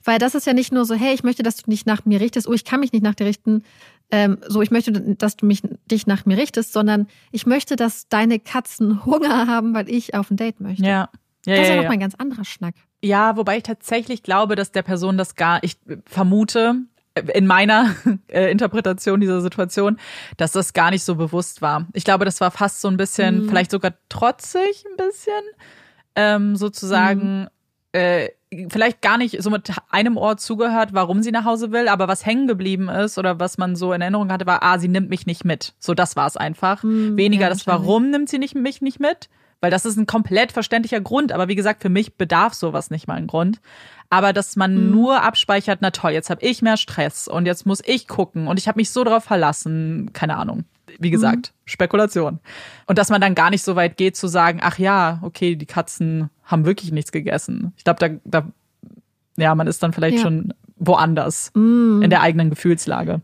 Weil 0.03 0.19
das 0.19 0.35
ist 0.35 0.47
ja 0.47 0.53
nicht 0.53 0.71
nur 0.71 0.85
so, 0.85 0.95
hey, 0.95 1.13
ich 1.13 1.23
möchte, 1.23 1.43
dass 1.43 1.57
du 1.57 1.69
dich 1.69 1.85
nach 1.85 2.05
mir 2.05 2.19
richtest, 2.21 2.47
oh, 2.47 2.53
ich 2.53 2.65
kann 2.65 2.79
mich 2.79 2.93
nicht 2.93 3.03
nach 3.03 3.15
dir 3.15 3.25
richten, 3.25 3.63
ähm, 4.11 4.37
so, 4.47 4.61
ich 4.61 4.71
möchte, 4.71 4.91
dass 4.91 5.35
du 5.35 5.45
mich, 5.45 5.61
dich 5.91 6.07
nach 6.07 6.25
mir 6.25 6.37
richtest, 6.37 6.73
sondern 6.73 7.07
ich 7.31 7.45
möchte, 7.45 7.75
dass 7.75 8.07
deine 8.07 8.39
Katzen 8.39 9.05
Hunger 9.05 9.45
haben, 9.47 9.73
weil 9.75 9.89
ich 9.89 10.15
auf 10.15 10.31
ein 10.31 10.37
Date 10.37 10.59
möchte. 10.59 10.83
Ja. 10.83 11.09
Ja, 11.45 11.55
das 11.55 11.63
ist 11.63 11.69
ja, 11.69 11.75
ja 11.75 11.81
nochmal 11.81 11.93
ein 11.93 11.99
ganz 12.01 12.15
anderer 12.15 12.43
Schnack. 12.43 12.75
Ja, 13.01 13.37
wobei 13.37 13.57
ich 13.57 13.63
tatsächlich 13.63 14.23
glaube, 14.23 14.55
dass 14.55 14.71
der 14.71 14.81
Person 14.81 15.17
das 15.17 15.35
gar, 15.35 15.63
ich 15.63 15.77
vermute, 16.05 16.75
in 17.33 17.47
meiner 17.47 17.95
äh, 18.27 18.51
Interpretation 18.51 19.21
dieser 19.21 19.41
Situation, 19.41 19.99
dass 20.37 20.51
das 20.51 20.73
gar 20.73 20.91
nicht 20.91 21.03
so 21.03 21.15
bewusst 21.15 21.61
war. 21.61 21.87
Ich 21.93 22.03
glaube, 22.03 22.25
das 22.25 22.41
war 22.41 22.51
fast 22.51 22.81
so 22.81 22.87
ein 22.89 22.97
bisschen, 22.97 23.43
Mhm. 23.45 23.49
vielleicht 23.49 23.71
sogar 23.71 23.93
trotzig 24.09 24.83
ein 24.89 24.97
bisschen, 24.97 25.43
ähm, 26.15 26.55
sozusagen, 26.55 27.47
äh, 27.93 28.29
vielleicht 28.69 29.01
gar 29.01 29.17
nicht 29.17 29.41
so 29.43 29.49
mit 29.49 29.71
einem 29.89 30.17
Ohr 30.17 30.37
zugehört, 30.37 30.89
warum 30.93 31.21
sie 31.21 31.31
nach 31.31 31.45
Hause 31.45 31.71
will, 31.71 31.87
aber 31.87 32.07
was 32.07 32.25
hängen 32.25 32.47
geblieben 32.47 32.89
ist 32.89 33.17
oder 33.17 33.39
was 33.39 33.57
man 33.57 33.75
so 33.75 33.93
in 33.93 34.01
Erinnerung 34.01 34.31
hatte, 34.31 34.47
war, 34.47 34.63
ah, 34.63 34.79
sie 34.79 34.87
nimmt 34.87 35.09
mich 35.09 35.25
nicht 35.27 35.45
mit. 35.45 35.73
So, 35.79 35.93
das 35.93 36.15
war 36.15 36.25
es 36.25 36.35
einfach. 36.35 36.81
Mhm, 36.83 37.15
Weniger 37.15 37.43
ja, 37.43 37.49
das, 37.49 37.67
warum 37.67 38.09
nimmt 38.09 38.27
sie 38.29 38.39
nicht, 38.39 38.55
mich 38.55 38.81
nicht 38.81 38.99
mit, 38.99 39.29
weil 39.61 39.69
das 39.69 39.85
ist 39.85 39.97
ein 39.97 40.07
komplett 40.07 40.51
verständlicher 40.51 40.99
Grund. 41.01 41.31
Aber 41.31 41.47
wie 41.47 41.55
gesagt, 41.55 41.81
für 41.81 41.89
mich 41.89 42.15
bedarf 42.15 42.53
sowas 42.55 42.89
nicht 42.89 43.07
mal 43.07 43.15
einen 43.15 43.27
Grund. 43.27 43.61
Aber 44.09 44.33
dass 44.33 44.55
man 44.55 44.73
Mhm. 44.85 44.91
nur 44.91 45.21
abspeichert, 45.21 45.79
na 45.81 45.91
toll, 45.91 46.11
jetzt 46.11 46.31
habe 46.31 46.43
ich 46.43 46.63
mehr 46.63 46.77
Stress 46.77 47.27
und 47.27 47.45
jetzt 47.45 47.67
muss 47.67 47.81
ich 47.85 48.07
gucken 48.07 48.47
und 48.47 48.57
ich 48.57 48.67
habe 48.67 48.79
mich 48.79 48.89
so 48.89 49.03
darauf 49.03 49.23
verlassen, 49.25 50.09
keine 50.13 50.37
Ahnung. 50.37 50.63
Wie 51.01 51.09
gesagt, 51.11 51.53
Spekulation. 51.65 52.39
Und 52.85 52.97
dass 52.97 53.09
man 53.09 53.21
dann 53.21 53.33
gar 53.35 53.49
nicht 53.49 53.63
so 53.63 53.75
weit 53.75 53.95
geht 53.97 54.15
zu 54.17 54.27
sagen, 54.27 54.59
ach 54.61 54.77
ja, 54.79 55.19
okay, 55.21 55.55
die 55.55 55.65
Katzen 55.65 56.29
haben 56.43 56.65
wirklich 56.65 56.91
nichts 56.91 57.11
gegessen. 57.11 57.71
Ich 57.77 57.83
glaube, 57.85 57.99
da, 57.99 58.41
da, 58.41 58.47
ja, 59.37 59.55
man 59.55 59.67
ist 59.67 59.81
dann 59.81 59.93
vielleicht 59.93 60.17
Ja. 60.17 60.23
schon 60.23 60.53
woanders 60.77 61.51
Mhm. 61.55 62.01
in 62.03 62.09
der 62.09 62.21
eigenen 62.21 62.49
Gefühlslage. 62.49 63.21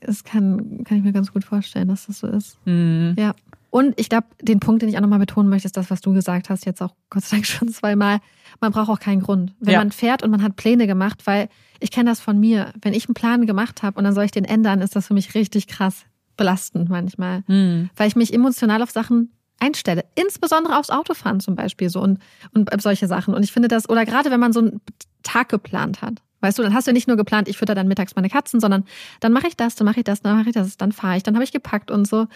Das 0.00 0.24
kann, 0.24 0.84
kann 0.84 0.98
ich 0.98 1.04
mir 1.04 1.12
ganz 1.12 1.32
gut 1.32 1.44
vorstellen, 1.44 1.88
dass 1.88 2.06
das 2.06 2.18
so 2.18 2.26
ist. 2.26 2.58
Mhm. 2.66 3.14
Ja. 3.18 3.34
Und 3.70 3.98
ich 4.00 4.08
glaube, 4.08 4.26
den 4.40 4.58
Punkt, 4.60 4.82
den 4.82 4.88
ich 4.88 4.96
auch 4.96 5.02
nochmal 5.02 5.18
betonen 5.18 5.48
möchte, 5.50 5.66
ist 5.66 5.76
das, 5.76 5.90
was 5.90 6.00
du 6.00 6.12
gesagt 6.12 6.50
hast, 6.50 6.64
jetzt 6.66 6.80
auch 6.82 6.94
Gott 7.10 7.24
sei 7.24 7.36
Dank 7.36 7.46
schon 7.46 7.68
zweimal. 7.68 8.18
Man 8.60 8.72
braucht 8.72 8.88
auch 8.88 9.00
keinen 9.00 9.20
Grund. 9.22 9.54
Wenn 9.60 9.74
Ja. 9.74 9.78
man 9.80 9.90
fährt 9.90 10.22
und 10.22 10.30
man 10.30 10.42
hat 10.42 10.56
Pläne 10.56 10.86
gemacht, 10.86 11.26
weil 11.26 11.48
ich 11.80 11.90
kenne 11.90 12.10
das 12.10 12.20
von 12.20 12.38
mir. 12.40 12.72
Wenn 12.80 12.94
ich 12.94 13.06
einen 13.06 13.14
Plan 13.14 13.46
gemacht 13.46 13.82
habe 13.82 13.98
und 13.98 14.04
dann 14.04 14.14
soll 14.14 14.24
ich 14.24 14.30
den 14.30 14.44
ändern, 14.44 14.80
ist 14.80 14.96
das 14.96 15.06
für 15.08 15.14
mich 15.14 15.34
richtig 15.34 15.66
krass 15.66 16.04
belastend 16.36 16.88
manchmal. 16.88 17.42
Mhm. 17.46 17.90
Weil 17.96 18.08
ich 18.08 18.16
mich 18.16 18.32
emotional 18.32 18.82
auf 18.82 18.90
Sachen 18.90 19.32
einstelle. 19.58 20.04
Insbesondere 20.14 20.78
aufs 20.78 20.90
Autofahren 20.90 21.40
zum 21.40 21.54
Beispiel 21.56 21.88
so 21.88 22.00
und, 22.00 22.18
und 22.52 22.70
solche 22.82 23.06
Sachen. 23.06 23.34
Und 23.34 23.42
ich 23.42 23.52
finde 23.52 23.68
das, 23.68 23.88
oder 23.88 24.04
gerade 24.04 24.30
wenn 24.30 24.40
man 24.40 24.52
so 24.52 24.60
einen 24.60 24.80
Tag 25.22 25.48
geplant 25.48 26.02
hat. 26.02 26.22
Weißt 26.40 26.58
du, 26.58 26.62
dann 26.62 26.74
hast 26.74 26.86
du 26.86 26.92
nicht 26.92 27.08
nur 27.08 27.16
geplant, 27.16 27.48
ich 27.48 27.56
fütter 27.56 27.74
dann 27.74 27.88
mittags 27.88 28.14
meine 28.14 28.28
Katzen, 28.28 28.60
sondern 28.60 28.84
dann 29.20 29.32
mache 29.32 29.48
ich 29.48 29.56
das, 29.56 29.74
dann 29.74 29.86
mache 29.86 30.00
ich 30.00 30.04
das, 30.04 30.20
dann 30.20 30.36
mache 30.36 30.50
ich 30.50 30.54
das, 30.54 30.76
dann 30.76 30.92
fahre 30.92 31.16
ich, 31.16 31.22
dann 31.22 31.34
habe 31.34 31.44
ich 31.44 31.50
gepackt 31.52 31.90
und 31.90 32.06
so. 32.06 32.26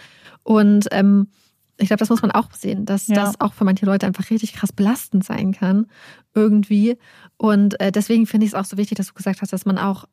Und 0.43 0.87
ähm, 0.91 1.27
ich 1.77 1.87
glaube, 1.87 1.99
das 1.99 2.09
muss 2.09 2.21
man 2.23 2.31
auch 2.31 2.51
sehen, 2.51 2.85
dass 2.85 3.07
Ja. 3.07 3.15
das 3.15 3.39
auch 3.39 3.53
für 3.53 3.63
manche 3.63 3.85
Leute 3.85 4.07
einfach 4.07 4.29
richtig 4.31 4.53
krass 4.53 4.73
belastend 4.73 5.23
sein 5.23 5.51
kann, 5.53 5.85
irgendwie. 6.33 6.97
Und 7.37 7.79
äh, 7.79 7.91
deswegen 7.91 8.25
finde 8.25 8.45
ich 8.47 8.53
es 8.53 8.55
auch 8.55 8.65
so 8.65 8.77
wichtig, 8.77 8.97
dass 8.97 9.07
du 9.07 9.13
gesagt 9.13 9.41
hast, 9.41 9.53
dass 9.53 9.65
man 9.65 9.77
auch, 9.77 10.05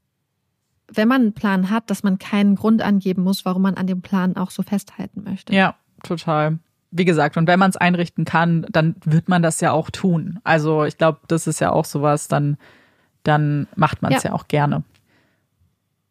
wenn 0.92 1.08
man 1.08 1.22
einen 1.22 1.32
Plan 1.32 1.70
hat, 1.70 1.90
dass 1.90 2.02
man 2.02 2.18
keinen 2.18 2.54
Grund 2.54 2.82
angeben 2.82 3.22
muss, 3.22 3.44
warum 3.44 3.62
man 3.62 3.74
an 3.74 3.86
dem 3.86 4.02
Plan 4.02 4.36
auch 4.36 4.50
so 4.50 4.62
festhalten 4.62 5.22
möchte. 5.24 5.54
Ja, 5.54 5.74
total. 6.02 6.58
Wie 6.90 7.04
gesagt, 7.04 7.36
und 7.36 7.46
wenn 7.46 7.58
man 7.58 7.70
es 7.70 7.76
einrichten 7.76 8.24
kann, 8.24 8.66
dann 8.70 8.96
wird 9.04 9.28
man 9.28 9.42
das 9.42 9.60
ja 9.60 9.72
auch 9.72 9.90
tun. 9.90 10.40
Also 10.44 10.84
ich 10.84 10.96
glaube, 10.96 11.20
das 11.28 11.46
ist 11.46 11.60
ja 11.60 11.70
auch 11.70 11.84
sowas, 11.84 12.28
dann, 12.28 12.56
dann 13.22 13.68
macht 13.76 14.00
man 14.00 14.12
es 14.12 14.22
ja. 14.22 14.30
Ja. 14.30 14.36
auch 14.36 14.48
gerne. 14.48 14.84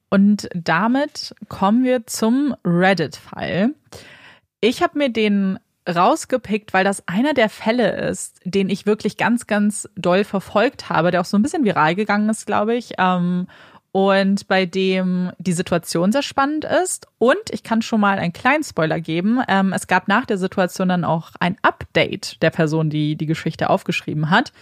Und 0.09 0.47
damit 0.53 1.35
kommen 1.49 1.83
wir 1.83 2.05
zum 2.05 2.55
Reddit-Fall. 2.63 3.71
Ich 4.61 4.81
habe 4.83 4.97
mir 4.97 5.09
den 5.09 5.59
rausgepickt, 5.87 6.73
weil 6.73 6.83
das 6.83 7.07
einer 7.07 7.33
der 7.33 7.49
Fälle 7.49 7.95
ist, 8.09 8.39
den 8.43 8.69
ich 8.69 8.85
wirklich 8.85 9.17
ganz, 9.17 9.47
ganz 9.47 9.89
doll 9.95 10.23
verfolgt 10.23 10.89
habe, 10.89 11.11
der 11.11 11.21
auch 11.21 11.25
so 11.25 11.37
ein 11.37 11.41
bisschen 11.41 11.63
viral 11.63 11.95
gegangen 11.95 12.29
ist, 12.29 12.45
glaube 12.45 12.75
ich. 12.75 12.93
Ähm, 12.97 13.47
und 13.97 14.47
bei 14.47 14.67
dem 14.67 15.31
die 15.39 15.53
Situation 15.53 16.11
sehr 16.11 16.21
spannend 16.21 16.65
ist. 16.65 17.07
Und 17.17 17.49
ich 17.49 17.63
kann 17.63 17.81
schon 17.81 17.99
mal 17.99 18.19
einen 18.19 18.31
kleinen 18.31 18.63
Spoiler 18.63 18.99
geben. 18.99 19.41
Ähm, 19.47 19.73
es 19.73 19.87
gab 19.87 20.07
nach 20.07 20.27
der 20.27 20.37
Situation 20.37 20.89
dann 20.89 21.03
auch 21.03 21.31
ein 21.39 21.57
Update 21.63 22.39
der 22.43 22.51
Person, 22.51 22.91
die 22.91 23.15
die 23.15 23.25
Geschichte 23.25 23.71
aufgeschrieben 23.71 24.29
hat. 24.29 24.53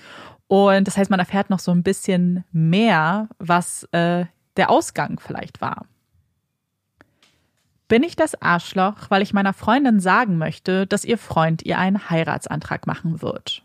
Und 0.48 0.88
das 0.88 0.96
heißt, 0.96 1.12
man 1.12 1.20
erfährt 1.20 1.50
noch 1.50 1.60
so 1.60 1.72
ein 1.72 1.84
bisschen 1.84 2.46
mehr, 2.54 3.28
was 3.38 3.84
äh, 3.92 4.24
der 4.56 4.70
Ausgang 4.70 5.20
vielleicht 5.20 5.60
war. 5.60 5.86
Bin 7.90 8.04
ich 8.04 8.16
das 8.16 8.42
Arschloch, 8.42 9.10
weil 9.10 9.22
ich 9.22 9.34
meiner 9.34 9.52
Freundin 9.52 10.00
sagen 10.00 10.38
möchte, 10.38 10.88
dass 10.88 11.04
ihr 11.04 11.18
Freund 11.18 11.62
ihr 11.62 11.78
einen 11.78 12.10
Heiratsantrag 12.10 12.88
machen 12.88 13.22
wird? 13.22 13.65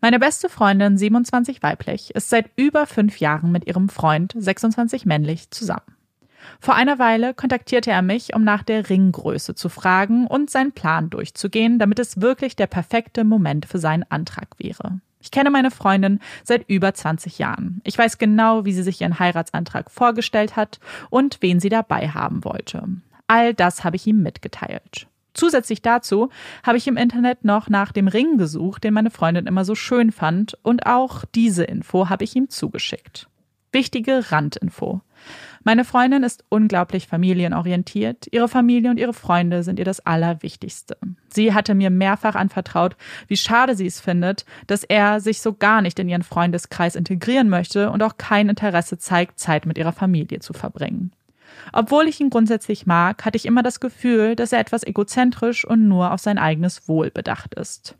Meine 0.00 0.18
beste 0.18 0.48
Freundin, 0.48 0.98
27 0.98 1.62
weiblich, 1.62 2.14
ist 2.14 2.28
seit 2.28 2.50
über 2.56 2.86
fünf 2.86 3.18
Jahren 3.18 3.50
mit 3.50 3.66
ihrem 3.66 3.88
Freund, 3.88 4.34
26 4.36 5.06
männlich, 5.06 5.50
zusammen. 5.50 5.96
Vor 6.60 6.74
einer 6.74 6.98
Weile 6.98 7.34
kontaktierte 7.34 7.90
er 7.90 8.02
mich, 8.02 8.34
um 8.34 8.44
nach 8.44 8.62
der 8.62 8.88
Ringgröße 8.88 9.54
zu 9.54 9.68
fragen 9.68 10.26
und 10.26 10.50
seinen 10.50 10.72
Plan 10.72 11.10
durchzugehen, 11.10 11.78
damit 11.78 11.98
es 11.98 12.20
wirklich 12.20 12.56
der 12.56 12.66
perfekte 12.66 13.24
Moment 13.24 13.66
für 13.66 13.78
seinen 13.78 14.04
Antrag 14.08 14.48
wäre. 14.58 15.00
Ich 15.20 15.30
kenne 15.30 15.50
meine 15.50 15.72
Freundin 15.72 16.20
seit 16.44 16.68
über 16.68 16.94
20 16.94 17.38
Jahren. 17.38 17.80
Ich 17.82 17.98
weiß 17.98 18.18
genau, 18.18 18.64
wie 18.64 18.72
sie 18.72 18.84
sich 18.84 19.00
ihren 19.00 19.18
Heiratsantrag 19.18 19.90
vorgestellt 19.90 20.54
hat 20.54 20.78
und 21.10 21.38
wen 21.40 21.58
sie 21.58 21.68
dabei 21.68 22.10
haben 22.10 22.44
wollte. 22.44 22.84
All 23.26 23.54
das 23.54 23.82
habe 23.82 23.96
ich 23.96 24.06
ihm 24.06 24.22
mitgeteilt. 24.22 25.08
Zusätzlich 25.36 25.82
dazu 25.82 26.30
habe 26.64 26.78
ich 26.78 26.88
im 26.88 26.96
Internet 26.96 27.44
noch 27.44 27.68
nach 27.68 27.92
dem 27.92 28.08
Ring 28.08 28.38
gesucht, 28.38 28.84
den 28.84 28.94
meine 28.94 29.10
Freundin 29.10 29.46
immer 29.46 29.64
so 29.64 29.74
schön 29.74 30.10
fand, 30.10 30.58
und 30.62 30.86
auch 30.86 31.24
diese 31.34 31.64
Info 31.64 32.08
habe 32.08 32.24
ich 32.24 32.34
ihm 32.34 32.48
zugeschickt. 32.48 33.28
Wichtige 33.70 34.32
Randinfo. 34.32 35.02
Meine 35.62 35.84
Freundin 35.84 36.22
ist 36.22 36.44
unglaublich 36.48 37.08
familienorientiert. 37.08 38.28
Ihre 38.30 38.48
Familie 38.48 38.90
und 38.90 38.98
ihre 38.98 39.12
Freunde 39.12 39.62
sind 39.62 39.78
ihr 39.78 39.84
das 39.84 40.00
Allerwichtigste. 40.00 40.96
Sie 41.28 41.52
hatte 41.52 41.74
mir 41.74 41.90
mehrfach 41.90 42.36
anvertraut, 42.36 42.96
wie 43.26 43.36
schade 43.36 43.74
sie 43.74 43.86
es 43.86 44.00
findet, 44.00 44.46
dass 44.68 44.84
er 44.84 45.20
sich 45.20 45.42
so 45.42 45.52
gar 45.52 45.82
nicht 45.82 45.98
in 45.98 46.08
ihren 46.08 46.22
Freundeskreis 46.22 46.94
integrieren 46.94 47.50
möchte 47.50 47.90
und 47.90 48.02
auch 48.02 48.16
kein 48.16 48.48
Interesse 48.48 48.96
zeigt, 48.96 49.38
Zeit 49.38 49.66
mit 49.66 49.76
ihrer 49.76 49.92
Familie 49.92 50.38
zu 50.38 50.54
verbringen. 50.54 51.10
Obwohl 51.72 52.08
ich 52.08 52.20
ihn 52.20 52.30
grundsätzlich 52.30 52.86
mag, 52.86 53.24
hatte 53.24 53.36
ich 53.36 53.46
immer 53.46 53.62
das 53.62 53.80
Gefühl, 53.80 54.36
dass 54.36 54.52
er 54.52 54.60
etwas 54.60 54.84
egozentrisch 54.84 55.64
und 55.64 55.88
nur 55.88 56.12
auf 56.12 56.20
sein 56.20 56.38
eigenes 56.38 56.88
Wohl 56.88 57.10
bedacht 57.10 57.54
ist. 57.54 57.96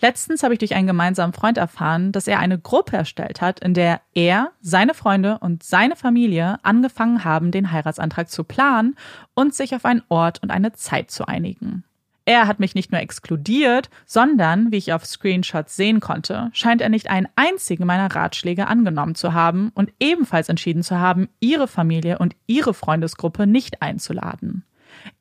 Letztens 0.00 0.42
habe 0.42 0.54
ich 0.54 0.60
durch 0.60 0.74
einen 0.74 0.86
gemeinsamen 0.86 1.32
Freund 1.32 1.58
erfahren, 1.58 2.12
dass 2.12 2.28
er 2.28 2.38
eine 2.38 2.58
Gruppe 2.58 2.96
erstellt 2.96 3.40
hat, 3.40 3.60
in 3.60 3.74
der 3.74 4.00
er, 4.14 4.52
seine 4.60 4.94
Freunde 4.94 5.38
und 5.38 5.62
seine 5.64 5.96
Familie 5.96 6.58
angefangen 6.62 7.24
haben, 7.24 7.50
den 7.50 7.72
Heiratsantrag 7.72 8.30
zu 8.30 8.44
planen 8.44 8.94
und 9.34 9.54
sich 9.54 9.74
auf 9.74 9.84
einen 9.84 10.02
Ort 10.08 10.42
und 10.42 10.50
eine 10.50 10.72
Zeit 10.72 11.10
zu 11.10 11.26
einigen. 11.26 11.84
Er 12.28 12.46
hat 12.46 12.60
mich 12.60 12.74
nicht 12.74 12.92
nur 12.92 13.00
exkludiert, 13.00 13.88
sondern, 14.04 14.70
wie 14.70 14.76
ich 14.76 14.92
auf 14.92 15.06
Screenshots 15.06 15.76
sehen 15.76 15.98
konnte, 15.98 16.50
scheint 16.52 16.82
er 16.82 16.90
nicht 16.90 17.08
einen 17.08 17.26
einzigen 17.36 17.86
meiner 17.86 18.14
Ratschläge 18.14 18.66
angenommen 18.66 19.14
zu 19.14 19.32
haben 19.32 19.70
und 19.74 19.94
ebenfalls 19.98 20.50
entschieden 20.50 20.82
zu 20.82 20.98
haben, 20.98 21.30
ihre 21.40 21.66
Familie 21.66 22.18
und 22.18 22.36
ihre 22.46 22.74
Freundesgruppe 22.74 23.46
nicht 23.46 23.80
einzuladen. 23.80 24.62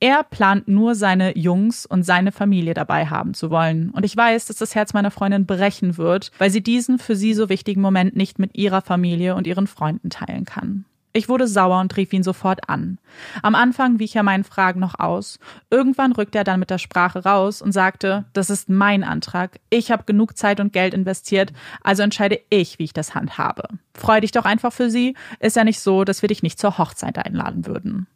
Er 0.02 0.24
plant 0.24 0.68
nur 0.68 0.96
seine 0.96 1.38
Jungs 1.38 1.86
und 1.86 2.04
seine 2.04 2.34
Familie 2.34 2.74
dabei 2.74 3.06
haben 3.06 3.34
zu 3.34 3.52
wollen. 3.52 3.90
Und 3.92 4.04
ich 4.04 4.18
weiß, 4.18 4.48
dass 4.48 4.58
das 4.58 4.76
Herz 4.76 4.92
meiner 4.92 5.10
Freundin 5.10 5.46
brechen 5.46 5.98
wird, 5.98 6.34
weil 6.40 6.50
sie 6.50 6.62
diesen 6.62 7.00
für 7.00 7.16
sie 7.16 7.34
so 7.34 7.48
wichtigen 7.48 7.80
Moment 7.80 8.18
nicht 8.18 8.38
mit 8.38 8.54
ihrer 8.58 8.82
Familie 8.82 9.36
und 9.36 9.48
ihren 9.48 9.68
Freunden 9.68 10.10
teilen 10.10 10.44
kann. 10.44 10.84
Ich 11.14 11.30
wurde 11.30 11.48
sauer 11.48 11.80
und 11.80 11.96
rief 11.98 12.14
ihn 12.14 12.24
sofort 12.24 12.70
an. 12.70 13.00
Am 13.42 13.56
Anfang 13.56 14.00
wich 14.00 14.16
er 14.16 14.24
meinen 14.24 14.44
Fragen 14.44 14.80
noch 14.80 15.00
aus. 15.00 15.40
Irgendwann 15.70 16.12
rückte 16.12 16.38
er 16.38 16.44
dann 16.44 16.60
mit 16.60 16.70
der 16.70 16.78
Sprache 16.78 17.24
raus 17.24 17.62
und 17.62 17.72
sagte, 17.72 18.26
das 18.34 18.50
ist 18.50 18.70
mein 18.70 19.04
Antrag. 19.04 19.60
Ich 19.70 19.92
habe 19.92 20.04
genug 20.04 20.38
Zeit 20.38 20.60
und 20.60 20.74
Geld 20.74 20.94
investiert, 20.94 21.54
also 21.82 22.04
entscheide 22.04 22.40
ich, 22.50 22.78
wie 22.78 22.84
ich 22.84 22.94
das 22.94 23.16
handhabe. 23.16 23.64
Freu 23.94 24.22
dich 24.22 24.32
doch 24.32 24.46
einfach 24.46 24.74
für 24.74 24.90
sie. 24.90 25.16
Ist 25.40 25.56
ja 25.56 25.64
nicht 25.64 25.80
so, 25.80 26.04
dass 26.04 26.22
wir 26.22 26.30
dich 26.30 26.44
nicht 26.44 26.60
zur 26.60 26.78
Hochzeit 26.78 27.18
einladen 27.18 27.66
würden. 27.66 28.08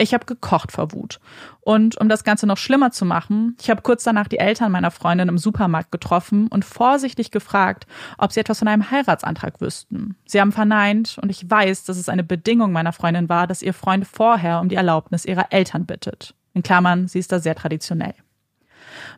Ich 0.00 0.14
habe 0.14 0.26
gekocht 0.26 0.70
vor 0.70 0.92
Wut. 0.92 1.18
Und 1.60 2.00
um 2.00 2.08
das 2.08 2.22
Ganze 2.22 2.46
noch 2.46 2.56
schlimmer 2.56 2.92
zu 2.92 3.04
machen, 3.04 3.56
ich 3.60 3.68
habe 3.68 3.82
kurz 3.82 4.04
danach 4.04 4.28
die 4.28 4.38
Eltern 4.38 4.70
meiner 4.70 4.92
Freundin 4.92 5.28
im 5.28 5.38
Supermarkt 5.38 5.90
getroffen 5.90 6.46
und 6.46 6.64
vorsichtig 6.64 7.32
gefragt, 7.32 7.86
ob 8.16 8.30
sie 8.32 8.38
etwas 8.38 8.60
von 8.60 8.68
einem 8.68 8.92
Heiratsantrag 8.92 9.60
wüssten. 9.60 10.16
Sie 10.24 10.40
haben 10.40 10.52
verneint 10.52 11.18
und 11.20 11.30
ich 11.30 11.50
weiß, 11.50 11.84
dass 11.84 11.96
es 11.96 12.08
eine 12.08 12.22
Bedingung 12.22 12.70
meiner 12.70 12.92
Freundin 12.92 13.28
war, 13.28 13.48
dass 13.48 13.60
ihr 13.60 13.74
Freund 13.74 14.06
vorher 14.06 14.60
um 14.60 14.68
die 14.68 14.76
Erlaubnis 14.76 15.24
ihrer 15.24 15.52
Eltern 15.52 15.84
bittet. 15.84 16.32
In 16.54 16.62
Klammern, 16.62 17.08
sie 17.08 17.18
ist 17.18 17.32
da 17.32 17.40
sehr 17.40 17.56
traditionell. 17.56 18.14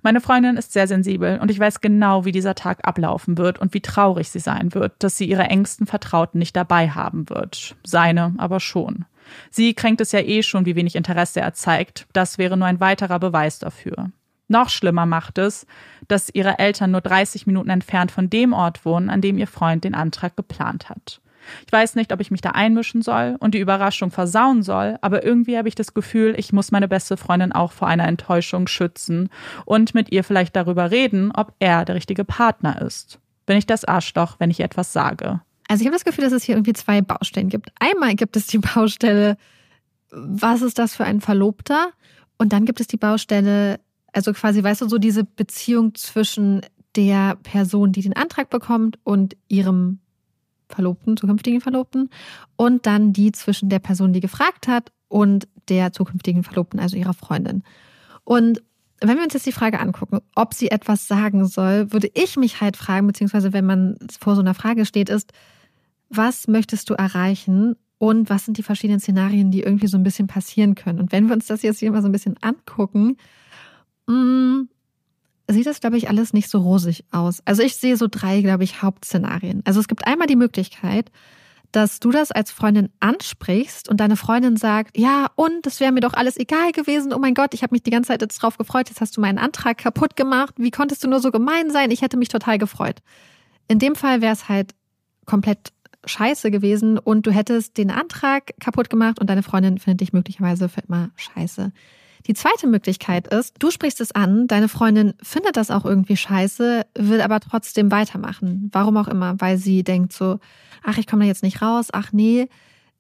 Meine 0.03 0.20
Freundin 0.20 0.57
ist 0.57 0.72
sehr 0.72 0.87
sensibel 0.87 1.39
und 1.41 1.51
ich 1.51 1.59
weiß 1.59 1.81
genau, 1.81 2.24
wie 2.24 2.33
dieser 2.33 2.55
Tag 2.55 2.87
ablaufen 2.87 3.37
wird 3.39 3.59
und 3.59 3.74
wie 3.74 3.81
traurig 3.81 4.31
sie 4.31 4.39
sein 4.39 4.74
wird, 4.74 4.95
dass 4.99 5.16
sie 5.16 5.26
ihre 5.26 5.45
engsten 5.45 5.87
Vertrauten 5.87 6.39
nicht 6.39 6.57
dabei 6.57 6.91
haben 6.91 7.28
wird. 7.28 7.76
Seine 7.85 8.35
aber 8.39 8.61
schon. 8.61 9.05
Sie 9.51 9.74
kränkt 9.74 10.01
es 10.01 10.12
ja 10.12 10.20
eh 10.20 10.43
schon, 10.43 10.66
wie 10.66 10.76
wenig 10.76 10.97
Interesse 10.97 11.41
er 11.41 11.55
zeigt. 11.55 12.07
Das 12.12 12.39
wäre 12.39 12.57
nur 12.57 12.66
ein 12.66 12.81
weiterer 12.81 13.18
Beweis 13.18 13.59
dafür. 13.59 14.11
Noch 14.49 14.68
schlimmer 14.68 15.07
macht 15.07 15.39
es, 15.39 15.64
dass 16.09 16.28
ihre 16.35 16.59
Eltern 16.59 16.91
nur 16.91 17.01
30 17.01 17.47
Minuten 17.47 17.70
entfernt 17.70 18.11
von 18.11 18.28
dem 18.28 18.53
Ort 18.53 18.85
wohnen, 18.85 19.09
an 19.09 19.20
dem 19.20 19.39
ihr 19.39 19.47
Freund 19.47 19.85
den 19.85 19.95
Antrag 19.95 20.37
geplant 20.37 20.89
hat. 20.89 21.20
Ich 21.66 21.72
weiß 21.72 21.95
nicht, 21.95 22.12
ob 22.12 22.20
ich 22.20 22.31
mich 22.31 22.41
da 22.41 22.51
einmischen 22.51 23.03
soll 23.03 23.37
und 23.39 23.55
die 23.55 23.61
Überraschung 23.61 24.11
versauen 24.11 24.62
soll, 24.62 24.99
aber 25.01 25.24
irgendwie 25.24 25.57
habe 25.57 25.68
ich 25.68 25.74
das 25.74 25.95
Gefühl, 25.95 26.35
ich 26.37 26.53
muss 26.53 26.72
meine 26.72 26.89
beste 26.89 27.16
Freundin 27.16 27.53
auch 27.53 27.72
vor 27.72 27.89
einer 27.89 28.07
Enttäuschung 28.07 28.66
schützen 28.66 29.31
und 29.64 29.95
mit 29.95 30.12
ihr 30.12 30.24
vielleicht 30.24 30.57
darüber 30.57 30.91
reden, 30.91 31.33
ob 31.33 31.55
er 31.59 31.85
der 31.85 31.95
richtige 31.95 32.24
Partner 32.24 32.83
ist. 32.83 33.20
Bin 33.47 33.57
ich 33.57 33.66
das 33.66 33.85
Arschloch, 33.85 34.37
wenn 34.39 34.51
ich 34.51 34.61
etwas 34.61 34.93
sage? 34.93 35.41
Also 35.71 35.83
ich 35.83 35.87
habe 35.87 35.95
das 35.95 36.05
Gefühl, 36.05 36.25
dass 36.25 36.33
es 36.33 36.43
hier 36.43 36.57
irgendwie 36.57 36.73
zwei 36.73 37.01
Baustellen 37.01 37.49
gibt. 37.49 37.71
Einmal 37.79 38.16
gibt 38.16 38.35
es 38.35 38.49
die 38.49 38.59
Baustelle, 38.59 39.37
was 40.11 40.62
ist 40.62 40.81
das 40.81 40.97
für 40.97 41.05
ein 41.05 41.21
Verlobter? 41.21 41.91
Und 42.39 42.53
dann 42.53 42.64
gibt 42.64 42.81
es 42.81 42.89
die 42.89 42.97
Baustelle, 42.97 43.79
also 44.12 44.33
quasi, 44.33 44.64
weißt 44.64 44.81
du, 44.81 44.89
so 44.89 44.99
diese 44.99 45.23
Beziehung 45.23 45.95
zwischen 45.95 46.62
der 46.97 47.37
Person, 47.37 47.93
die 47.93 48.03
den 48.03 48.16
Antrag 48.16 48.51
bekommt 48.51 48.99
und 49.05 49.37
ihrem 49.47 50.01
Verlobten, 50.68 51.16
zukünftigen 51.16 51.61
Verlobten 51.61 52.11
und 52.57 52.87
dann 52.87 53.12
die 53.12 53.31
zwischen 53.31 53.68
der 53.68 53.79
Person, 53.79 54.12
die 54.12 54.21
gefragt 54.21 54.66
hat 54.66 54.91
und 55.07 55.47
der 55.68 55.93
zukünftigen 55.93 56.43
Verlobten, 56.43 56.81
also 56.81 56.97
ihrer 56.97 57.14
Freundin. 57.14 57.62
Und 58.25 58.61
wenn 59.01 59.16
wir 59.16 59.23
uns 59.23 59.35
jetzt 59.35 59.47
die 59.47 59.53
Frage 59.53 59.79
angucken, 59.79 60.18
ob 60.35 60.53
sie 60.53 60.73
etwas 60.73 61.07
sagen 61.07 61.47
soll, 61.47 61.93
würde 61.93 62.11
ich 62.12 62.37
mich 62.37 62.61
halt 62.61 62.77
fragen, 62.77 63.07
beziehungsweise 63.07 63.53
wenn 63.53 63.66
man 63.66 63.99
vor 64.18 64.35
so 64.35 64.41
einer 64.41 64.55
Frage 64.55 64.85
steht, 64.85 65.09
ist, 65.09 65.33
was 66.11 66.49
möchtest 66.49 66.91
du 66.91 66.95
erreichen 66.95 67.77
und 67.99 68.29
was 68.29 68.45
sind 68.45 68.59
die 68.59 68.63
verschiedenen 68.63 69.01
Szenarien, 69.01 69.51
die 69.51 69.63
irgendwie 69.63 69.87
so 69.87 69.97
ein 69.97 70.03
bisschen 70.03 70.27
passieren 70.27 70.75
können? 70.75 71.01
Und 71.01 71.13
wenn 71.13 71.29
wir 71.29 71.35
uns 71.35 71.47
das 71.47 71.63
jetzt 71.63 71.79
hier 71.79 71.93
mal 71.93 72.03
so 72.03 72.09
ein 72.09 72.13
bisschen 72.13 72.37
angucken, 72.43 73.17
mh, 74.07 74.15
mm, 74.15 74.69
sieht 75.49 75.67
das, 75.67 75.81
glaube 75.81 75.97
ich, 75.97 76.09
alles 76.09 76.33
nicht 76.33 76.49
so 76.49 76.59
rosig 76.59 77.05
aus. 77.11 77.43
Also 77.45 77.63
ich 77.63 77.77
sehe 77.77 77.97
so 77.97 78.07
drei, 78.11 78.41
glaube 78.43 78.65
ich, 78.65 78.83
Hauptszenarien. 78.83 79.63
Also 79.65 79.81
es 79.81 79.89
gibt 79.89 80.07
einmal 80.07 80.27
die 80.27 80.37
Möglichkeit, 80.37 81.11
dass 81.73 82.01
du 82.01 82.11
das 82.11 82.33
als 82.33 82.51
Freundin 82.51 82.89
ansprichst 82.99 83.89
und 83.89 83.99
deine 83.99 84.17
Freundin 84.17 84.57
sagt, 84.57 84.99
ja, 84.99 85.29
und 85.37 85.67
das 85.67 85.79
wäre 85.79 85.93
mir 85.93 86.01
doch 86.01 86.15
alles 86.15 86.37
egal 86.37 86.73
gewesen. 86.73 87.13
Oh 87.13 87.19
mein 87.19 87.35
Gott, 87.35 87.55
ich 87.55 87.63
habe 87.63 87.75
mich 87.75 87.83
die 87.83 87.91
ganze 87.91 88.09
Zeit 88.09 88.23
jetzt 88.23 88.39
drauf 88.39 88.59
gefreut. 88.59 88.89
Jetzt 88.89 89.01
hast 89.01 89.17
du 89.17 89.21
meinen 89.21 89.39
Antrag 89.39 89.79
kaputt 89.79 90.17
gemacht. 90.17 90.55
Wie 90.59 90.73
konntest 90.73 91.05
du 91.05 91.09
nur 91.09 91.21
so 91.21 91.31
gemein 91.31 91.71
sein? 91.71 91.91
Ich 91.91 92.03
hätte 92.03 92.17
mich 92.17 92.29
total 92.29 92.59
gefreut. 92.59 93.01
In 93.69 93.79
dem 93.79 93.95
Fall 93.95 94.21
wäre 94.21 94.33
es 94.33 94.49
halt 94.49 94.75
komplett 95.27 95.73
scheiße 96.05 96.51
gewesen 96.51 96.98
und 96.98 97.26
du 97.26 97.30
hättest 97.30 97.76
den 97.76 97.90
Antrag 97.90 98.55
kaputt 98.61 98.90
gemacht 98.90 99.18
und 99.20 99.28
deine 99.28 99.42
Freundin 99.42 99.78
findet 99.78 100.01
dich 100.01 100.12
möglicherweise 100.12 100.68
für 100.68 100.80
immer 100.80 101.11
scheiße. 101.16 101.72
Die 102.26 102.34
zweite 102.34 102.66
Möglichkeit 102.66 103.28
ist, 103.28 103.57
du 103.59 103.70
sprichst 103.70 104.01
es 104.01 104.12
an, 104.12 104.46
deine 104.46 104.68
Freundin 104.68 105.14
findet 105.22 105.57
das 105.57 105.70
auch 105.70 105.84
irgendwie 105.84 106.16
scheiße, 106.16 106.86
will 106.94 107.20
aber 107.20 107.40
trotzdem 107.40 107.90
weitermachen. 107.90 108.68
Warum 108.72 108.96
auch 108.98 109.09
immer, 109.09 109.40
weil 109.40 109.57
sie 109.57 109.82
denkt 109.82 110.12
so, 110.12 110.38
ach, 110.82 110.98
ich 110.98 111.07
komme 111.07 111.22
da 111.22 111.28
jetzt 111.28 111.42
nicht 111.42 111.62
raus, 111.62 111.88
ach 111.92 112.12
nee, 112.12 112.48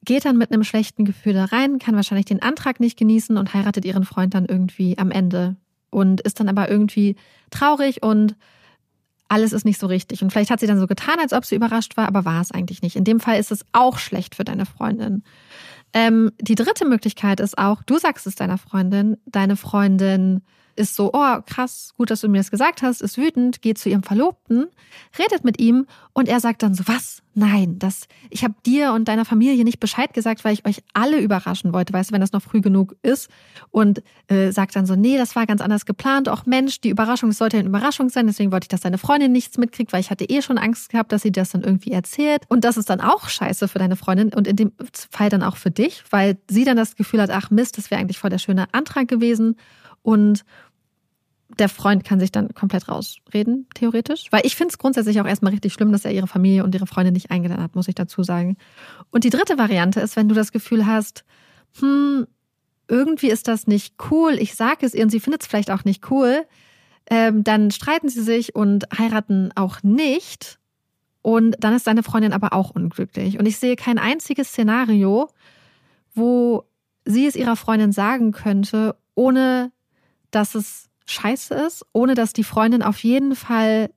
geht 0.04 0.24
dann 0.24 0.38
mit 0.38 0.52
einem 0.52 0.64
schlechten 0.64 1.04
Gefühl 1.04 1.34
da 1.34 1.46
rein, 1.46 1.78
kann 1.78 1.94
wahrscheinlich 1.94 2.26
den 2.26 2.42
Antrag 2.42 2.80
nicht 2.80 2.98
genießen 2.98 3.36
und 3.36 3.52
heiratet 3.52 3.84
ihren 3.84 4.04
Freund 4.04 4.32
dann 4.32 4.46
irgendwie 4.46 4.96
am 4.96 5.10
Ende 5.10 5.56
und 5.90 6.22
ist 6.22 6.40
dann 6.40 6.48
aber 6.48 6.70
irgendwie 6.70 7.16
traurig 7.50 8.02
und 8.02 8.36
alles 9.30 9.52
ist 9.52 9.64
nicht 9.64 9.80
so 9.80 9.86
richtig. 9.86 10.22
Und 10.22 10.30
vielleicht 10.30 10.50
hat 10.50 10.60
sie 10.60 10.66
dann 10.66 10.80
so 10.80 10.86
getan, 10.86 11.20
als 11.20 11.32
ob 11.32 11.44
sie 11.44 11.54
überrascht 11.54 11.96
war, 11.96 12.08
aber 12.08 12.24
war 12.24 12.40
es 12.40 12.50
eigentlich 12.50 12.82
nicht. 12.82 12.96
In 12.96 13.04
dem 13.04 13.20
Fall 13.20 13.38
ist 13.38 13.52
es 13.52 13.64
auch 13.72 13.98
schlecht 13.98 14.34
für 14.34 14.44
deine 14.44 14.66
Freundin. 14.66 15.22
Ähm, 15.92 16.32
die 16.40 16.56
dritte 16.56 16.84
Möglichkeit 16.84 17.40
ist 17.40 17.56
auch, 17.56 17.82
du 17.84 17.98
sagst 17.98 18.26
es 18.26 18.34
deiner 18.34 18.58
Freundin, 18.58 19.16
deine 19.26 19.56
Freundin 19.56 20.42
ist 20.76 20.96
so, 20.96 21.10
oh 21.12 21.40
krass, 21.46 21.92
gut, 21.96 22.10
dass 22.10 22.20
du 22.20 22.28
mir 22.28 22.38
das 22.38 22.50
gesagt 22.50 22.82
hast, 22.82 23.00
ist 23.00 23.18
wütend, 23.18 23.62
geht 23.62 23.78
zu 23.78 23.88
ihrem 23.88 24.02
Verlobten, 24.02 24.66
redet 25.18 25.44
mit 25.44 25.60
ihm 25.60 25.86
und 26.12 26.28
er 26.28 26.40
sagt 26.40 26.62
dann 26.62 26.74
so, 26.74 26.84
was? 26.86 27.22
Nein, 27.34 27.78
das, 27.78 28.08
ich 28.28 28.42
habe 28.42 28.54
dir 28.66 28.92
und 28.92 29.06
deiner 29.06 29.24
Familie 29.24 29.62
nicht 29.64 29.78
Bescheid 29.78 30.12
gesagt, 30.12 30.44
weil 30.44 30.52
ich 30.52 30.66
euch 30.66 30.82
alle 30.94 31.20
überraschen 31.20 31.72
wollte, 31.72 31.92
weißt 31.92 32.10
du, 32.10 32.14
wenn 32.14 32.20
das 32.20 32.32
noch 32.32 32.42
früh 32.42 32.60
genug 32.60 32.96
ist. 33.02 33.30
Und 33.70 34.02
äh, 34.26 34.50
sagt 34.50 34.74
dann 34.74 34.84
so, 34.84 34.96
nee, 34.96 35.16
das 35.16 35.36
war 35.36 35.46
ganz 35.46 35.60
anders 35.60 35.86
geplant, 35.86 36.28
auch 36.28 36.44
Mensch, 36.44 36.80
die 36.80 36.88
Überraschung, 36.88 37.30
sollte 37.30 37.58
eine 37.58 37.68
Überraschung 37.68 38.08
sein, 38.08 38.26
deswegen 38.26 38.50
wollte 38.50 38.64
ich, 38.64 38.68
dass 38.68 38.80
deine 38.80 38.98
Freundin 38.98 39.30
nichts 39.30 39.58
mitkriegt, 39.58 39.92
weil 39.92 40.00
ich 40.00 40.10
hatte 40.10 40.24
eh 40.24 40.42
schon 40.42 40.58
Angst 40.58 40.90
gehabt, 40.90 41.12
dass 41.12 41.22
sie 41.22 41.30
das 41.30 41.50
dann 41.50 41.62
irgendwie 41.62 41.92
erzählt. 41.92 42.42
Und 42.48 42.64
das 42.64 42.76
ist 42.76 42.90
dann 42.90 43.00
auch 43.00 43.28
scheiße 43.28 43.68
für 43.68 43.78
deine 43.78 43.96
Freundin 43.96 44.34
und 44.34 44.48
in 44.48 44.56
dem 44.56 44.72
Fall 45.10 45.28
dann 45.28 45.44
auch 45.44 45.56
für 45.56 45.70
dich, 45.70 46.02
weil 46.10 46.36
sie 46.50 46.64
dann 46.64 46.76
das 46.76 46.96
Gefühl 46.96 47.22
hat, 47.22 47.30
ach 47.30 47.50
Mist, 47.50 47.78
das 47.78 47.90
wäre 47.90 48.00
eigentlich 48.00 48.18
voll 48.18 48.30
der 48.30 48.38
schöne 48.38 48.66
Antrag 48.72 49.06
gewesen 49.06 49.56
und 50.02 50.44
der 51.58 51.68
Freund 51.68 52.04
kann 52.04 52.20
sich 52.20 52.30
dann 52.30 52.54
komplett 52.54 52.88
rausreden, 52.88 53.66
theoretisch. 53.74 54.26
Weil 54.30 54.42
ich 54.44 54.56
finde 54.56 54.72
es 54.72 54.78
grundsätzlich 54.78 55.20
auch 55.20 55.26
erstmal 55.26 55.52
richtig 55.52 55.72
schlimm, 55.72 55.92
dass 55.92 56.04
er 56.04 56.12
ihre 56.12 56.26
Familie 56.26 56.64
und 56.64 56.74
ihre 56.74 56.86
Freunde 56.86 57.12
nicht 57.12 57.30
eingeladen 57.30 57.62
hat, 57.62 57.74
muss 57.74 57.88
ich 57.88 57.94
dazu 57.94 58.22
sagen. 58.22 58.56
Und 59.10 59.24
die 59.24 59.30
dritte 59.30 59.58
Variante 59.58 60.00
ist, 60.00 60.16
wenn 60.16 60.28
du 60.28 60.34
das 60.34 60.52
Gefühl 60.52 60.86
hast, 60.86 61.24
hm, 61.78 62.26
irgendwie 62.88 63.30
ist 63.30 63.48
das 63.48 63.66
nicht 63.66 63.94
cool, 64.10 64.34
ich 64.34 64.54
sage 64.54 64.86
es 64.86 64.94
ihr 64.94 65.04
und 65.04 65.10
sie 65.10 65.20
findet 65.20 65.42
es 65.42 65.48
vielleicht 65.48 65.70
auch 65.70 65.84
nicht 65.84 66.10
cool, 66.10 66.44
ähm, 67.08 67.44
dann 67.44 67.70
streiten 67.70 68.08
sie 68.08 68.22
sich 68.22 68.54
und 68.54 68.86
heiraten 68.96 69.50
auch 69.54 69.82
nicht. 69.82 70.58
Und 71.22 71.56
dann 71.60 71.74
ist 71.74 71.84
seine 71.84 72.02
Freundin 72.02 72.32
aber 72.32 72.52
auch 72.52 72.70
unglücklich. 72.70 73.38
Und 73.38 73.46
ich 73.46 73.58
sehe 73.58 73.76
kein 73.76 73.98
einziges 73.98 74.48
Szenario, 74.48 75.28
wo 76.14 76.64
sie 77.04 77.26
es 77.26 77.36
ihrer 77.36 77.56
Freundin 77.56 77.92
sagen 77.92 78.32
könnte, 78.32 78.96
ohne 79.14 79.70
dass 80.30 80.54
es 80.54 80.88
scheiße 81.06 81.54
ist, 81.54 81.84
ohne 81.92 82.14
dass 82.14 82.32
die 82.32 82.44
Freundin 82.44 82.82
auf 82.82 82.98
jeden 83.02 83.34
Fall 83.34 83.90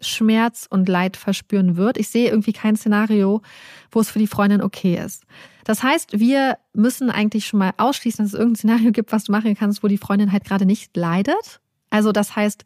Schmerz 0.00 0.66
und 0.68 0.88
Leid 0.88 1.16
verspüren 1.16 1.76
wird. 1.76 1.98
Ich 1.98 2.08
sehe 2.08 2.30
irgendwie 2.30 2.52
kein 2.52 2.76
Szenario, 2.76 3.42
wo 3.90 4.00
es 4.00 4.10
für 4.10 4.18
die 4.18 4.26
Freundin 4.26 4.62
okay 4.62 4.96
ist. 4.96 5.24
Das 5.64 5.82
heißt, 5.82 6.18
wir 6.18 6.56
müssen 6.72 7.10
eigentlich 7.10 7.46
schon 7.46 7.58
mal 7.58 7.72
ausschließen, 7.76 8.24
dass 8.24 8.32
es 8.32 8.38
irgendein 8.38 8.56
Szenario 8.56 8.92
gibt, 8.92 9.12
was 9.12 9.24
du 9.24 9.32
machen 9.32 9.54
kannst, 9.54 9.82
wo 9.82 9.88
die 9.88 9.98
Freundin 9.98 10.32
halt 10.32 10.44
gerade 10.44 10.64
nicht 10.64 10.96
leidet. 10.96 11.60
Also 11.90 12.12
das 12.12 12.34
heißt, 12.34 12.64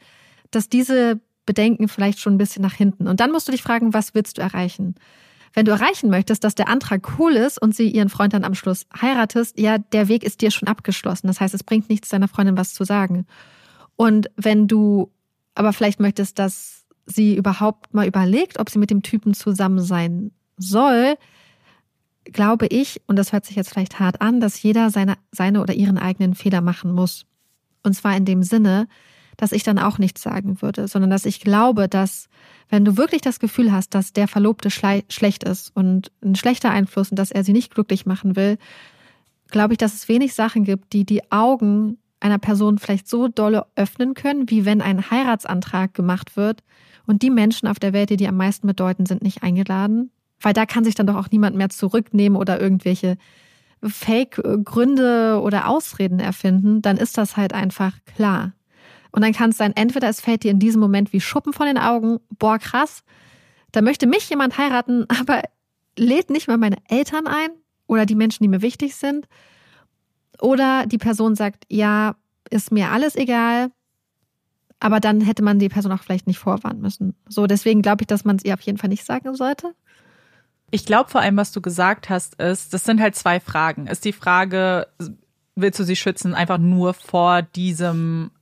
dass 0.50 0.68
diese 0.68 1.20
Bedenken 1.46 1.88
vielleicht 1.88 2.20
schon 2.20 2.34
ein 2.34 2.38
bisschen 2.38 2.62
nach 2.62 2.74
hinten. 2.74 3.08
Und 3.08 3.20
dann 3.20 3.32
musst 3.32 3.48
du 3.48 3.52
dich 3.52 3.62
fragen, 3.62 3.92
was 3.92 4.14
willst 4.14 4.38
du 4.38 4.42
erreichen? 4.42 4.94
Wenn 5.54 5.64
du 5.64 5.72
erreichen 5.72 6.10
möchtest, 6.10 6.42
dass 6.42 6.56
der 6.56 6.68
Antrag 6.68 7.18
cool 7.18 7.32
ist 7.32 7.62
und 7.62 7.74
sie 7.74 7.88
ihren 7.88 8.08
Freund 8.08 8.32
dann 8.32 8.44
am 8.44 8.56
Schluss 8.56 8.86
heiratest, 9.00 9.58
ja, 9.58 9.78
der 9.78 10.08
Weg 10.08 10.24
ist 10.24 10.40
dir 10.40 10.50
schon 10.50 10.68
abgeschlossen. 10.68 11.28
Das 11.28 11.40
heißt, 11.40 11.54
es 11.54 11.62
bringt 11.62 11.88
nichts, 11.88 12.08
deiner 12.08 12.26
Freundin 12.26 12.56
was 12.56 12.74
zu 12.74 12.82
sagen. 12.84 13.24
Und 13.94 14.28
wenn 14.36 14.66
du 14.66 15.12
aber 15.54 15.72
vielleicht 15.72 16.00
möchtest, 16.00 16.40
dass 16.40 16.84
sie 17.06 17.36
überhaupt 17.36 17.94
mal 17.94 18.06
überlegt, 18.06 18.58
ob 18.58 18.68
sie 18.68 18.80
mit 18.80 18.90
dem 18.90 19.02
Typen 19.02 19.32
zusammen 19.32 19.80
sein 19.80 20.32
soll, 20.56 21.14
glaube 22.24 22.66
ich, 22.66 23.02
und 23.06 23.16
das 23.16 23.32
hört 23.32 23.44
sich 23.44 23.54
jetzt 23.54 23.70
vielleicht 23.70 24.00
hart 24.00 24.20
an, 24.20 24.40
dass 24.40 24.60
jeder 24.60 24.90
seine, 24.90 25.16
seine 25.30 25.60
oder 25.60 25.74
ihren 25.74 25.98
eigenen 25.98 26.34
Fehler 26.34 26.62
machen 26.62 26.90
muss. 26.92 27.26
Und 27.82 27.94
zwar 27.94 28.16
in 28.16 28.24
dem 28.24 28.42
Sinne, 28.42 28.88
dass 29.36 29.52
ich 29.52 29.62
dann 29.62 29.78
auch 29.78 29.98
nichts 29.98 30.22
sagen 30.22 30.60
würde, 30.62 30.88
sondern 30.88 31.10
dass 31.10 31.24
ich 31.24 31.40
glaube, 31.40 31.88
dass 31.88 32.28
wenn 32.68 32.84
du 32.84 32.96
wirklich 32.96 33.22
das 33.22 33.40
Gefühl 33.40 33.72
hast, 33.72 33.94
dass 33.94 34.12
der 34.12 34.28
Verlobte 34.28 34.70
schlecht 34.70 35.44
ist 35.44 35.70
und 35.74 36.10
ein 36.22 36.34
schlechter 36.34 36.70
Einfluss 36.70 37.10
und 37.10 37.18
dass 37.18 37.30
er 37.30 37.44
sie 37.44 37.52
nicht 37.52 37.74
glücklich 37.74 38.06
machen 38.06 38.36
will, 38.36 38.58
glaube 39.50 39.74
ich, 39.74 39.78
dass 39.78 39.94
es 39.94 40.08
wenig 40.08 40.34
Sachen 40.34 40.64
gibt, 40.64 40.92
die 40.92 41.04
die 41.04 41.30
Augen 41.30 41.98
einer 42.20 42.38
Person 42.38 42.78
vielleicht 42.78 43.08
so 43.08 43.28
dolle 43.28 43.66
öffnen 43.76 44.14
können, 44.14 44.50
wie 44.50 44.64
wenn 44.64 44.80
ein 44.80 45.10
Heiratsantrag 45.10 45.92
gemacht 45.92 46.36
wird 46.36 46.62
und 47.06 47.22
die 47.22 47.30
Menschen 47.30 47.68
auf 47.68 47.78
der 47.78 47.92
Welt, 47.92 48.10
die 48.10 48.16
die 48.16 48.28
am 48.28 48.36
meisten 48.36 48.66
bedeuten, 48.66 49.06
sind 49.06 49.22
nicht 49.22 49.42
eingeladen. 49.42 50.10
Weil 50.40 50.54
da 50.54 50.66
kann 50.66 50.84
sich 50.84 50.94
dann 50.94 51.06
doch 51.06 51.16
auch 51.16 51.30
niemand 51.30 51.56
mehr 51.56 51.68
zurücknehmen 51.68 52.36
oder 52.36 52.60
irgendwelche 52.60 53.16
Fake-Gründe 53.82 55.40
oder 55.42 55.68
Ausreden 55.68 56.18
erfinden. 56.18 56.82
Dann 56.82 56.96
ist 56.96 57.18
das 57.18 57.36
halt 57.36 57.52
einfach 57.52 57.92
klar. 58.16 58.52
Und 59.14 59.22
dann 59.22 59.32
kann 59.32 59.50
es 59.50 59.56
sein, 59.56 59.76
entweder 59.76 60.08
es 60.08 60.20
fällt 60.20 60.42
dir 60.42 60.50
in 60.50 60.58
diesem 60.58 60.80
Moment 60.80 61.12
wie 61.12 61.20
Schuppen 61.20 61.52
von 61.52 61.66
den 61.66 61.78
Augen, 61.78 62.18
boah, 62.30 62.58
krass, 62.58 63.04
da 63.70 63.80
möchte 63.80 64.08
mich 64.08 64.28
jemand 64.28 64.58
heiraten, 64.58 65.06
aber 65.20 65.42
lädt 65.96 66.30
nicht 66.30 66.48
mal 66.48 66.58
meine 66.58 66.78
Eltern 66.88 67.28
ein 67.28 67.50
oder 67.86 68.06
die 68.06 68.16
Menschen, 68.16 68.42
die 68.42 68.48
mir 68.48 68.60
wichtig 68.60 68.96
sind. 68.96 69.28
Oder 70.40 70.86
die 70.86 70.98
Person 70.98 71.36
sagt, 71.36 71.64
ja, 71.68 72.16
ist 72.50 72.72
mir 72.72 72.90
alles 72.90 73.14
egal, 73.14 73.70
aber 74.80 74.98
dann 74.98 75.20
hätte 75.20 75.44
man 75.44 75.60
die 75.60 75.68
Person 75.68 75.92
auch 75.92 76.02
vielleicht 76.02 76.26
nicht 76.26 76.40
vorwarnen 76.40 76.80
müssen. 76.80 77.14
So, 77.28 77.46
deswegen 77.46 77.82
glaube 77.82 78.02
ich, 78.02 78.08
dass 78.08 78.24
man 78.24 78.34
es 78.34 78.44
ihr 78.44 78.54
auf 78.54 78.62
jeden 78.62 78.78
Fall 78.78 78.90
nicht 78.90 79.04
sagen 79.04 79.32
sollte. 79.36 79.76
Ich 80.72 80.86
glaube 80.86 81.08
vor 81.08 81.20
allem, 81.20 81.36
was 81.36 81.52
du 81.52 81.60
gesagt 81.60 82.10
hast, 82.10 82.34
ist, 82.42 82.74
das 82.74 82.84
sind 82.84 83.00
halt 83.00 83.14
zwei 83.14 83.38
Fragen. 83.38 83.86
Ist 83.86 84.04
die 84.04 84.12
Frage, 84.12 84.88
willst 85.54 85.78
du 85.78 85.84
sie 85.84 85.94
schützen 85.94 86.34
einfach 86.34 86.58
nur 86.58 86.94
vor 86.94 87.42
diesem 87.42 88.32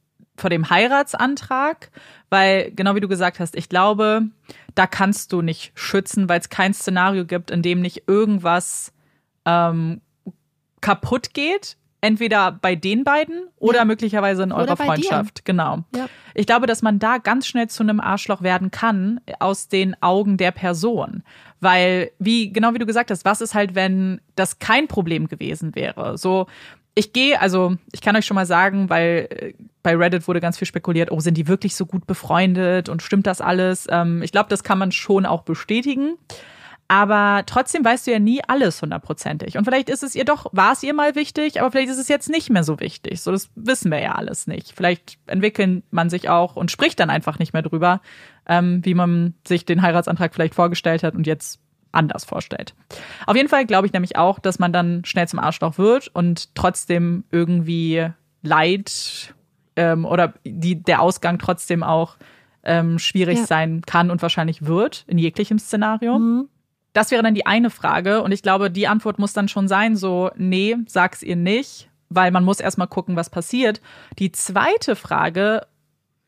vor 0.42 0.50
dem 0.50 0.68
Heiratsantrag, 0.68 1.90
weil 2.28 2.70
genau 2.72 2.94
wie 2.94 3.00
du 3.00 3.08
gesagt 3.08 3.40
hast, 3.40 3.56
ich 3.56 3.70
glaube, 3.70 4.22
da 4.74 4.86
kannst 4.86 5.32
du 5.32 5.40
nicht 5.40 5.72
schützen, 5.74 6.28
weil 6.28 6.40
es 6.40 6.50
kein 6.50 6.74
Szenario 6.74 7.24
gibt, 7.24 7.50
in 7.50 7.62
dem 7.62 7.80
nicht 7.80 8.04
irgendwas 8.06 8.92
ähm, 9.46 10.02
kaputt 10.80 11.32
geht 11.32 11.76
Entweder 12.04 12.50
bei 12.50 12.74
den 12.74 13.04
beiden 13.04 13.44
oder 13.58 13.78
Ja. 13.78 13.84
möglicherweise 13.84 14.42
in 14.42 14.50
eurer 14.50 14.74
bei 14.74 14.96
dir. 14.96 15.04
Freundschaft. 15.04 15.44
Genau. 15.44 15.84
Ja. 15.94 16.08
Ich 16.34 16.46
glaube, 16.46 16.66
dass 16.66 16.82
man 16.82 16.98
da 16.98 17.18
ganz 17.18 17.46
schnell 17.46 17.68
zu 17.68 17.84
einem 17.84 18.00
Arschloch 18.00 18.42
werden 18.42 18.72
kann 18.72 19.20
aus 19.38 19.68
den 19.68 19.94
Augen 20.02 20.36
der 20.36 20.50
Person. 20.50 21.22
Weil, 21.60 22.10
wie, 22.18 22.52
genau 22.52 22.74
wie 22.74 22.80
du 22.80 22.86
gesagt 22.86 23.12
hast, 23.12 23.24
was 23.24 23.40
ist 23.40 23.54
halt, 23.54 23.76
wenn 23.76 24.20
das 24.34 24.58
kein 24.58 24.88
Problem 24.88 25.28
gewesen 25.28 25.76
wäre? 25.76 26.18
So, 26.18 26.48
ich 26.94 27.12
gehe, 27.12 27.40
also 27.40 27.76
ich 27.92 28.00
kann 28.00 28.16
euch 28.16 28.26
schon 28.26 28.34
mal 28.34 28.46
sagen, 28.46 28.90
weil 28.90 29.28
äh, 29.30 29.52
bei 29.82 29.96
Reddit 29.96 30.28
wurde 30.28 30.40
ganz 30.40 30.58
viel 30.58 30.66
spekuliert, 30.66 31.10
oh, 31.10 31.20
sind 31.20 31.36
die 31.36 31.48
wirklich 31.48 31.74
so 31.74 31.86
gut 31.86 32.06
befreundet 32.06 32.88
und 32.88 33.02
stimmt 33.02 33.26
das 33.26 33.40
alles? 33.40 33.86
Ähm, 33.90 34.22
ich 34.22 34.32
glaube, 34.32 34.50
das 34.50 34.62
kann 34.62 34.78
man 34.78 34.92
schon 34.92 35.26
auch 35.26 35.42
bestätigen. 35.42 36.16
Aber 36.88 37.44
trotzdem 37.46 37.82
weißt 37.82 38.06
du 38.06 38.10
ja 38.10 38.18
nie 38.18 38.42
alles 38.46 38.82
hundertprozentig. 38.82 39.56
Und 39.56 39.64
vielleicht 39.64 39.88
ist 39.88 40.02
es 40.02 40.14
ihr 40.14 40.26
doch, 40.26 40.46
war 40.52 40.72
es 40.72 40.82
ihr 40.82 40.92
mal 40.92 41.14
wichtig, 41.14 41.58
aber 41.58 41.70
vielleicht 41.70 41.88
ist 41.88 41.98
es 41.98 42.08
jetzt 42.08 42.28
nicht 42.28 42.50
mehr 42.50 42.64
so 42.64 42.80
wichtig. 42.80 43.22
So, 43.22 43.32
das 43.32 43.48
wissen 43.54 43.90
wir 43.90 44.00
ja 44.00 44.14
alles 44.14 44.46
nicht. 44.46 44.72
Vielleicht 44.76 45.16
entwickelt 45.26 45.84
man 45.90 46.10
sich 46.10 46.28
auch 46.28 46.54
und 46.54 46.70
spricht 46.70 47.00
dann 47.00 47.08
einfach 47.08 47.38
nicht 47.38 47.54
mehr 47.54 47.62
drüber, 47.62 48.02
ähm, 48.46 48.84
wie 48.84 48.92
man 48.92 49.32
sich 49.48 49.64
den 49.64 49.80
Heiratsantrag 49.80 50.34
vielleicht 50.34 50.54
vorgestellt 50.54 51.02
hat 51.02 51.14
und 51.14 51.26
jetzt 51.26 51.60
anders 51.92 52.24
vorstellt. 52.24 52.74
Auf 53.26 53.36
jeden 53.36 53.48
Fall 53.48 53.66
glaube 53.66 53.86
ich 53.86 53.92
nämlich 53.92 54.16
auch, 54.16 54.38
dass 54.38 54.58
man 54.58 54.72
dann 54.72 55.04
schnell 55.04 55.28
zum 55.28 55.38
Arschloch 55.38 55.78
wird 55.78 56.08
und 56.08 56.54
trotzdem 56.54 57.24
irgendwie 57.30 58.08
Leid 58.42 59.34
ähm, 59.76 60.04
oder 60.04 60.34
die, 60.44 60.82
der 60.82 61.00
Ausgang 61.00 61.38
trotzdem 61.38 61.82
auch 61.82 62.16
ähm, 62.64 62.98
schwierig 62.98 63.38
Ja. 63.40 63.46
sein 63.46 63.82
kann 63.86 64.10
und 64.10 64.22
wahrscheinlich 64.22 64.64
wird 64.66 65.04
in 65.06 65.18
jeglichem 65.18 65.58
Szenario. 65.58 66.18
Mhm. 66.18 66.48
Das 66.92 67.10
wäre 67.10 67.22
dann 67.22 67.34
die 67.34 67.46
eine 67.46 67.70
Frage. 67.70 68.22
Und 68.22 68.32
ich 68.32 68.42
glaube, 68.42 68.70
die 68.70 68.86
Antwort 68.86 69.18
muss 69.18 69.32
dann 69.32 69.48
schon 69.48 69.66
sein, 69.66 69.96
so, 69.96 70.30
nee, 70.36 70.76
sag's 70.86 71.22
ihr 71.22 71.36
nicht, 71.36 71.88
weil 72.10 72.30
man 72.30 72.44
muss 72.44 72.60
erstmal 72.60 72.86
gucken, 72.88 73.16
was 73.16 73.30
passiert. 73.30 73.80
Die 74.18 74.30
zweite 74.30 74.94
Frage, 74.94 75.66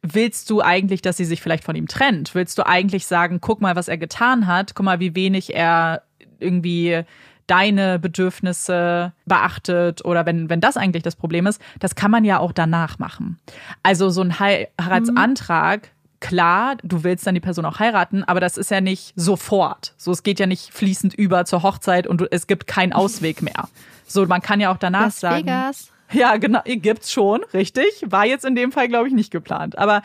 willst 0.05 0.51
du 0.51 0.61
eigentlich, 0.61 1.03
dass 1.03 1.17
sie 1.17 1.25
sich 1.25 1.41
vielleicht 1.41 1.65
von 1.65 1.75
ihm 1.75 1.89
trennt? 1.89 2.35
Willst 2.35 2.59
du 2.59 2.67
eigentlich 2.67 3.07
sagen, 3.07 3.41
guck 3.41 3.61
mal, 3.61 3.75
was 3.75 3.89
er 3.89 3.97
getan 3.97 4.47
hat, 4.47 4.75
guck 4.75 4.85
mal, 4.85 5.01
wie 5.01 5.15
wenig 5.15 5.55
er 5.55 6.03
irgendwie 6.39 7.05
deine 7.47 7.99
Bedürfnisse 7.99 9.13
beachtet 9.27 10.05
oder 10.05 10.25
wenn, 10.27 10.49
wenn 10.49 10.61
das 10.61 10.77
eigentlich 10.77 11.03
das 11.03 11.17
Problem 11.17 11.47
ist, 11.47 11.61
das 11.79 11.95
kann 11.95 12.11
man 12.11 12.25
ja 12.25 12.39
auch 12.39 12.53
danach 12.53 12.99
machen. 12.99 13.39
Also 13.83 14.11
so 14.11 14.23
ein 14.23 14.39
Heiratsantrag, 14.39 15.91
klar, 16.21 16.77
du 16.83 17.05
willst 17.05 17.27
dann 17.27 17.35
die 17.35 17.41
Person 17.41 17.67
auch 17.67 17.79
heiraten, 17.79 18.25
aber 18.25 18.41
das 18.41 18.57
ist 18.57 18.71
ja 18.71 18.81
nicht 18.81 19.13
sofort. 19.17 19.95
So, 19.97 20.11
es 20.13 20.23
geht 20.23 20.39
ja 20.39 20.47
nicht 20.47 20.73
fließend 20.73 21.15
über 21.15 21.45
zur 21.45 21.63
Hochzeit 21.63 22.07
und 22.07 22.27
es 22.31 22.47
gibt 22.47 22.67
keinen 22.67 22.93
Ausweg 22.93 23.43
mehr. 23.43 23.69
So, 24.07 24.25
man 24.27 24.41
kann 24.41 24.61
ja 24.61 24.73
auch 24.73 24.79
danach 24.79 25.07
Las 25.07 25.21
sagen. 25.21 25.47
Vegas. 25.47 25.91
Ja, 26.13 26.37
genau, 26.37 26.61
gibt's 26.65 27.11
schon, 27.13 27.43
richtig. 27.53 27.87
War 28.07 28.27
jetzt 28.27 28.45
in 28.45 28.55
dem 28.55 28.73
Fall, 28.73 28.89
glaube 28.89 29.09
ich, 29.09 29.15
nicht 29.15 29.31
geplant. 29.31 29.79
Aber 29.79 30.03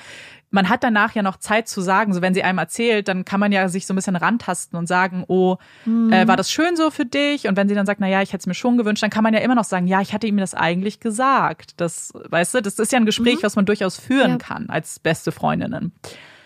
man 0.51 0.67
hat 0.69 0.83
danach 0.83 1.13
ja 1.13 1.21
noch 1.21 1.37
Zeit 1.37 1.67
zu 1.67 1.79
sagen, 1.81 2.13
so 2.13 2.21
wenn 2.23 2.33
sie 2.33 2.41
einem 2.41 2.57
erzählt, 2.57 3.07
dann 3.07 3.23
kann 3.23 3.39
man 3.39 3.51
ja 3.51 3.69
sich 3.69 3.85
so 3.85 3.93
ein 3.93 3.95
bisschen 3.95 4.15
rantasten 4.15 4.79
und 4.79 4.87
sagen, 4.87 5.23
oh, 5.27 5.57
äh, 5.85 6.27
war 6.27 6.37
das 6.37 6.51
schön 6.51 6.75
so 6.75 6.89
für 6.89 7.05
dich? 7.05 7.47
Und 7.47 7.55
wenn 7.55 7.67
sie 7.69 7.75
dann 7.75 7.85
sagt, 7.85 7.99
na 7.99 8.07
ja, 8.07 8.21
ich 8.23 8.29
hätte 8.33 8.41
es 8.41 8.47
mir 8.47 8.55
schon 8.55 8.77
gewünscht, 8.77 9.03
dann 9.03 9.11
kann 9.11 9.23
man 9.23 9.33
ja 9.35 9.41
immer 9.41 9.53
noch 9.55 9.63
sagen, 9.65 9.85
ja, 9.85 10.01
ich 10.01 10.11
hatte 10.13 10.25
ihm 10.25 10.37
das 10.37 10.55
eigentlich 10.55 10.99
gesagt. 10.99 11.79
Das, 11.79 12.11
weißt 12.15 12.55
du, 12.55 12.61
das 12.61 12.79
ist 12.79 12.91
ja 12.91 12.97
ein 12.97 13.05
Gespräch, 13.05 13.43
was 13.43 13.55
man 13.55 13.65
durchaus 13.65 13.99
führen 13.99 14.31
Ja. 14.31 14.37
kann 14.37 14.69
als 14.69 14.97
beste 14.99 15.31
Freundinnen. 15.31 15.91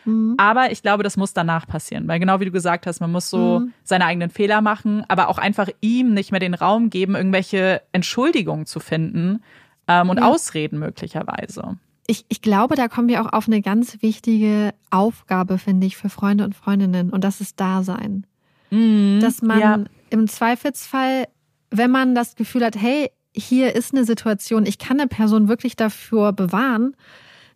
Mhm. 0.05 0.35
Aber 0.37 0.71
ich 0.71 0.81
glaube, 0.81 1.03
das 1.03 1.17
muss 1.17 1.33
danach 1.33 1.67
passieren, 1.67 2.07
weil 2.07 2.19
genau 2.19 2.39
wie 2.39 2.45
du 2.45 2.51
gesagt 2.51 2.85
hast, 2.87 2.99
man 2.99 3.11
muss 3.11 3.29
so 3.29 3.59
Mhm. 3.61 3.73
seine 3.83 4.05
eigenen 4.05 4.29
Fehler 4.29 4.61
machen, 4.61 5.03
aber 5.07 5.29
auch 5.29 5.37
einfach 5.37 5.69
ihm 5.81 6.13
nicht 6.13 6.31
mehr 6.31 6.39
den 6.39 6.53
Raum 6.53 6.89
geben, 6.89 7.15
irgendwelche 7.15 7.81
Entschuldigungen 7.91 8.65
zu 8.65 8.79
finden 8.79 9.41
ähm, 9.87 10.09
und 10.09 10.17
Ja. 10.19 10.27
Ausreden 10.27 10.79
möglicherweise. 10.79 11.77
Ich, 12.07 12.25
ich 12.27 12.41
glaube, 12.41 12.75
da 12.75 12.87
kommen 12.89 13.07
wir 13.07 13.21
auch 13.21 13.31
auf 13.31 13.47
eine 13.47 13.61
ganz 13.61 14.01
wichtige 14.01 14.73
Aufgabe, 14.89 15.57
finde 15.57 15.87
ich, 15.87 15.95
für 15.95 16.09
Freunde 16.09 16.43
und 16.43 16.53
Freundinnen. 16.53 17.09
Und 17.11 17.23
das 17.23 17.39
ist 17.39 17.59
Dasein. 17.59 18.25
Dass 18.69 19.41
man 19.41 19.59
Ja. 19.59 19.79
im 20.09 20.27
Zweifelsfall, 20.27 21.27
wenn 21.69 21.91
man 21.91 22.15
das 22.15 22.35
Gefühl 22.35 22.65
hat, 22.65 22.75
hey, 22.75 23.09
hier 23.35 23.75
ist 23.75 23.93
eine 23.93 24.03
Situation, 24.03 24.65
ich 24.65 24.77
kann 24.79 24.99
eine 24.99 25.07
Person 25.07 25.47
wirklich 25.47 25.75
dafür 25.75 26.33
bewahren, 26.33 26.95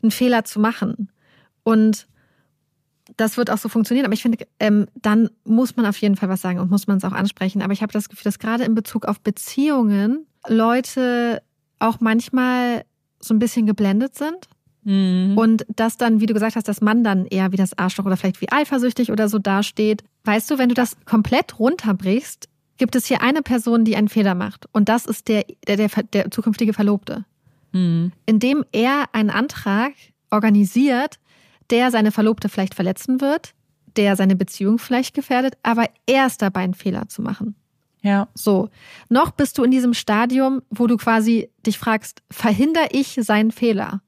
einen 0.02 0.12
Fehler 0.12 0.44
zu 0.44 0.60
machen. 0.60 1.10
Und 1.64 2.08
das 3.16 3.38
wird 3.38 3.50
auch 3.50 3.58
so 3.58 3.70
funktionieren. 3.70 4.06
Aber 4.06 4.14
ich 4.14 4.22
finde, 4.22 4.46
ähm, 4.60 4.88
dann 4.96 5.30
muss 5.46 5.76
man 5.76 5.86
auf 5.86 5.98
jeden 5.98 6.16
Fall 6.16 6.30
was 6.30 6.42
sagen 6.42 6.60
und 6.60 6.70
muss 6.70 6.88
man 6.88 6.98
es 6.98 7.06
auch 7.06 7.14
ansprechen. 7.14 7.62
Aber 7.62 7.74
ich 7.74 7.82
habe 7.82 7.94
das 7.94 8.10
Gefühl, 8.10 8.26
dass 8.26 8.40
gerade 8.40 8.64
in 8.64 8.76
Bezug 8.76 9.06
auf 9.06 9.22
Beziehungen 9.22 10.26
Leute 10.48 11.42
auch 11.80 12.00
manchmal 12.00 12.84
so 13.20 13.34
ein 13.34 13.40
bisschen 13.40 13.66
geblendet 13.66 14.16
sind. 14.16 14.50
Mhm. 14.84 15.38
Und 15.38 15.66
dass 15.76 15.98
dann, 15.98 16.22
wie 16.22 16.26
du 16.26 16.34
gesagt 16.34 16.56
hast, 16.56 16.68
dass 16.68 16.82
man 16.82 17.04
dann 17.04 17.26
eher 17.26 17.52
wie 17.52 17.58
das 17.58 17.78
Arschloch 17.78 18.06
oder 18.06 18.18
vielleicht 18.18 18.42
wie 18.42 18.52
eifersüchtig 18.52 19.12
oder 19.12 19.28
so 19.30 19.40
dasteht. 19.40 20.04
Weißt 20.24 20.50
du, 20.50 20.58
wenn 20.58 20.70
du 20.70 20.76
das 20.76 20.96
komplett 21.06 21.60
runterbrichst, 21.60 22.48
gibt 22.78 22.96
es 22.96 23.06
hier 23.06 23.22
eine 23.22 23.42
Person, 23.42 23.86
die 23.86 23.96
einen 23.96 24.08
Fehler 24.08 24.36
macht. 24.36 24.68
Und 24.72 24.88
das 24.88 25.06
ist 25.06 25.28
der, 25.28 25.46
der, 25.68 25.76
der, 25.76 25.90
der 26.14 26.32
zukünftige 26.32 26.74
Verlobte. 26.74 27.26
Mhm. 27.74 28.12
Indem 28.26 28.64
er 28.72 29.06
einen 29.14 29.30
Antrag 29.30 29.94
organisiert, 30.30 31.20
der 31.72 31.92
seine 31.92 32.12
Verlobte 32.12 32.50
vielleicht 32.50 32.76
verletzen 32.76 33.22
wird, 33.22 33.54
der 33.96 34.16
seine 34.16 34.36
Beziehung 34.36 34.78
vielleicht 34.80 35.14
gefährdet, 35.14 35.58
aber 35.64 35.86
er 36.06 36.28
ist 36.28 36.42
dabei, 36.42 36.62
einen 36.62 36.74
Fehler 36.74 37.08
zu 37.08 37.22
machen. 37.22 37.56
Ja. 38.04 38.28
So, 38.36 38.70
noch 39.10 39.32
bist 39.32 39.58
du 39.58 39.64
in 39.64 39.72
diesem 39.72 39.94
Stadium, 39.94 40.62
wo 40.70 40.88
du 40.88 40.98
quasi 40.98 41.50
dich 41.66 41.78
fragst, 41.78 42.22
verhindere 42.32 42.88
ich 42.92 43.18
seinen 43.22 43.52
Fehler? 43.52 44.02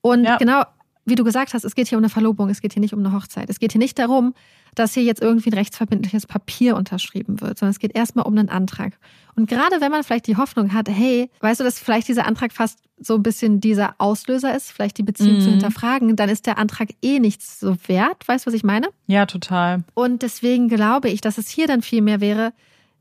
Und 0.00 0.24
Ja. 0.24 0.36
genau, 0.38 0.62
wie 1.10 1.14
du 1.14 1.24
gesagt 1.24 1.52
hast, 1.52 1.64
es 1.64 1.74
geht 1.74 1.88
hier 1.88 1.98
um 1.98 2.04
eine 2.04 2.08
Verlobung, 2.08 2.48
es 2.48 2.60
geht 2.62 2.72
hier 2.72 2.80
nicht 2.80 2.94
um 2.94 3.00
eine 3.00 3.12
Hochzeit. 3.12 3.50
Es 3.50 3.58
geht 3.60 3.72
hier 3.72 3.78
nicht 3.78 3.98
darum, 3.98 4.32
dass 4.74 4.94
hier 4.94 5.02
jetzt 5.02 5.20
irgendwie 5.20 5.50
ein 5.50 5.54
rechtsverbindliches 5.54 6.26
Papier 6.26 6.76
unterschrieben 6.76 7.40
wird, 7.40 7.58
sondern 7.58 7.72
es 7.72 7.78
geht 7.78 7.94
erstmal 7.94 8.24
um 8.26 8.38
einen 8.38 8.48
Antrag. 8.48 8.98
Und 9.36 9.48
gerade 9.48 9.80
wenn 9.80 9.90
man 9.90 10.02
vielleicht 10.04 10.26
die 10.26 10.36
Hoffnung 10.36 10.72
hat, 10.72 10.88
hey, 10.88 11.28
weißt 11.40 11.60
du, 11.60 11.64
dass 11.64 11.78
vielleicht 11.78 12.08
dieser 12.08 12.26
Antrag 12.26 12.52
fast 12.52 12.78
so 12.98 13.14
ein 13.16 13.22
bisschen 13.22 13.60
dieser 13.60 13.94
Auslöser 13.98 14.54
ist, 14.54 14.70
vielleicht 14.72 14.98
die 14.98 15.02
Beziehung 15.02 15.40
zu 15.40 15.46
Mhm. 15.48 15.52
hinterfragen, 15.52 16.16
dann 16.16 16.28
ist 16.28 16.46
der 16.46 16.58
Antrag 16.58 16.90
eh 17.02 17.18
nichts 17.18 17.58
so 17.60 17.76
wert. 17.86 18.26
Weißt 18.28 18.46
du, 18.46 18.48
was 18.48 18.54
ich 18.54 18.64
meine? 18.64 18.88
Ja, 19.06 19.26
total. 19.26 19.84
Und 19.94 20.22
deswegen 20.22 20.68
glaube 20.68 21.08
ich, 21.08 21.20
dass 21.20 21.36
es 21.38 21.48
hier 21.48 21.66
dann 21.66 21.82
viel 21.82 22.02
mehr 22.02 22.20
wäre, 22.20 22.52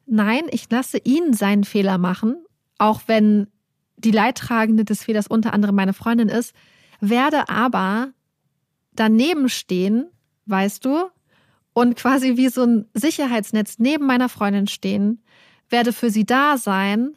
nein, 0.05 0.41
ich 0.51 0.69
lasse 0.71 0.97
ihn 1.03 1.33
seinen 1.33 1.63
Fehler 1.65 1.97
machen, 1.97 2.35
auch 2.77 3.01
wenn 3.07 3.47
die 3.97 4.11
Leidtragende 4.11 4.85
des 4.85 5.03
Fehlers 5.03 5.27
unter 5.27 5.53
anderem 5.53 5.75
meine 5.75 5.93
Freundin 5.93 6.29
ist, 6.29 6.53
werde 6.99 7.49
aber 7.49 8.11
daneben 8.93 9.49
stehen, 9.49 10.07
weißt 10.45 10.83
du, 10.83 11.09
und 11.73 11.95
quasi 11.95 12.35
wie 12.35 12.49
so 12.49 12.63
ein 12.63 12.85
Sicherheitsnetz 12.93 13.79
neben 13.79 14.05
meiner 14.05 14.29
Freundin 14.29 14.67
stehen, 14.67 15.23
werde 15.69 15.93
für 15.93 16.09
sie 16.09 16.25
da 16.25 16.57
sein 16.57 17.15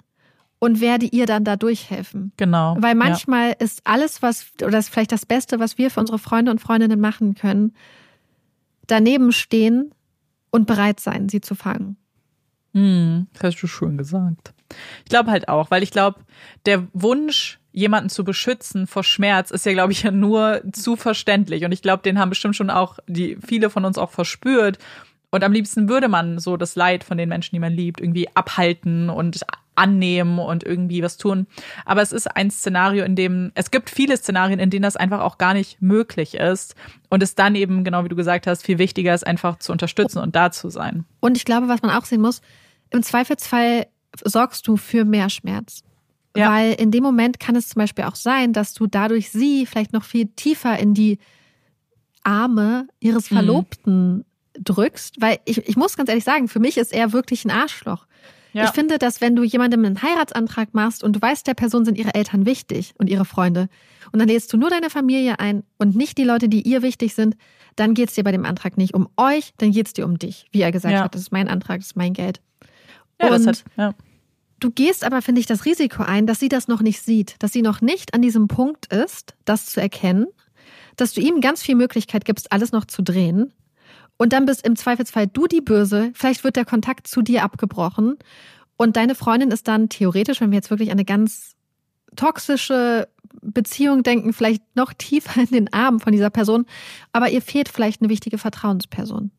und 0.59 0.81
werde 0.81 1.07
ihr 1.07 1.27
dann 1.27 1.45
da 1.45 1.57
durchhelfen. 1.57 2.33
Genau. 2.37 2.77
Weil 2.79 2.95
manchmal 2.95 3.57
ist 3.59 3.81
alles, 3.85 4.23
was, 4.23 4.53
oder 4.63 4.71
das 4.71 4.87
ist 4.87 4.93
vielleicht 4.93 5.11
das 5.11 5.27
Beste, 5.27 5.59
was 5.59 5.79
wir 5.79 5.91
für 5.91 6.01
unsere 6.01 6.19
Freunde 6.19 6.53
und 6.53 6.61
Freundinnen 6.61 7.01
machen 7.01 7.35
können, 7.35 7.75
daneben 8.87 9.33
stehen 9.33 9.93
und 10.51 10.67
bereit 10.67 11.01
sein, 11.01 11.29
sie 11.29 11.41
zu 11.41 11.55
fangen. 11.55 11.97
Mhm. 12.73 13.27
Das 13.35 13.55
hast 13.55 13.63
du 13.63 13.67
schön 13.67 13.99
gesagt. 13.99 14.53
Ich 15.05 15.11
glaube 15.11 15.31
halt 15.31 15.49
auch, 15.49 15.71
weil 15.71 15.83
ich 15.83 15.91
glaube, 15.91 16.21
der 16.67 16.87
Wunsch, 16.93 17.59
jemanden 17.73 18.11
zu 18.11 18.25
beschützen 18.25 18.87
vor 18.87 19.03
Schmerz, 19.03 19.51
ist 19.51 19.65
ja, 19.65 19.73
glaube 19.73 19.93
ich, 19.93 20.03
ja 20.03 20.11
nur 20.11 20.63
zu 20.73 20.97
verständlich. 20.97 21.65
Und 21.65 21.73
ich 21.73 21.83
glaube, 21.83 22.03
den 22.03 22.19
haben 22.19 22.29
bestimmt 22.29 22.57
schon 22.57 22.71
auch 22.71 22.99
die 23.07 23.39
viele 23.45 23.71
von 23.71 23.85
uns 23.85 23.99
auch 23.99 24.11
verspürt. 24.11 24.79
Und 25.31 25.45
am 25.45 25.53
liebsten 25.53 25.89
würde 25.89 26.09
man 26.09 26.39
so 26.39 26.59
das 26.59 26.77
Leid 26.77 27.05
von 27.05 27.17
den 27.17 27.31
Menschen, 27.31 27.55
die 27.55 27.61
man 27.61 27.73
liebt, 27.73 28.01
irgendwie 28.01 28.29
abhalten 28.35 29.09
und 29.09 29.41
annehmen 29.75 30.39
und 30.39 30.65
irgendwie 30.65 31.03
was 31.03 31.17
tun. 31.17 31.47
Aber 31.85 32.03
es 32.03 32.13
ist 32.13 32.27
ein 32.37 32.51
Szenario, 32.51 33.05
in 33.05 33.17
dem, 33.17 33.53
es 33.55 33.71
gibt 33.71 33.91
viele 33.91 34.17
Szenarien, 34.17 34.59
in 34.59 34.71
denen 34.71 34.83
das 34.83 34.97
einfach 34.97 35.21
auch 35.21 35.39
gar 35.39 35.55
nicht 35.55 35.81
möglich 35.81 36.35
ist. 36.35 36.75
Und 37.09 37.23
es 37.23 37.35
dann 37.35 37.55
eben, 37.55 37.85
genau 37.85 38.05
wie 38.05 38.09
du 38.09 38.17
gesagt 38.17 38.47
hast, 38.47 38.65
viel 38.65 38.79
wichtiger 38.79 39.15
ist, 39.15 39.27
einfach 39.27 39.59
zu 39.59 39.73
unterstützen 39.73 40.19
und 40.19 40.37
da 40.37 40.51
zu 40.51 40.69
sein. 40.69 41.05
Und 41.21 41.37
ich 41.37 41.45
glaube, 41.45 41.69
was 41.69 41.83
man 41.83 41.91
auch 41.91 42.05
sehen 42.05 42.21
muss, 42.21 42.43
im 42.91 43.03
Zweifelsfall 43.03 43.87
sorgst 44.25 44.67
du 44.69 44.77
für 44.77 45.05
mehr 45.05 45.31
Schmerz. 45.31 45.83
Ja. 46.37 46.51
Weil 46.51 46.73
in 46.75 46.91
dem 46.91 47.03
Moment 47.03 47.41
kann 47.41 47.57
es 47.57 47.69
zum 47.69 47.81
Beispiel 47.81 48.05
auch 48.05 48.15
sein, 48.15 48.53
dass 48.53 48.73
du 48.75 48.87
dadurch 48.87 49.31
sie 49.31 49.67
vielleicht 49.67 49.93
noch 49.93 50.05
viel 50.05 50.27
tiefer 50.29 50.79
in 50.79 50.95
die 50.95 51.19
Arme 52.25 52.87
ihres 53.01 53.31
Mhm. 53.31 53.35
Verlobten 53.35 54.25
drückst. 54.55 55.21
Weil 55.21 55.41
ich, 55.45 55.59
ich 55.67 55.77
muss 55.77 55.97
ganz 55.97 56.09
ehrlich 56.09 56.25
sagen, 56.25 56.49
für 56.49 56.61
mich 56.61 56.77
ist 56.79 56.93
er 56.93 57.13
wirklich 57.13 57.45
ein 57.45 57.51
Arschloch. 57.51 58.07
Ja. 58.53 58.65
Ich 58.65 58.71
finde, 58.71 58.99
dass 58.99 59.21
wenn 59.21 59.35
du 59.35 59.43
jemandem 59.43 59.85
einen 59.85 60.03
Heiratsantrag 60.03 60.75
machst 60.75 61.03
und 61.03 61.17
du 61.17 61.23
weißt, 61.23 61.47
der 61.47 61.55
Person 61.55 61.85
sind 61.85 61.97
ihre 61.97 62.15
Eltern 62.15 62.45
wichtig 62.45 62.95
und 62.99 63.09
ihre 63.09 63.25
Freunde 63.25 63.69
und 64.13 64.19
dann 64.19 64.29
lädst 64.29 64.53
du 64.53 64.57
nur 64.57 64.69
deine 64.71 64.91
Familie 64.91 65.39
ein 65.39 65.63
und 65.79 65.97
nicht 65.97 66.19
die 66.19 66.25
Leute, 66.25 66.49
die 66.49 66.63
ihr 66.63 66.83
wichtig 66.83 67.15
sind, 67.15 67.37
dann 67.77 67.95
geht's 67.95 68.15
dir 68.15 68.25
bei 68.25 68.33
dem 68.33 68.45
Antrag 68.45 68.77
nicht 68.77 68.95
um 68.95 69.09
euch, 69.17 69.55
dann 69.57 69.71
geht's 69.71 69.95
dir 69.95 70.05
um 70.05 70.19
dich. 70.19 70.47
Wie 70.53 70.61
er 70.61 70.73
gesagt 70.73 70.93
Ja. 70.93 71.05
hat, 71.05 71.15
das 71.15 71.23
ist 71.23 71.33
mein 71.33 71.49
Antrag, 71.49 71.81
das 71.81 71.89
ist 71.89 71.97
mein 71.97 72.13
Geld. 72.13 72.41
Ja, 73.21 73.31
das 73.31 73.41
Und 73.41 73.49
hat, 73.49 73.65
ja. 73.77 73.95
Du 74.61 74.71
gehst 74.71 75.05
aber, 75.05 75.23
finde 75.23 75.41
ich, 75.41 75.47
das 75.47 75.65
Risiko 75.65 76.05
ein, 76.05 76.27
dass 76.27 76.39
sie 76.39 76.49
das 76.49 76.69
noch 76.69 76.83
nicht 76.83 77.03
sieht, 77.03 77.35
dass 77.41 77.53
sie 77.53 77.63
noch 77.63 77.81
nicht 77.81 78.15
an 78.15 78.23
diesem 78.23 78.47
Punkt 78.47 78.87
ist, 78.93 79.35
das 79.45 79.67
zu 79.67 79.81
erkennen, 79.81 80.27
dass 80.97 81.15
du 81.15 81.21
ihm 81.21 81.41
ganz 81.41 81.63
viel 81.63 81.75
Möglichkeit 81.75 82.25
gibst, 82.25 82.53
alles 82.53 82.71
noch 82.71 82.85
zu 82.85 83.03
drehen. 83.03 83.53
Und 84.23 84.33
dann 84.33 84.47
bist 84.47 84.65
im 84.65 84.77
Zweifelsfall 84.77 85.27
du 85.27 85.49
die 85.49 85.61
Böse. 85.61 86.13
Vielleicht 86.15 86.45
wird 86.45 86.55
der 86.55 86.65
Kontakt 86.65 87.09
zu 87.09 87.23
dir 87.23 87.43
abgebrochen. 87.43 88.19
Und 88.77 88.97
deine 88.97 89.17
Freundin 89.17 89.51
ist 89.51 89.67
dann 89.67 89.89
theoretisch, 89.89 90.41
wenn 90.41 90.53
wir 90.53 90.59
jetzt 90.59 90.71
wirklich 90.71 90.93
eine 90.93 91.05
ganz 91.05 91.57
toxische 92.15 93.09
Beziehung 93.41 94.05
denken, 94.05 94.33
vielleicht 94.33 94.63
noch 94.77 94.93
tiefer 94.93 95.41
in 95.41 95.49
den 95.49 95.73
Arm 95.73 95.99
von 95.99 96.13
dieser 96.13 96.31
Person. 96.31 96.67
Aber 97.13 97.31
ihr 97.31 97.43
fehlt 97.43 97.69
vielleicht 97.69 98.01
eine 98.01 98.11
wichtige 98.11 98.39
Vertrauensperson. 98.39 99.33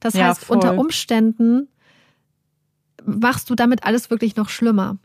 Das 0.00 0.14
ja, 0.14 0.26
heißt, 0.26 0.46
voll. 0.46 0.56
unter 0.56 0.76
Umständen 0.76 1.68
machst 3.04 3.48
du 3.48 3.54
damit 3.54 3.84
alles 3.84 4.10
wirklich 4.10 4.34
noch 4.34 4.48
schlimmer. 4.48 4.98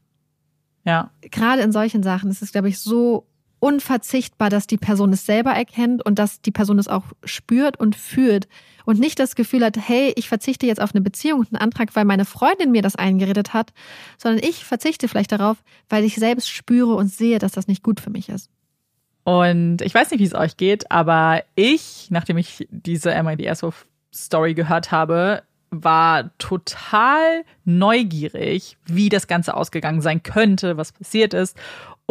Ja. 0.84 1.12
Gerade 1.22 1.62
in 1.62 1.72
solchen 1.72 2.02
Sachen 2.02 2.32
ist 2.32 2.42
es, 2.42 2.52
glaube 2.52 2.70
ich, 2.70 2.80
so 2.80 3.28
unverzichtbar, 3.62 4.50
dass 4.50 4.68
die 4.68 4.78
Person 4.78 5.14
es 5.14 5.26
selber 5.26 5.52
erkennt 5.52 6.04
und 6.04 6.20
dass 6.20 6.42
die 6.42 6.52
Person 6.52 6.80
es 6.80 6.88
auch 6.88 7.04
spürt 7.24 7.80
und 7.80 7.96
fühlt 7.96 8.48
und 8.86 9.00
nicht 9.00 9.20
das 9.20 9.36
Gefühl 9.36 9.64
hat, 9.64 9.78
hey, 9.78 10.12
ich 10.18 10.28
verzichte 10.28 10.66
jetzt 10.66 10.82
auf 10.82 10.94
eine 10.94 11.02
Beziehung 11.02 11.42
und 11.42 11.54
einen 11.54 11.62
Antrag, 11.62 11.96
weil 11.96 12.04
meine 12.04 12.26
Freundin 12.26 12.72
mir 12.72 12.82
das 12.82 12.96
eingeredet 12.96 13.54
hat, 13.54 13.72
sondern 14.18 14.44
ich 14.44 14.66
verzichte 14.66 15.08
vielleicht 15.08 15.32
darauf, 15.32 15.58
weil 15.90 16.04
ich 16.04 16.16
selbst 16.16 16.50
spüre 16.50 16.96
und 16.96 17.08
sehe, 17.08 17.38
dass 17.38 17.52
das 17.52 17.68
nicht 17.68 17.84
gut 17.84 18.00
für 18.00 18.10
mich 18.10 18.30
ist. 18.30 18.50
Und 19.24 19.84
ich 19.84 19.94
weiß 19.94 20.10
nicht, 20.10 20.20
wie 20.20 20.26
es 20.26 20.34
euch 20.34 20.58
geht, 20.58 20.90
aber 20.90 21.44
ich, 21.54 22.08
nachdem 22.10 22.38
ich 22.38 22.68
diese 22.72 23.22
MIDS 23.22 23.64
Story 24.12 24.56
gehört 24.56 24.92
habe, 24.92 25.44
war 25.70 26.38
total 26.38 27.44
neugierig, 27.64 28.78
wie 28.86 29.08
das 29.08 29.28
Ganze 29.28 29.56
ausgegangen 29.56 30.02
sein 30.02 30.22
könnte, 30.22 30.76
was 30.76 30.92
passiert 30.92 31.34
ist. 31.34 31.58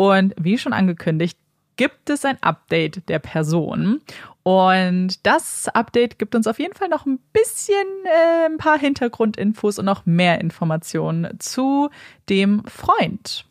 Und 0.00 0.32
wie 0.40 0.56
schon 0.56 0.72
angekündigt, 0.72 1.36
gibt 1.76 2.08
es 2.08 2.24
ein 2.24 2.42
Update 2.42 3.06
der 3.10 3.18
Person. 3.18 4.00
Und 4.42 5.26
das 5.26 5.68
Update 5.68 6.18
gibt 6.18 6.34
uns 6.34 6.46
auf 6.46 6.58
jeden 6.58 6.72
Fall 6.72 6.88
noch 6.88 7.04
ein 7.04 7.18
bisschen 7.34 7.74
äh, 8.06 8.46
ein 8.46 8.56
paar 8.56 8.78
Hintergrundinfos 8.78 9.78
und 9.78 9.84
noch 9.84 10.06
mehr 10.06 10.40
Informationen 10.40 11.38
zu 11.38 11.90
dem 12.30 12.64
Freund. 12.64 13.44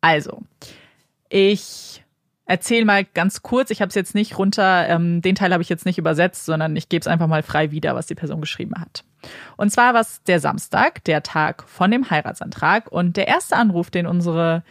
Also, 0.00 0.40
ich 1.28 2.02
erzähl 2.46 2.86
mal 2.86 3.04
ganz 3.04 3.42
kurz, 3.42 3.68
ich 3.70 3.82
habe 3.82 3.90
es 3.90 3.94
jetzt 3.94 4.14
nicht 4.14 4.38
runter, 4.38 4.88
ähm, 4.88 5.20
den 5.20 5.34
Teil 5.34 5.52
habe 5.52 5.62
ich 5.62 5.68
jetzt 5.68 5.84
nicht 5.84 5.98
übersetzt, 5.98 6.46
sondern 6.46 6.74
ich 6.74 6.88
gebe 6.88 7.02
es 7.02 7.06
einfach 7.06 7.26
mal 7.26 7.42
frei 7.42 7.70
wieder, 7.70 7.94
was 7.94 8.06
die 8.06 8.14
Person 8.14 8.40
geschrieben 8.40 8.80
hat. 8.80 9.04
Und 9.58 9.70
zwar 9.70 9.92
war 9.92 10.00
es 10.00 10.22
der 10.22 10.40
Samstag, 10.40 11.04
der 11.04 11.22
Tag 11.22 11.64
von 11.68 11.90
dem 11.90 12.08
Heiratsantrag 12.08 12.90
und 12.90 13.18
der 13.18 13.28
erste 13.28 13.56
Anruf, 13.56 13.90
den 13.90 14.06
unsere 14.06 14.62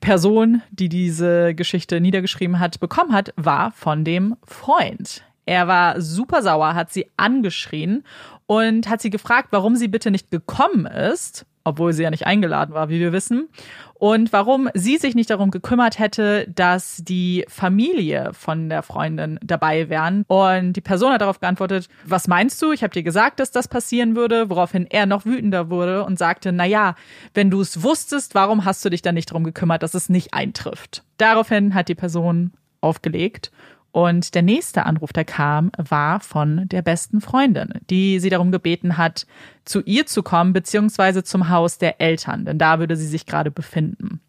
Person, 0.00 0.62
die 0.70 0.88
diese 0.88 1.54
Geschichte 1.54 2.00
niedergeschrieben 2.00 2.58
hat, 2.58 2.80
bekommen 2.80 3.12
hat, 3.12 3.32
war 3.36 3.72
von 3.72 4.04
dem 4.04 4.36
Freund. 4.44 5.22
Er 5.46 5.68
war 5.68 6.00
super 6.00 6.42
sauer, 6.42 6.74
hat 6.74 6.92
sie 6.92 7.10
angeschrien 7.16 8.04
und 8.46 8.88
hat 8.88 9.00
sie 9.00 9.10
gefragt, 9.10 9.48
warum 9.52 9.76
sie 9.76 9.88
bitte 9.88 10.10
nicht 10.10 10.30
gekommen 10.30 10.86
ist 10.86 11.46
obwohl 11.66 11.92
sie 11.92 12.04
ja 12.04 12.10
nicht 12.10 12.26
eingeladen 12.26 12.74
war, 12.74 12.88
wie 12.88 13.00
wir 13.00 13.12
wissen. 13.12 13.48
Und 13.94 14.32
warum 14.32 14.68
sie 14.74 14.98
sich 14.98 15.14
nicht 15.14 15.30
darum 15.30 15.50
gekümmert 15.50 15.98
hätte, 15.98 16.46
dass 16.54 17.02
die 17.02 17.44
Familie 17.48 18.30
von 18.34 18.68
der 18.68 18.82
Freundin 18.82 19.40
dabei 19.42 19.88
wären. 19.88 20.24
Und 20.28 20.74
die 20.74 20.80
Person 20.80 21.12
hat 21.12 21.22
darauf 21.22 21.40
geantwortet, 21.40 21.88
was 22.04 22.28
meinst 22.28 22.60
du? 22.62 22.72
Ich 22.72 22.82
habe 22.82 22.92
dir 22.92 23.02
gesagt, 23.02 23.40
dass 23.40 23.50
das 23.50 23.68
passieren 23.68 24.14
würde, 24.14 24.48
woraufhin 24.48 24.86
er 24.86 25.06
noch 25.06 25.24
wütender 25.24 25.70
wurde 25.70 26.04
und 26.04 26.18
sagte, 26.18 26.52
na 26.52 26.66
ja, 26.66 26.94
wenn 27.34 27.50
du 27.50 27.60
es 27.60 27.82
wusstest, 27.82 28.34
warum 28.34 28.64
hast 28.64 28.84
du 28.84 28.90
dich 28.90 29.02
dann 29.02 29.14
nicht 29.14 29.30
darum 29.30 29.44
gekümmert, 29.44 29.82
dass 29.82 29.94
es 29.94 30.08
nicht 30.08 30.34
eintrifft? 30.34 31.02
Daraufhin 31.16 31.74
hat 31.74 31.88
die 31.88 31.94
Person 31.94 32.52
aufgelegt 32.80 33.50
und 33.96 34.34
der 34.34 34.42
nächste 34.42 34.84
Anruf, 34.84 35.14
der 35.14 35.24
kam, 35.24 35.72
war 35.78 36.20
von 36.20 36.68
der 36.68 36.82
besten 36.82 37.22
Freundin, 37.22 37.80
die 37.88 38.20
sie 38.20 38.28
darum 38.28 38.52
gebeten 38.52 38.98
hat, 38.98 39.26
zu 39.64 39.80
ihr 39.80 40.04
zu 40.04 40.22
kommen, 40.22 40.52
beziehungsweise 40.52 41.24
zum 41.24 41.48
Haus 41.48 41.78
der 41.78 41.98
Eltern, 41.98 42.44
denn 42.44 42.58
da 42.58 42.78
würde 42.78 42.94
sie 42.94 43.06
sich 43.06 43.24
gerade 43.24 43.50
befinden. 43.50 44.20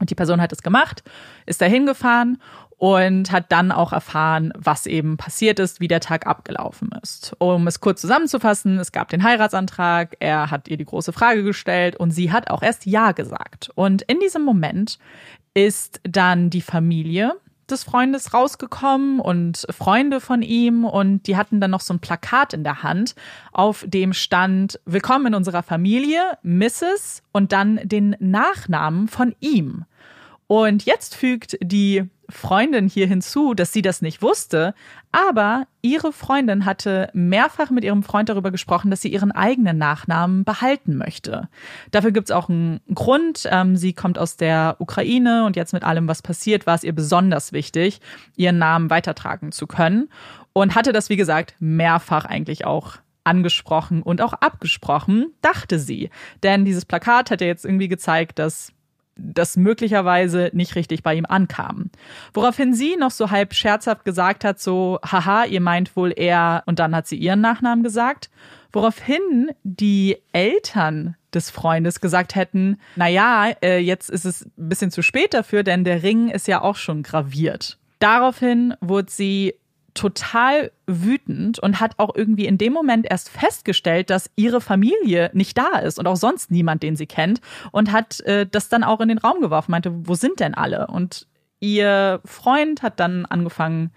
Und 0.00 0.10
die 0.10 0.16
Person 0.16 0.40
hat 0.40 0.50
es 0.50 0.60
gemacht, 0.60 1.04
ist 1.46 1.62
dahin 1.62 1.86
gefahren 1.86 2.38
und 2.78 3.30
hat 3.30 3.52
dann 3.52 3.70
auch 3.70 3.92
erfahren, 3.92 4.52
was 4.56 4.86
eben 4.86 5.18
passiert 5.18 5.60
ist, 5.60 5.78
wie 5.78 5.86
der 5.86 6.00
Tag 6.00 6.26
abgelaufen 6.26 6.90
ist. 7.00 7.32
Um 7.38 7.68
es 7.68 7.78
kurz 7.78 8.00
zusammenzufassen, 8.00 8.76
es 8.80 8.90
gab 8.90 9.08
den 9.10 9.22
Heiratsantrag, 9.22 10.16
er 10.18 10.50
hat 10.50 10.66
ihr 10.66 10.78
die 10.78 10.84
große 10.84 11.12
Frage 11.12 11.44
gestellt 11.44 11.94
und 11.94 12.10
sie 12.10 12.32
hat 12.32 12.50
auch 12.50 12.60
erst 12.60 12.86
Ja 12.86 13.12
gesagt. 13.12 13.70
Und 13.76 14.02
in 14.02 14.18
diesem 14.18 14.42
Moment 14.42 14.98
ist 15.54 16.00
dann 16.02 16.50
die 16.50 16.60
Familie 16.60 17.34
des 17.70 17.84
Freundes 17.84 18.32
rausgekommen 18.32 19.20
und 19.20 19.66
Freunde 19.70 20.20
von 20.20 20.42
ihm 20.42 20.84
und 20.84 21.26
die 21.26 21.36
hatten 21.36 21.60
dann 21.60 21.70
noch 21.70 21.80
so 21.80 21.94
ein 21.94 22.00
Plakat 22.00 22.52
in 22.52 22.64
der 22.64 22.82
Hand, 22.82 23.14
auf 23.52 23.84
dem 23.86 24.12
stand 24.12 24.80
Willkommen 24.84 25.26
in 25.26 25.34
unserer 25.34 25.62
Familie, 25.62 26.38
Mrs. 26.42 27.22
und 27.32 27.52
dann 27.52 27.80
den 27.82 28.16
Nachnamen 28.20 29.08
von 29.08 29.34
ihm. 29.40 29.84
Und 30.46 30.84
jetzt 30.84 31.14
fügt 31.14 31.58
die 31.60 32.08
Freundin 32.28 32.88
hier 32.88 33.06
hinzu, 33.06 33.54
dass 33.54 33.72
sie 33.72 33.82
das 33.82 34.02
nicht 34.02 34.22
wusste, 34.22 34.74
aber 35.12 35.66
ihre 35.80 36.12
Freundin 36.12 36.64
hatte 36.64 37.08
mehrfach 37.12 37.70
mit 37.70 37.84
ihrem 37.84 38.02
Freund 38.02 38.28
darüber 38.28 38.50
gesprochen, 38.50 38.90
dass 38.90 39.02
sie 39.02 39.12
ihren 39.12 39.32
eigenen 39.32 39.78
Nachnamen 39.78 40.44
behalten 40.44 40.96
möchte. 40.96 41.48
Dafür 41.90 42.10
gibt 42.10 42.28
es 42.28 42.36
auch 42.36 42.48
einen 42.48 42.80
Grund. 42.92 43.48
Ähm, 43.50 43.76
sie 43.76 43.92
kommt 43.92 44.18
aus 44.18 44.36
der 44.36 44.76
Ukraine 44.78 45.44
und 45.44 45.56
jetzt 45.56 45.72
mit 45.72 45.84
allem, 45.84 46.08
was 46.08 46.22
passiert, 46.22 46.66
war 46.66 46.74
es 46.74 46.84
ihr 46.84 46.94
besonders 46.94 47.52
wichtig, 47.52 48.00
ihren 48.36 48.58
Namen 48.58 48.90
weitertragen 48.90 49.52
zu 49.52 49.66
können 49.66 50.08
und 50.52 50.74
hatte 50.74 50.92
das, 50.92 51.08
wie 51.08 51.16
gesagt, 51.16 51.54
mehrfach 51.58 52.24
eigentlich 52.24 52.64
auch 52.64 52.96
angesprochen 53.24 54.02
und 54.02 54.22
auch 54.22 54.32
abgesprochen, 54.32 55.34
dachte 55.42 55.78
sie. 55.78 56.10
Denn 56.42 56.64
dieses 56.64 56.84
Plakat 56.84 57.30
hat 57.30 57.40
ja 57.40 57.46
jetzt 57.46 57.64
irgendwie 57.64 57.88
gezeigt, 57.88 58.38
dass 58.38 58.72
das 59.16 59.56
möglicherweise 59.56 60.50
nicht 60.52 60.76
richtig 60.76 61.02
bei 61.02 61.14
ihm 61.14 61.26
ankam. 61.26 61.90
Woraufhin 62.34 62.74
sie 62.74 62.96
noch 62.96 63.10
so 63.10 63.30
halb 63.30 63.54
scherzhaft 63.54 64.04
gesagt 64.04 64.44
hat, 64.44 64.60
so, 64.60 64.98
haha, 65.04 65.44
ihr 65.44 65.60
meint 65.60 65.96
wohl 65.96 66.12
er, 66.14 66.62
und 66.66 66.78
dann 66.78 66.94
hat 66.94 67.06
sie 67.06 67.16
ihren 67.16 67.40
Nachnamen 67.40 67.82
gesagt. 67.82 68.30
Woraufhin 68.72 69.50
die 69.62 70.18
Eltern 70.32 71.16
des 71.32 71.50
Freundes 71.50 72.00
gesagt 72.00 72.34
hätten, 72.34 72.78
na 72.96 73.08
ja, 73.08 73.50
äh, 73.62 73.78
jetzt 73.78 74.10
ist 74.10 74.24
es 74.24 74.44
ein 74.44 74.68
bisschen 74.68 74.90
zu 74.90 75.02
spät 75.02 75.34
dafür, 75.34 75.62
denn 75.62 75.84
der 75.84 76.02
Ring 76.02 76.28
ist 76.28 76.46
ja 76.46 76.60
auch 76.60 76.76
schon 76.76 77.02
graviert. 77.02 77.78
Daraufhin 77.98 78.74
wurde 78.80 79.10
sie 79.10 79.54
total 79.96 80.70
wütend 80.86 81.58
und 81.58 81.80
hat 81.80 81.98
auch 81.98 82.14
irgendwie 82.14 82.46
in 82.46 82.58
dem 82.58 82.72
Moment 82.72 83.06
erst 83.10 83.28
festgestellt, 83.28 84.10
dass 84.10 84.30
ihre 84.36 84.60
Familie 84.60 85.30
nicht 85.32 85.58
da 85.58 85.78
ist 85.78 85.98
und 85.98 86.06
auch 86.06 86.16
sonst 86.16 86.50
niemand, 86.50 86.82
den 86.82 86.96
sie 86.96 87.06
kennt 87.06 87.40
und 87.72 87.90
hat 87.90 88.20
äh, 88.20 88.46
das 88.46 88.68
dann 88.68 88.84
auch 88.84 89.00
in 89.00 89.08
den 89.08 89.18
Raum 89.18 89.40
geworfen, 89.40 89.72
meinte, 89.72 89.92
wo 90.06 90.14
sind 90.14 90.40
denn 90.40 90.54
alle? 90.54 90.86
Und 90.86 91.26
ihr 91.60 92.20
Freund 92.24 92.82
hat 92.82 93.00
dann 93.00 93.26
angefangen, 93.26 93.90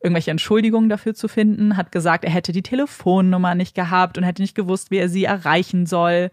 irgendwelche 0.00 0.30
Entschuldigungen 0.30 0.88
dafür 0.88 1.14
zu 1.14 1.26
finden, 1.26 1.76
hat 1.76 1.90
gesagt, 1.90 2.24
er 2.24 2.30
hätte 2.30 2.52
die 2.52 2.62
Telefonnummer 2.62 3.54
nicht 3.54 3.74
gehabt 3.74 4.16
und 4.16 4.24
hätte 4.24 4.42
nicht 4.42 4.54
gewusst, 4.54 4.90
wie 4.90 4.98
er 4.98 5.08
sie 5.08 5.24
erreichen 5.24 5.86
soll. 5.86 6.30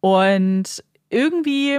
Und 0.00 0.82
irgendwie 1.10 1.78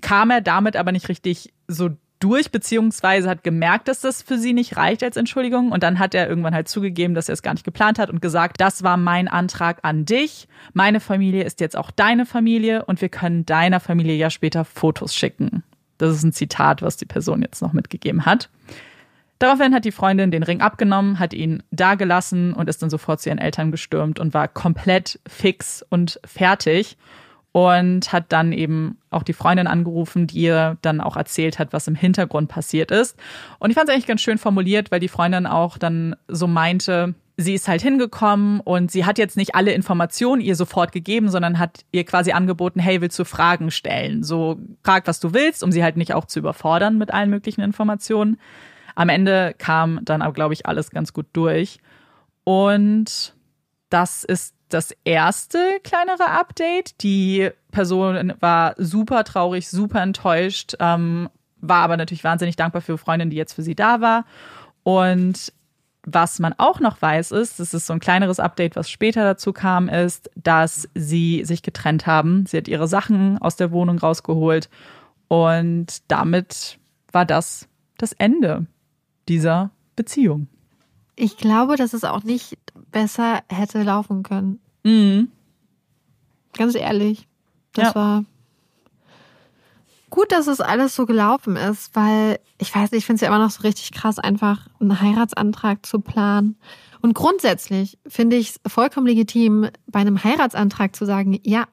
kam 0.00 0.30
er 0.30 0.40
damit 0.40 0.76
aber 0.76 0.92
nicht 0.92 1.08
richtig 1.08 1.52
so 1.68 1.90
durch, 2.20 2.50
beziehungsweise 2.50 3.28
hat 3.28 3.44
gemerkt, 3.44 3.88
dass 3.88 4.00
das 4.00 4.22
für 4.22 4.38
sie 4.38 4.52
nicht 4.52 4.76
reicht 4.76 5.02
als 5.02 5.16
Entschuldigung. 5.16 5.72
Und 5.72 5.82
dann 5.82 5.98
hat 5.98 6.14
er 6.14 6.28
irgendwann 6.28 6.54
halt 6.54 6.68
zugegeben, 6.68 7.14
dass 7.14 7.28
er 7.28 7.34
es 7.34 7.42
gar 7.42 7.54
nicht 7.54 7.64
geplant 7.64 7.98
hat 7.98 8.10
und 8.10 8.20
gesagt, 8.20 8.60
das 8.60 8.82
war 8.82 8.96
mein 8.96 9.28
Antrag 9.28 9.78
an 9.82 10.04
dich. 10.04 10.48
Meine 10.72 11.00
Familie 11.00 11.44
ist 11.44 11.60
jetzt 11.60 11.76
auch 11.76 11.90
deine 11.90 12.26
Familie 12.26 12.84
und 12.84 13.00
wir 13.00 13.08
können 13.08 13.46
deiner 13.46 13.80
Familie 13.80 14.16
ja 14.16 14.30
später 14.30 14.64
Fotos 14.64 15.14
schicken. 15.14 15.62
Das 15.98 16.14
ist 16.14 16.22
ein 16.22 16.32
Zitat, 16.32 16.82
was 16.82 16.96
die 16.96 17.06
Person 17.06 17.42
jetzt 17.42 17.62
noch 17.62 17.72
mitgegeben 17.72 18.26
hat. 18.26 18.50
Daraufhin 19.38 19.72
hat 19.72 19.84
die 19.84 19.92
Freundin 19.92 20.32
den 20.32 20.42
Ring 20.42 20.60
abgenommen, 20.60 21.20
hat 21.20 21.32
ihn 21.32 21.62
dagelassen 21.70 22.52
und 22.54 22.68
ist 22.68 22.82
dann 22.82 22.90
sofort 22.90 23.20
zu 23.20 23.28
ihren 23.28 23.38
Eltern 23.38 23.70
gestürmt 23.70 24.18
und 24.18 24.34
war 24.34 24.48
komplett 24.48 25.20
fix 25.28 25.84
und 25.88 26.20
fertig 26.24 26.96
und 27.52 28.12
hat 28.12 28.26
dann 28.28 28.52
eben 28.52 28.98
auch 29.10 29.22
die 29.22 29.32
Freundin 29.32 29.66
angerufen, 29.66 30.26
die 30.26 30.40
ihr 30.40 30.76
dann 30.82 31.00
auch 31.00 31.16
erzählt 31.16 31.58
hat, 31.58 31.72
was 31.72 31.88
im 31.88 31.94
Hintergrund 31.94 32.48
passiert 32.48 32.90
ist. 32.90 33.18
Und 33.58 33.70
ich 33.70 33.74
fand 33.74 33.88
es 33.88 33.94
eigentlich 33.94 34.06
ganz 34.06 34.20
schön 34.20 34.38
formuliert, 34.38 34.90
weil 34.90 35.00
die 35.00 35.08
Freundin 35.08 35.46
auch 35.46 35.78
dann 35.78 36.14
so 36.28 36.46
meinte, 36.46 37.14
sie 37.36 37.54
ist 37.54 37.68
halt 37.68 37.80
hingekommen 37.80 38.60
und 38.60 38.90
sie 38.90 39.06
hat 39.06 39.16
jetzt 39.16 39.36
nicht 39.36 39.54
alle 39.54 39.72
Informationen 39.72 40.42
ihr 40.42 40.56
sofort 40.56 40.92
gegeben, 40.92 41.30
sondern 41.30 41.58
hat 41.58 41.84
ihr 41.92 42.04
quasi 42.04 42.32
angeboten, 42.32 42.80
hey, 42.80 43.00
willst 43.00 43.18
du 43.18 43.24
Fragen 43.24 43.70
stellen? 43.70 44.24
So 44.24 44.58
frag, 44.82 45.06
was 45.06 45.20
du 45.20 45.32
willst, 45.32 45.62
um 45.62 45.72
sie 45.72 45.82
halt 45.82 45.96
nicht 45.96 46.14
auch 46.14 46.26
zu 46.26 46.40
überfordern 46.40 46.98
mit 46.98 47.14
allen 47.14 47.30
möglichen 47.30 47.60
Informationen. 47.60 48.38
Am 48.96 49.08
Ende 49.08 49.54
kam 49.56 50.00
dann 50.02 50.20
aber, 50.20 50.32
glaube 50.32 50.54
ich, 50.54 50.66
alles 50.66 50.90
ganz 50.90 51.12
gut 51.12 51.26
durch. 51.32 51.78
Und 52.42 53.34
das 53.88 54.24
ist 54.24 54.54
das 54.68 54.94
erste 55.04 55.58
kleinere 55.82 56.30
Update. 56.30 57.02
Die 57.02 57.50
Person 57.70 58.34
war 58.40 58.74
super 58.76 59.24
traurig, 59.24 59.68
super 59.68 60.02
enttäuscht, 60.02 60.74
ähm, 60.80 61.28
war 61.60 61.82
aber 61.82 61.96
natürlich 61.96 62.24
wahnsinnig 62.24 62.56
dankbar 62.56 62.82
für 62.82 62.98
Freundin, 62.98 63.30
die 63.30 63.36
jetzt 63.36 63.54
für 63.54 63.62
sie 63.62 63.74
da 63.74 64.00
war. 64.00 64.24
Und 64.82 65.52
was 66.04 66.38
man 66.38 66.54
auch 66.56 66.80
noch 66.80 67.02
weiß, 67.02 67.32
ist, 67.32 67.60
das 67.60 67.74
ist 67.74 67.86
so 67.86 67.92
ein 67.92 68.00
kleineres 68.00 68.40
Update, 68.40 68.76
was 68.76 68.90
später 68.90 69.24
dazu 69.24 69.52
kam, 69.52 69.88
ist, 69.88 70.30
dass 70.36 70.88
sie 70.94 71.44
sich 71.44 71.62
getrennt 71.62 72.06
haben. 72.06 72.46
Sie 72.46 72.56
hat 72.56 72.68
ihre 72.68 72.88
Sachen 72.88 73.38
aus 73.38 73.56
der 73.56 73.72
Wohnung 73.72 73.98
rausgeholt 73.98 74.70
und 75.28 75.86
damit 76.08 76.78
war 77.12 77.26
das 77.26 77.68
das 77.98 78.12
Ende 78.12 78.66
dieser 79.28 79.70
Beziehung. 79.96 80.48
Ich 81.20 81.36
glaube, 81.36 81.74
dass 81.76 81.94
es 81.94 82.04
auch 82.04 82.22
nicht 82.22 82.56
besser 82.92 83.40
hätte 83.48 83.82
laufen 83.82 84.22
können. 84.22 84.60
Mhm. 84.84 85.28
Ganz 86.56 86.76
ehrlich. 86.76 87.26
Das 87.72 87.88
Ja. 87.88 87.94
war 87.94 88.24
gut, 90.10 90.30
dass 90.30 90.46
es 90.46 90.60
alles 90.60 90.94
so 90.94 91.06
gelaufen 91.06 91.56
ist, 91.56 91.94
weil 91.94 92.38
ich 92.58 92.74
weiß 92.74 92.92
nicht, 92.92 93.00
ich 93.00 93.06
finde 93.06 93.16
es 93.16 93.20
ja 93.22 93.28
immer 93.28 93.44
noch 93.44 93.50
so 93.50 93.62
richtig 93.62 93.92
krass, 93.92 94.18
einfach 94.18 94.68
einen 94.80 95.00
Heiratsantrag 95.00 95.84
zu 95.84 96.00
planen. 96.00 96.56
Und 97.00 97.14
grundsätzlich 97.14 97.98
finde 98.06 98.36
ich 98.36 98.50
es 98.50 98.60
vollkommen 98.72 99.06
legitim, 99.06 99.68
bei 99.86 100.00
einem 100.00 100.22
Heiratsantrag 100.22 100.94
zu 100.94 101.04
sagen, 101.04 101.38
ja, 101.42 101.66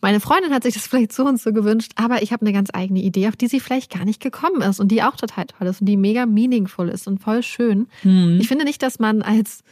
meine 0.00 0.20
Freundin 0.20 0.52
hat 0.52 0.62
sich 0.62 0.74
das 0.74 0.86
vielleicht 0.86 1.12
so 1.12 1.24
und 1.24 1.40
so 1.40 1.52
gewünscht, 1.52 1.92
aber 1.96 2.22
ich 2.22 2.32
habe 2.32 2.42
eine 2.46 2.52
ganz 2.52 2.70
eigene 2.72 3.00
Idee, 3.00 3.28
auf 3.28 3.36
die 3.36 3.48
sie 3.48 3.60
vielleicht 3.60 3.92
gar 3.92 4.04
nicht 4.04 4.20
gekommen 4.22 4.62
ist 4.62 4.78
und 4.80 4.88
die 4.92 5.02
auch 5.02 5.16
total 5.16 5.46
toll 5.46 5.66
ist 5.66 5.80
und 5.80 5.86
die 5.86 5.96
mega 5.96 6.24
meaningful 6.26 6.88
ist 6.88 7.06
und 7.08 7.18
voll 7.18 7.42
schön. 7.42 7.88
Mhm. 8.04 8.38
Ich 8.40 8.48
finde 8.48 8.64
nicht, 8.64 8.82
dass 8.82 8.98
man 8.98 9.22
als 9.22 9.62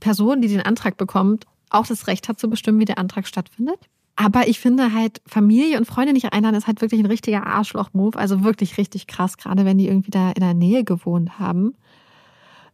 Person, 0.00 0.42
die 0.42 0.48
den 0.48 0.60
Antrag 0.62 0.96
bekommt, 0.96 1.44
auch 1.70 1.86
das 1.86 2.06
Recht 2.06 2.28
hat 2.28 2.38
zu 2.40 2.48
bestimmen, 2.50 2.80
wie 2.80 2.84
der 2.84 2.98
Antrag 2.98 3.26
stattfindet. 3.26 3.78
Aber 4.16 4.48
ich 4.48 4.60
finde 4.60 4.92
halt, 4.92 5.22
Familie 5.26 5.78
und 5.78 5.86
Freunde 5.86 6.12
nicht 6.12 6.32
einladen, 6.32 6.56
ist 6.56 6.66
halt 6.66 6.82
wirklich 6.82 7.00
ein 7.00 7.06
richtiger 7.06 7.46
Arschloch-Move. 7.46 8.18
Also 8.18 8.42
wirklich 8.44 8.76
richtig 8.76 9.06
krass, 9.06 9.38
gerade 9.38 9.64
wenn 9.64 9.78
die 9.78 9.86
irgendwie 9.86 10.10
da 10.10 10.28
in 10.32 10.40
der 10.42 10.52
Nähe 10.52 10.84
gewohnt 10.84 11.38
haben. 11.38 11.74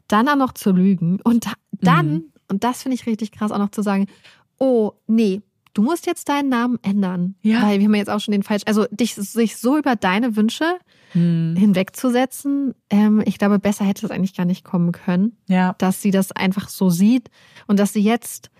Dann 0.08 0.28
auch 0.28 0.36
noch 0.36 0.52
zu 0.54 0.72
lügen 0.72 1.20
und 1.22 1.46
da- 1.46 1.52
dann, 1.72 2.12
Mhm. 2.12 2.24
und 2.48 2.64
das 2.64 2.82
finde 2.82 2.94
ich 2.94 3.06
richtig 3.06 3.32
krass, 3.32 3.52
auch 3.52 3.58
noch 3.58 3.70
zu 3.70 3.82
sagen, 3.82 4.06
oh, 4.58 4.92
nee, 5.06 5.42
du 5.76 5.82
musst 5.82 6.06
jetzt 6.06 6.28
deinen 6.28 6.48
Namen 6.48 6.78
ändern. 6.82 7.34
Ja. 7.42 7.62
Weil 7.62 7.78
wir 7.78 7.86
haben 7.86 7.94
jetzt 7.94 8.10
auch 8.10 8.20
schon 8.20 8.32
den 8.32 8.42
falsch, 8.42 8.62
also 8.66 8.86
dich, 8.90 9.14
sich 9.14 9.56
so 9.56 9.76
über 9.76 9.96
deine 9.96 10.36
Wünsche 10.36 10.64
Mhm. 11.14 11.54
hinwegzusetzen, 11.56 12.74
ähm, 12.90 13.22
ich 13.24 13.38
glaube, 13.38 13.58
besser 13.58 13.84
hätte 13.84 14.04
es 14.04 14.10
eigentlich 14.12 14.34
gar 14.36 14.44
nicht 14.44 14.64
kommen 14.64 14.92
können 14.92 15.36
Ja. 15.46 15.74
dass 15.78 16.02
sie 16.02 16.10
das 16.10 16.32
einfach 16.32 16.68
so 16.68 16.90
sieht 16.90 17.30
und 17.66 17.78
dass 17.78 17.92
sie 17.92 18.00
jetzt 18.02 18.50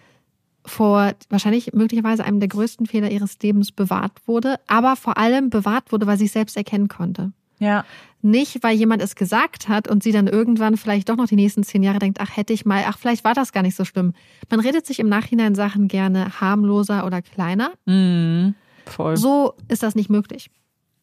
vor 0.65 1.13
wahrscheinlich 1.29 1.73
möglicherweise 1.75 2.25
einem 2.25 2.41
der 2.41 2.49
größten 2.49 2.87
Fehler 2.87 3.11
ihres 3.11 3.39
Lebens 3.41 3.73
bewahrt 3.73 4.13
wurde, 4.27 4.57
aber 4.69 4.97
vor 4.97 5.17
allem 5.19 5.51
bewahrt 5.51 5.93
wurde, 5.93 6.07
weil 6.07 6.19
sie 6.19 6.25
es 6.27 6.33
selbst 6.33 6.57
erkennen 6.57 6.89
konnte. 6.89 7.33
Ja. 7.59 7.85
Nicht, 8.23 8.63
weil 8.63 8.77
jemand 8.77 9.03
es 9.03 9.15
gesagt 9.15 9.69
hat 9.69 9.89
und 9.89 10.03
sie 10.03 10.11
dann 10.13 10.27
irgendwann 10.27 10.77
vielleicht 10.77 11.09
doch 11.09 11.17
noch 11.17 11.27
die 11.27 11.37
nächsten 11.37 11.63
zehn 11.63 11.83
Jahre 11.83 11.99
denkt, 12.01 12.19
ach 12.21 12.37
hätte 12.37 12.53
ich 12.53 12.65
mal, 12.67 12.83
ach 12.87 12.99
vielleicht 12.99 13.25
war 13.25 13.35
das 13.35 13.53
gar 13.53 13.63
nicht 13.63 13.77
so 13.77 13.85
schlimm. 13.85 14.15
Man 14.51 14.61
redet 14.61 14.85
sich 14.85 14.99
im 14.99 15.09
Nachhinein 15.09 15.55
Sachen 15.55 15.87
gerne 15.87 16.41
harmloser 16.41 17.07
oder 17.07 17.23
kleiner. 17.23 17.71
Mhm. 17.85 18.55
Voll. 18.87 19.17
So 19.17 19.55
ist 19.69 19.83
das 19.83 19.95
nicht 19.95 20.11
möglich, 20.11 20.51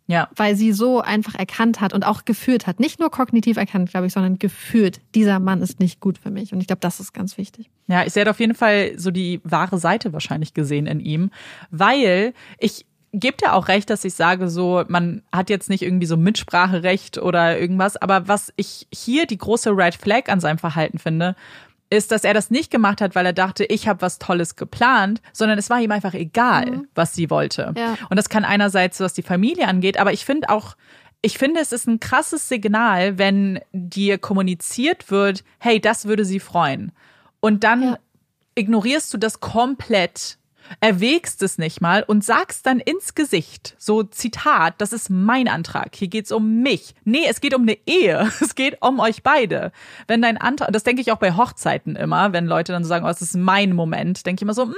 Ja. 0.08 0.28
weil 0.36 0.56
sie 0.56 0.74
so 0.74 1.00
einfach 1.02 1.36
erkannt 1.36 1.80
hat 1.82 1.94
und 1.94 2.06
auch 2.06 2.26
geführt 2.26 2.68
hat. 2.68 2.80
Nicht 2.80 3.00
nur 3.00 3.10
kognitiv 3.10 3.56
erkannt, 3.58 3.90
glaube 3.92 4.08
ich, 4.08 4.14
sondern 4.14 4.38
geführt. 4.38 5.00
Dieser 5.16 5.40
Mann 5.40 5.62
ist 5.62 5.80
nicht 5.80 6.00
gut 6.02 6.18
für 6.18 6.32
mich. 6.32 6.52
Und 6.54 6.60
ich 6.62 6.68
glaube, 6.68 6.82
das 6.82 7.00
ist 7.00 7.14
ganz 7.14 7.38
wichtig. 7.38 7.70
Ja, 7.88 8.06
ich 8.06 8.12
sehe 8.14 8.30
auf 8.30 8.40
jeden 8.40 8.56
Fall 8.56 8.98
so 8.98 9.12
die 9.12 9.40
wahre 9.46 9.78
Seite 9.78 10.12
wahrscheinlich 10.14 10.54
gesehen 10.54 10.88
in 10.88 11.00
ihm, 11.00 11.32
weil 11.72 12.34
ich 12.60 12.86
gebe 13.14 13.38
dir 13.38 13.54
auch 13.54 13.68
recht, 13.68 13.90
dass 13.90 14.04
ich 14.04 14.16
sage 14.16 14.50
so, 14.50 14.84
man 14.88 15.22
hat 15.32 15.50
jetzt 15.50 15.70
nicht 15.70 15.84
irgendwie 15.84 16.08
so 16.08 16.18
Mitspracherecht 16.18 17.18
oder 17.20 17.60
irgendwas, 17.60 17.96
aber 17.98 18.28
was 18.28 18.52
ich 18.56 18.88
hier 18.94 19.26
die 19.28 19.38
große 19.38 19.70
Red 19.72 19.96
Flag 19.96 20.30
an 20.30 20.40
seinem 20.40 20.58
Verhalten 20.58 20.98
finde, 21.00 21.36
ist, 21.90 22.12
dass 22.12 22.24
er 22.24 22.34
das 22.34 22.50
nicht 22.50 22.72
gemacht 22.72 23.02
hat, 23.02 23.14
weil 23.14 23.26
er 23.26 23.34
dachte, 23.34 23.66
ich 23.66 23.88
habe 23.88 24.02
was 24.02 24.18
Tolles 24.18 24.56
geplant, 24.56 25.22
sondern 25.32 25.60
es 25.60 25.70
war 25.70 25.80
ihm 25.80 25.92
einfach 25.92 26.16
egal, 26.16 26.82
was 26.96 27.14
sie 27.14 27.30
wollte. 27.30 27.74
Ja. 27.78 27.96
Und 28.10 28.18
das 28.18 28.30
kann 28.30 28.46
einerseits, 28.46 29.00
was 29.00 29.14
die 29.14 29.22
Familie 29.22 29.68
angeht, 29.68 30.00
aber 30.00 30.12
ich 30.12 30.26
finde 30.26 30.50
auch, 30.50 30.76
ich 31.22 31.38
finde, 31.38 31.62
es 31.62 31.72
ist 31.72 31.88
ein 31.88 32.00
krasses 32.00 32.50
Signal, 32.50 33.20
wenn 33.20 33.60
dir 33.72 34.18
kommuniziert 34.18 35.12
wird, 35.12 35.44
hey, 35.60 35.80
das 35.80 36.06
würde 36.06 36.26
sie 36.26 36.40
freuen. 36.40 36.92
Und 37.40 37.64
dann 37.64 37.84
Ja. 37.84 37.98
ignorierst 38.56 39.14
du 39.14 39.18
das 39.20 39.40
komplett, 39.40 40.38
erwägst 40.80 41.42
es 41.44 41.58
nicht 41.58 41.82
mal 41.82 42.04
und 42.04 42.24
sagst 42.24 42.66
dann 42.66 42.80
ins 42.80 43.16
Gesicht, 43.16 43.76
so 43.78 44.04
Zitat, 44.04 44.76
das 44.80 44.94
ist 44.94 45.10
mein 45.10 45.48
Antrag, 45.48 45.96
hier 45.96 46.08
geht's 46.08 46.32
um 46.32 46.62
mich. 46.62 46.96
Nee, 47.04 47.26
es 47.28 47.42
geht 47.42 47.54
um 47.54 47.64
eine 47.64 47.78
Ehe, 47.86 48.32
es 48.42 48.56
geht 48.56 48.78
um 48.82 49.00
euch 49.00 49.24
beide. 49.24 49.72
Wenn 50.08 50.22
dein 50.22 50.38
Antrag, 50.38 50.72
das 50.72 50.84
denke 50.84 51.02
ich 51.02 51.12
auch 51.12 51.18
bei 51.18 51.36
Hochzeiten 51.36 51.96
immer, 51.96 52.34
wenn 52.34 52.46
Leute 52.46 52.72
dann 52.72 52.84
so 52.84 52.90
sagen, 52.90 53.06
oh, 53.06 53.10
es 53.10 53.22
ist 53.22 53.36
mein 53.36 53.74
Moment, 53.74 54.26
denke 54.26 54.40
ich 54.40 54.44
immer 54.44 54.54
so, 54.54 54.66
mm, 54.68 54.74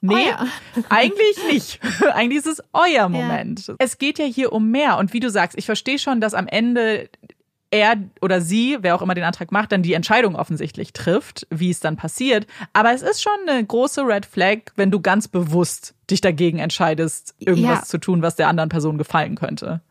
Nee, 0.00 0.14
Euer. 0.14 0.46
eigentlich 0.88 1.36
nicht. 1.50 1.80
eigentlich 2.12 2.38
ist 2.38 2.46
es 2.46 2.62
euer 2.72 3.08
Moment. 3.08 3.72
Es 3.78 3.98
geht 3.98 4.18
ja 4.18 4.24
hier 4.24 4.52
um 4.52 4.70
mehr. 4.70 4.98
Und 4.98 5.12
wie 5.12 5.20
du 5.20 5.30
sagst, 5.30 5.56
ich 5.56 5.66
verstehe 5.66 5.98
schon, 5.98 6.20
dass 6.20 6.34
am 6.34 6.48
Ende 6.48 7.08
er 7.70 7.96
oder 8.22 8.40
sie, 8.40 8.78
wer 8.80 8.94
auch 8.94 9.02
immer 9.02 9.14
den 9.14 9.24
Antrag 9.24 9.52
macht, 9.52 9.72
dann 9.72 9.82
die 9.82 9.92
Entscheidung 9.92 10.36
offensichtlich 10.36 10.92
trifft, 10.92 11.46
wie 11.50 11.70
es 11.70 11.80
dann 11.80 11.96
passiert. 11.96 12.46
Aber 12.72 12.92
es 12.94 13.02
ist 13.02 13.22
schon 13.22 13.32
eine 13.46 13.62
große 13.64 14.02
Red 14.02 14.24
Flag, 14.26 14.58
wenn 14.76 14.90
du 14.90 15.00
ganz 15.00 15.28
bewusst 15.28 15.94
dich 16.10 16.20
dagegen 16.20 16.58
entscheidest, 16.58 17.34
irgendwas 17.38 17.80
Ja. 17.80 17.84
zu 17.84 17.98
tun, 17.98 18.22
was 18.22 18.36
der 18.36 18.48
anderen 18.48 18.70
Person 18.70 18.96
gefallen 18.96 19.34
könnte. 19.34 19.82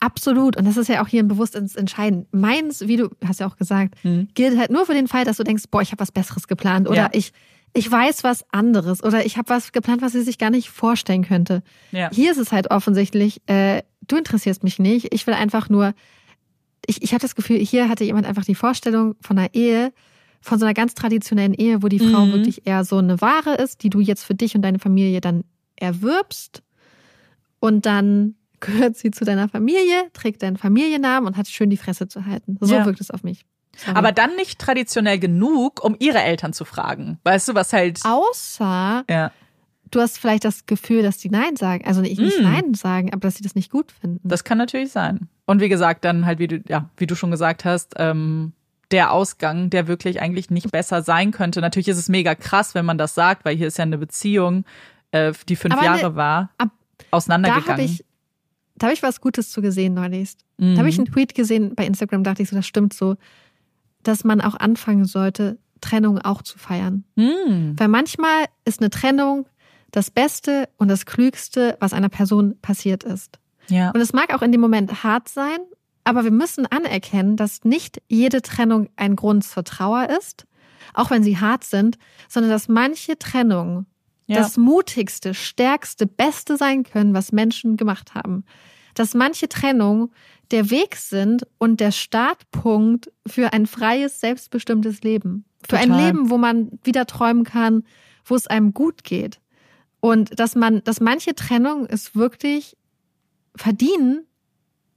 Absolut. 0.00 0.56
Und 0.56 0.64
das 0.64 0.76
ist 0.78 0.88
ja 0.88 1.02
auch 1.02 1.08
hier 1.08 1.22
ein 1.22 1.28
bewusstes 1.28 1.76
Entscheiden. 1.76 2.26
Meins, 2.32 2.80
wie 2.88 2.96
du 2.96 3.10
hast 3.24 3.40
ja 3.40 3.46
auch 3.46 3.56
gesagt, 3.56 4.02
Mhm. 4.02 4.28
gilt 4.34 4.58
halt 4.58 4.70
nur 4.70 4.86
für 4.86 4.94
den 4.94 5.08
Fall, 5.08 5.24
dass 5.24 5.36
du 5.36 5.44
denkst, 5.44 5.64
boah, 5.70 5.82
ich 5.82 5.92
habe 5.92 6.00
was 6.00 6.10
Besseres 6.10 6.48
geplant 6.48 6.88
oder 6.88 6.96
Ja. 6.96 7.08
ich, 7.12 7.32
ich 7.74 7.90
weiß 7.90 8.24
was 8.24 8.44
anderes 8.50 9.04
oder 9.04 9.24
ich 9.26 9.36
habe 9.36 9.50
was 9.50 9.72
geplant, 9.72 10.00
was 10.00 10.12
sie 10.12 10.22
sich 10.22 10.38
gar 10.38 10.50
nicht 10.50 10.70
vorstellen 10.70 11.24
könnte. 11.24 11.62
Ja. 11.92 12.08
Hier 12.12 12.32
ist 12.32 12.38
es 12.38 12.50
halt 12.50 12.70
offensichtlich, 12.70 13.42
äh, 13.46 13.82
du 14.08 14.16
interessierst 14.16 14.64
mich 14.64 14.78
nicht. 14.78 15.12
Ich 15.12 15.26
will 15.26 15.34
einfach 15.34 15.68
nur, 15.68 15.92
ich, 16.90 17.02
ich 17.02 17.12
habe 17.12 17.22
das 17.22 17.34
Gefühl, 17.34 17.58
hier 17.58 17.88
hatte 17.88 18.04
jemand 18.04 18.26
einfach 18.26 18.44
die 18.44 18.54
Vorstellung 18.54 19.14
von 19.20 19.38
einer 19.38 19.54
Ehe, 19.54 19.92
von 20.42 20.58
so 20.58 20.64
einer 20.64 20.74
ganz 20.74 20.94
traditionellen 20.94 21.54
Ehe, 21.54 21.82
wo 21.82 21.88
die 21.88 21.98
Frau 21.98 22.26
Mhm. 22.26 22.32
wirklich 22.32 22.66
eher 22.66 22.84
so 22.84 22.98
eine 22.98 23.20
Ware 23.20 23.54
ist, 23.54 23.82
die 23.82 23.90
du 23.90 24.00
jetzt 24.00 24.24
für 24.24 24.34
dich 24.34 24.54
und 24.54 24.62
deine 24.62 24.78
Familie 24.78 25.20
dann 25.20 25.44
erwirbst 25.76 26.62
und 27.60 27.86
dann 27.86 28.34
gehört 28.60 28.96
sie 28.96 29.10
zu 29.10 29.24
deiner 29.24 29.48
Familie, 29.48 30.10
trägt 30.12 30.42
deinen 30.42 30.56
Familiennamen 30.58 31.26
und 31.28 31.36
hat 31.36 31.48
schön 31.48 31.70
die 31.70 31.76
Fresse 31.78 32.08
zu 32.08 32.26
halten. 32.26 32.58
So 32.60 32.74
Ja. 32.74 32.84
wirkt 32.84 33.00
es 33.00 33.10
auf 33.10 33.22
mich. 33.22 33.44
Sorry. 33.76 33.96
Aber 33.96 34.12
dann 34.12 34.34
nicht 34.36 34.58
traditionell 34.58 35.18
genug, 35.18 35.82
um 35.84 35.96
ihre 35.98 36.18
Eltern 36.20 36.52
zu 36.52 36.64
fragen. 36.64 37.18
Weißt 37.24 37.48
du, 37.48 37.54
was 37.54 37.72
halt. 37.72 38.00
außer 38.04 39.04
Ja. 39.08 39.32
Du 39.90 40.00
hast 40.00 40.18
vielleicht 40.18 40.44
das 40.44 40.66
Gefühl, 40.66 41.02
dass 41.02 41.18
die 41.18 41.30
Nein 41.30 41.56
sagen, 41.56 41.84
also 41.86 42.00
nicht, 42.00 42.18
nicht 42.20 42.38
Mm. 42.40 42.42
Nein 42.44 42.74
sagen, 42.74 43.12
aber 43.12 43.20
dass 43.20 43.36
sie 43.36 43.42
das 43.42 43.54
nicht 43.54 43.70
gut 43.70 43.92
finden. 43.92 44.26
Das 44.28 44.44
kann 44.44 44.58
natürlich 44.58 44.92
sein. 44.92 45.28
Und 45.46 45.60
wie 45.60 45.68
gesagt, 45.68 46.04
dann 46.04 46.26
halt, 46.26 46.38
wie 46.38 46.48
du, 46.48 46.62
ja, 46.68 46.88
wie 46.96 47.06
du 47.06 47.14
schon 47.16 47.30
gesagt 47.30 47.64
hast, 47.64 47.94
ähm, 47.96 48.52
der 48.92 49.12
Ausgang, 49.12 49.70
der 49.70 49.86
wirklich 49.86 50.20
eigentlich 50.20 50.50
nicht 50.50 50.70
besser 50.72 51.02
sein 51.02 51.30
könnte. 51.30 51.60
Natürlich 51.60 51.88
ist 51.88 51.98
es 51.98 52.08
mega 52.08 52.34
krass, 52.34 52.74
wenn 52.74 52.84
man 52.84 52.98
das 52.98 53.14
sagt, 53.14 53.44
weil 53.44 53.56
hier 53.56 53.68
ist 53.68 53.78
ja 53.78 53.82
eine 53.82 53.98
Beziehung, 53.98 54.64
äh, 55.12 55.32
die 55.48 55.56
fünf 55.56 55.74
Aber 55.74 55.84
Jahre 55.84 56.10
ne- 56.10 56.16
war, 56.16 56.50
ab- 56.58 56.70
da 56.98 57.04
auseinandergegangen. 57.10 57.68
habe 57.70 57.82
ich, 57.82 58.04
da 58.76 58.86
habe 58.88 58.94
ich 58.94 59.02
was 59.02 59.20
Gutes 59.20 59.50
zu 59.50 59.60
gesehen 59.62 59.94
neulich. 59.94 60.32
Mhm. 60.58 60.72
Da 60.74 60.78
habe 60.78 60.88
ich 60.88 60.98
einen 60.98 61.06
Tweet 61.06 61.34
gesehen 61.34 61.74
bei 61.74 61.84
Instagram, 61.86 62.24
dachte 62.24 62.42
ich 62.42 62.48
so, 62.48 62.56
das 62.56 62.66
stimmt 62.66 62.92
so, 62.92 63.16
dass 64.02 64.24
man 64.24 64.40
auch 64.40 64.54
anfangen 64.54 65.04
sollte, 65.04 65.58
Trennung 65.80 66.18
auch 66.18 66.42
zu 66.42 66.58
feiern. 66.58 67.04
Mhm. 67.16 67.74
Weil 67.76 67.88
manchmal 67.88 68.44
ist 68.64 68.80
eine 68.80 68.90
Trennung 68.90 69.46
das 69.92 70.10
Beste 70.10 70.68
und 70.76 70.88
das 70.88 71.06
Klügste, 71.06 71.76
was 71.80 71.92
einer 71.92 72.08
Person 72.08 72.58
passiert 72.60 73.04
ist. 73.04 73.38
Ja. 73.68 73.90
Und 73.90 74.00
es 74.00 74.12
mag 74.12 74.34
auch 74.34 74.42
in 74.42 74.52
dem 74.52 74.60
Moment 74.60 75.02
hart 75.04 75.28
sein, 75.28 75.58
aber 76.04 76.24
wir 76.24 76.30
müssen 76.30 76.66
anerkennen, 76.66 77.36
dass 77.36 77.64
nicht 77.64 78.00
jede 78.08 78.42
Trennung 78.42 78.88
ein 78.96 79.16
Grund 79.16 79.44
zur 79.44 79.64
Trauer 79.64 80.08
ist, 80.18 80.46
auch 80.94 81.10
wenn 81.10 81.22
sie 81.22 81.38
hart 81.38 81.64
sind, 81.64 81.98
sondern 82.28 82.50
dass 82.50 82.68
manche 82.68 83.18
Trennungen 83.18 83.86
Ja. 84.26 84.38
das 84.38 84.56
mutigste, 84.56 85.34
stärkste, 85.34 86.06
beste 86.06 86.56
sein 86.56 86.84
können, 86.84 87.14
was 87.14 87.32
Menschen 87.32 87.76
gemacht 87.76 88.14
haben. 88.14 88.44
Dass 88.94 89.14
manche 89.14 89.48
Trennungen 89.48 90.10
der 90.50 90.70
Weg 90.70 90.96
sind 90.96 91.46
und 91.58 91.78
der 91.80 91.92
Startpunkt 91.92 93.12
für 93.26 93.52
ein 93.52 93.66
freies, 93.66 94.20
selbstbestimmtes 94.20 95.02
Leben. 95.02 95.44
Für 95.68 95.78
ein 95.78 95.90
Total. 95.90 96.06
Leben, 96.06 96.30
wo 96.30 96.38
man 96.38 96.70
wieder 96.82 97.06
träumen 97.06 97.44
kann, 97.44 97.84
wo 98.24 98.34
es 98.34 98.46
einem 98.46 98.72
gut 98.74 99.04
geht. 99.04 99.40
Und 100.00 100.38
dass 100.40 100.54
man, 100.54 100.82
dass 100.84 101.00
manche 101.00 101.34
Trennungen 101.34 101.86
es 101.88 102.14
wirklich 102.14 102.76
verdienen, 103.54 104.26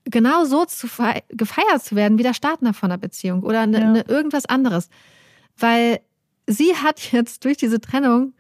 genau 0.06 0.45
so 0.45 0.66
zu 0.66 0.88
fei- 0.88 1.24
gefeiert 1.30 1.84
zu 1.84 1.95
werden 1.95 2.18
wie 2.18 2.24
der 2.24 2.34
Startner 2.34 2.74
von 2.74 2.91
einer 2.91 2.97
Beziehung 2.97 3.43
oder 3.43 3.62
eine, 3.62 3.80
Ja. 3.80 3.88
eine 3.88 4.01
irgendwas 4.08 4.45
anderes. 4.45 4.89
Weil 5.58 5.99
sie 6.47 6.76
hat 6.76 7.12
jetzt 7.12 7.45
durch 7.45 7.58
diese 7.58 7.80
Trennung 7.82 8.34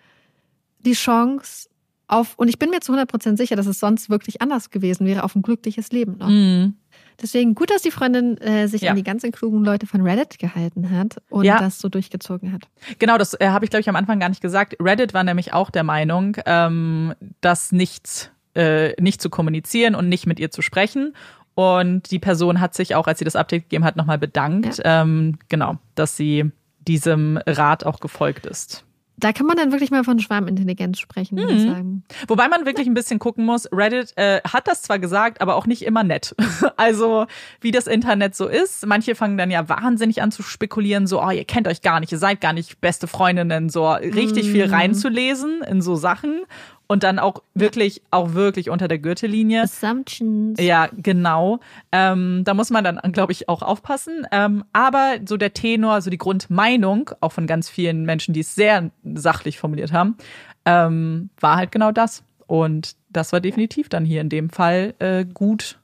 die 0.79 0.93
Chance, 0.93 1.69
auf, 2.07 2.33
und 2.37 2.47
ich 2.49 2.59
bin 2.59 2.69
mir 2.69 2.81
zu 2.81 2.91
100% 2.93 3.37
sicher, 3.37 3.55
dass 3.55 3.65
es 3.65 3.79
sonst 3.79 4.09
wirklich 4.09 4.41
anders 4.41 4.69
gewesen 4.69 5.05
wäre, 5.07 5.23
auf 5.23 5.35
ein 5.35 5.41
glückliches 5.41 5.91
Leben 5.91 6.17
noch. 6.17 6.27
Mhm. 6.27 6.75
Deswegen 7.21 7.55
gut, 7.55 7.69
dass 7.69 7.81
die 7.81 7.91
Freundin 7.91 8.37
äh, 8.39 8.67
sich 8.67 8.81
Ja. 8.81 8.91
an 8.91 8.97
die 8.97 9.03
ganzen 9.03 9.31
klugen 9.31 9.63
Leute 9.63 9.87
von 9.87 10.01
Reddit 10.01 10.39
gehalten 10.39 10.89
hat 10.91 11.21
und 11.29 11.45
Ja. 11.45 11.59
das 11.59 11.79
so 11.79 11.89
durchgezogen 11.89 12.51
hat. 12.53 12.63
Genau, 12.99 13.17
das 13.17 13.33
äh, 13.39 13.47
habe 13.47 13.65
ich, 13.65 13.71
glaube 13.71 13.81
ich, 13.81 13.89
am 13.89 13.95
Anfang 13.95 14.19
gar 14.19 14.29
nicht 14.29 14.41
gesagt. 14.41 14.75
Reddit 14.79 15.13
war 15.13 15.23
nämlich 15.23 15.53
auch 15.53 15.69
der 15.69 15.83
Meinung, 15.83 16.37
ähm, 16.45 17.13
das 17.41 17.71
nichts, 17.71 18.31
äh, 18.55 18.99
nicht 19.01 19.21
zu 19.21 19.29
kommunizieren 19.29 19.95
und 19.95 20.09
nicht 20.09 20.27
mit 20.27 20.39
ihr 20.39 20.51
zu 20.51 20.61
sprechen. 20.61 21.13
Und 21.55 22.09
die 22.09 22.19
Person 22.19 22.59
hat 22.59 22.73
sich 22.73 22.95
auch, 22.95 23.05
als 23.07 23.19
sie 23.19 23.25
das 23.25 23.35
Update 23.35 23.63
gegeben 23.63 23.83
hat, 23.85 23.95
nochmal 23.95 24.17
bedankt, 24.17 24.81
ähm, 24.83 25.37
genau, 25.49 25.77
dass 25.95 26.17
sie 26.17 26.51
diesem 26.79 27.37
Rat 27.45 27.85
auch 27.85 27.99
gefolgt 27.99 28.45
ist. 28.45 28.83
Da 29.23 29.31
kann 29.31 29.45
man 29.45 29.55
dann 29.55 29.71
wirklich 29.71 29.89
mal 29.89 30.03
von 30.03 30.19
Schwarmintelligenz 30.19 30.99
sprechen, 30.99 31.37
würde 31.37 31.53
Mhm. 31.53 31.59
ich 31.59 31.65
sagen. 31.65 32.03
Wobei 32.27 32.47
man 32.49 32.65
wirklich 32.65 32.87
ein 32.87 32.93
bisschen 32.93 33.19
gucken 33.19 33.45
muss, 33.45 33.69
Reddit 33.71 34.11
äh, 34.17 34.41
hat 34.41 34.67
das 34.67 34.81
zwar 34.81 34.99
gesagt, 34.99 35.39
aber 35.41 35.55
auch 35.55 35.65
nicht 35.65 35.83
immer 35.83 36.03
nett. 36.03 36.35
Also 36.75 37.25
wie 37.61 37.71
das 37.71 37.87
Internet 37.87 38.35
so 38.35 38.47
ist. 38.47 38.85
Manche 38.85 39.15
fangen 39.15 39.37
dann 39.37 39.49
ja 39.51 39.69
wahnsinnig 39.69 40.21
an 40.21 40.31
zu 40.31 40.43
spekulieren, 40.43 41.07
so, 41.07 41.23
oh, 41.23 41.29
ihr 41.29 41.45
kennt 41.45 41.67
euch 41.67 41.81
gar 41.81 41.99
nicht, 42.01 42.11
ihr 42.11 42.17
seid 42.17 42.41
gar 42.41 42.51
nicht 42.51 42.81
beste 42.81 43.07
Freundinnen, 43.07 43.69
so 43.69 43.89
richtig 43.91 44.49
viel 44.51 44.65
reinzulesen 44.69 45.61
in 45.61 45.81
so 45.81 45.95
Sachen 45.95 46.43
und 46.87 47.03
dann 47.03 47.19
auch 47.19 47.41
wirklich, 47.53 48.01
auch 48.11 48.33
wirklich 48.33 48.69
unter 48.69 48.87
der 48.87 48.99
Gürtellinie. 48.99 49.63
Assumptions. 49.63 50.59
Ja, 50.59 50.89
genau. 50.95 51.59
Ähm, 51.91 52.43
da 52.43 52.53
muss 52.53 52.69
man 52.69 52.83
dann, 52.83 52.99
glaube 53.11 53.31
ich, 53.31 53.49
auch 53.49 53.61
aufpassen. 53.61 54.27
Ähm, 54.31 54.63
aber 54.73 55.15
so 55.25 55.37
der 55.37 55.53
Tenor, 55.53 56.01
so 56.01 56.09
die 56.09 56.17
Grundmeinung, 56.17 57.09
auch 57.21 57.31
von 57.31 57.47
ganz 57.47 57.69
vielen 57.69 58.05
Menschen, 58.05 58.33
die 58.33 58.41
es 58.41 58.55
sehr 58.55 58.91
sachlich 59.03 59.59
formuliert 59.59 59.91
haben, 59.91 60.17
ähm, 60.65 61.29
war 61.39 61.55
halt 61.55 61.71
genau 61.71 61.91
das. 61.91 62.23
Und 62.47 62.95
das 63.09 63.31
war 63.31 63.39
definitiv 63.39 63.89
dann 63.89 64.05
hier 64.05 64.21
in 64.21 64.29
dem 64.29 64.49
Fall 64.49 64.93
äh, 64.99 65.25
gut 65.25 65.79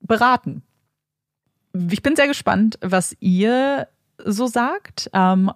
beraten. 0.00 0.62
Ich 1.90 2.02
bin 2.02 2.16
sehr 2.16 2.26
gespannt, 2.26 2.78
was 2.80 3.16
ihr 3.20 3.88
so 4.24 4.46
sagt, 4.46 5.10
ähm, 5.12 5.52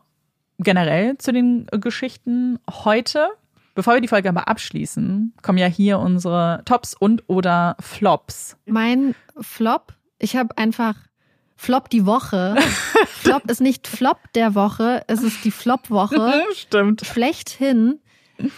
generell 0.58 1.18
zu 1.18 1.32
den 1.32 1.66
Geschichten 1.66 2.58
heute. 2.70 3.28
Bevor 3.74 3.94
wir 3.94 4.00
die 4.00 4.08
Folge 4.08 4.28
aber 4.28 4.48
abschließen, 4.48 5.34
kommen 5.42 5.58
ja 5.58 5.66
hier 5.66 5.98
unsere 5.98 6.62
Tops 6.64 6.94
und 6.94 7.24
oder 7.26 7.76
Flops. 7.80 8.56
Mein 8.66 9.14
Flop, 9.40 9.94
ich 10.18 10.36
habe 10.36 10.56
einfach 10.58 10.94
Flop 11.56 11.88
die 11.88 12.04
Woche. 12.04 12.56
Flop 13.06 13.50
ist 13.50 13.60
nicht 13.60 13.86
Flop 13.86 14.18
der 14.34 14.54
Woche, 14.54 15.04
es 15.06 15.22
ist 15.22 15.44
die 15.44 15.50
Flop-Woche. 15.50 16.32
Stimmt. 16.54 17.06
Schlechthin. 17.06 18.00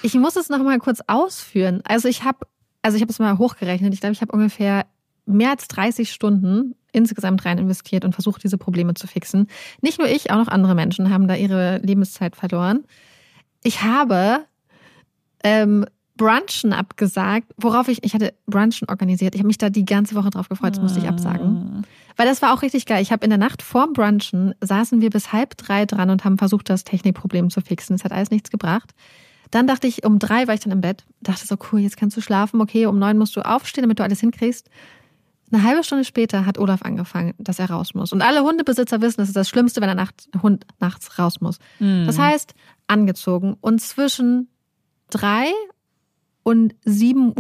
Ich 0.03 0.15
muss 0.15 0.37
es 0.37 0.49
noch 0.49 0.63
mal 0.63 0.79
kurz 0.79 1.01
ausführen. 1.07 1.83
Also 1.87 2.09
ich 2.09 2.25
habe, 2.25 2.47
also 2.83 2.97
ich 2.97 3.03
habe 3.03 3.13
es 3.13 3.19
mal 3.19 3.39
hochgerechnet. 3.39 3.93
Ich 3.93 4.01
glaube, 4.01 4.15
ich 4.15 4.21
habe 4.21 4.33
ungefähr 4.33 4.87
mehr 5.27 5.51
als 5.51 5.69
30 5.69 6.11
Stunden 6.11 6.75
insgesamt 6.93 7.45
rein 7.45 7.59
investiert 7.59 8.05
und 8.05 8.15
versucht, 8.15 8.43
diese 8.43 8.59
Probleme 8.59 8.95
zu 8.95 9.07
fixen. 9.07 9.49
Nicht 9.81 9.99
nur 9.99 10.09
ich, 10.09 10.31
auch 10.31 10.37
noch 10.37 10.49
andere 10.49 10.75
Menschen 10.75 11.11
haben 11.11 11.29
da 11.29 11.35
ihre 11.35 11.79
Lebenszeit 11.79 12.37
verloren. 12.37 12.85
Ich 13.63 13.83
habe 13.83 14.45
ähm, 15.45 15.87
Brunchen 16.17 16.73
abgesagt, 16.73 17.53
worauf 17.57 17.89
ich, 17.89 18.05
ich 18.05 18.15
hatte 18.15 18.35
Brunchen 18.47 18.89
organisiert. 18.89 19.35
Ich 19.35 19.41
habe 19.41 19.49
mich 19.49 19.59
da 19.59 19.69
die 19.69 19.85
ganze 19.85 20.15
Woche 20.15 20.31
drauf 20.31 20.49
gefreut, 20.49 20.75
das 20.75 20.81
musste 20.83 21.01
ich 21.01 21.09
absagen. 21.09 21.85
Weil 22.17 22.27
das 22.27 22.41
war 22.41 22.55
auch 22.55 22.63
richtig 22.63 22.87
geil. 22.87 23.03
Ich 23.03 23.11
habe 23.11 23.25
in 23.25 23.31
der 23.31 23.39
Nacht 23.39 23.63
vorm 23.63 23.93
Brunchen 23.93 24.55
saßen 24.61 25.01
wir 25.01 25.11
bis 25.11 25.33
halb 25.33 25.57
drei 25.57 25.87
dran 25.87 26.11
und 26.11 26.25
haben 26.25 26.39
versucht, 26.39 26.71
das 26.71 26.85
Technikproblem 26.85 27.51
zu 27.51 27.61
fixen. 27.61 27.95
Es 27.95 28.05
hat 28.05 28.13
alles 28.13 28.31
nichts 28.31 28.51
gebracht. 28.51 28.93
Dann 29.51 29.67
dachte 29.67 29.89
ich, 29.89 30.05
um 30.05 30.19
drei 30.21 30.47
war 30.47 30.55
ich 30.55 30.61
dann 30.61 30.73
im 30.73 30.81
Bett, 30.81 31.05
dachte 31.21 31.47
so, 31.47 31.57
cool, 31.73 31.81
jetzt 31.81 31.97
kannst 31.97 32.17
du 32.17 32.21
schlafen. 32.21 32.61
Okay, 32.61 32.87
um 32.87 32.99
neun 32.99 33.19
musst 33.19 33.35
du 33.37 33.41
aufstehen, 33.41 33.83
damit 33.83 33.99
du 33.99 34.05
alles 34.05 34.21
hinkriegst. 34.21 34.71
Eine 35.53 35.63
halbe 35.63 35.85
Stunde 35.85 36.05
später 36.05 36.47
hat 36.47 36.59
Olaf 36.59 36.83
angefangen, 36.83 37.35
dass 37.39 37.59
er 37.59 37.71
raus 37.71 37.95
muss. 37.95 38.13
Und 38.13 38.23
alle 38.23 38.43
Hundebesitzer 38.43 39.01
wissen, 39.01 39.19
das 39.19 39.29
ist 39.29 39.37
das 39.37 39.49
Schlimmste, 39.49 39.81
wenn 39.81 39.89
der 39.89 39.95
Nacht, 39.97 40.29
Hund 40.43 40.65
nachts 40.81 41.19
raus 41.19 41.41
muss. 41.41 41.59
Das 42.07 42.19
heißt, 42.19 42.55
angezogen. 42.87 43.57
Und 43.61 43.81
zwischen 43.81 44.49
drei 45.15 45.47
und 46.43 46.75
7.30 46.85 47.37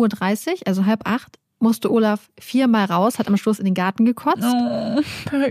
Uhr, 0.49 0.59
also 0.67 0.87
halb 0.87 1.09
acht, 1.09 1.39
musste 1.59 1.91
Olaf 1.91 2.29
viermal 2.39 2.85
raus, 2.85 3.19
hat 3.19 3.27
am 3.27 3.37
Schluss 3.37 3.59
in 3.59 3.65
den 3.65 3.75
Garten 3.75 4.05
gekotzt. 4.05 4.45
Oh, 4.45 5.01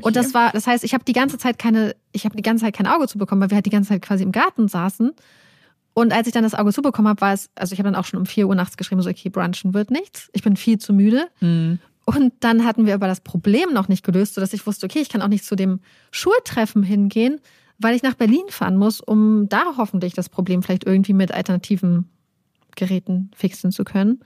Und 0.01 0.15
das 0.15 0.33
war, 0.33 0.51
das 0.51 0.67
heißt, 0.67 0.83
ich 0.83 0.93
habe 0.93 1.03
die 1.03 1.13
ganze 1.13 1.37
Zeit 1.37 1.57
keine, 1.57 1.95
ich 2.11 2.25
habe 2.25 2.35
die 2.35 2.43
ganze 2.43 2.65
Zeit 2.65 2.75
kein 2.75 2.87
Auge 2.87 3.07
zu 3.07 3.17
bekommen, 3.17 3.41
weil 3.41 3.49
wir 3.49 3.55
halt 3.55 3.65
die 3.65 3.71
ganze 3.71 3.89
Zeit 3.89 4.01
quasi 4.01 4.23
im 4.23 4.31
Garten 4.31 4.67
saßen. 4.67 5.11
Und 5.93 6.13
als 6.13 6.27
ich 6.27 6.33
dann 6.33 6.43
das 6.43 6.55
Auge 6.55 6.71
zubekommen 6.73 7.09
habe, 7.09 7.21
war 7.21 7.33
es, 7.33 7.49
also 7.55 7.73
ich 7.73 7.79
habe 7.79 7.87
dann 7.87 7.95
auch 7.95 8.05
schon 8.05 8.19
um 8.19 8.25
4 8.25 8.47
Uhr 8.47 8.55
nachts 8.55 8.77
geschrieben, 8.77 9.01
so, 9.01 9.09
okay, 9.09 9.29
brunchen 9.29 9.73
wird 9.73 9.91
nichts. 9.91 10.29
Ich 10.33 10.43
bin 10.43 10.55
viel 10.55 10.77
zu 10.77 10.93
müde. 10.93 11.27
Hm. 11.39 11.79
Und 12.05 12.33
dann 12.41 12.65
hatten 12.65 12.85
wir 12.85 12.93
aber 12.95 13.07
das 13.07 13.21
Problem 13.21 13.73
noch 13.73 13.87
nicht 13.87 14.03
gelöst, 14.03 14.33
sodass 14.33 14.53
ich 14.53 14.65
wusste, 14.67 14.85
okay, 14.85 14.99
ich 14.99 15.09
kann 15.09 15.21
auch 15.21 15.27
nicht 15.27 15.45
zu 15.45 15.55
dem 15.55 15.79
Schultreffen 16.11 16.83
hingehen, 16.83 17.39
weil 17.79 17.95
ich 17.95 18.03
nach 18.03 18.15
Berlin 18.15 18.45
fahren 18.49 18.77
muss, 18.77 19.01
um 19.01 19.47
da 19.49 19.63
hoffentlich 19.77 20.13
das 20.13 20.29
Problem 20.29 20.63
vielleicht 20.63 20.85
irgendwie 20.85 21.13
mit 21.13 21.31
alternativen 21.31 22.09
Geräten 22.75 23.31
fixen 23.35 23.71
zu 23.71 23.83
können. 23.83 24.21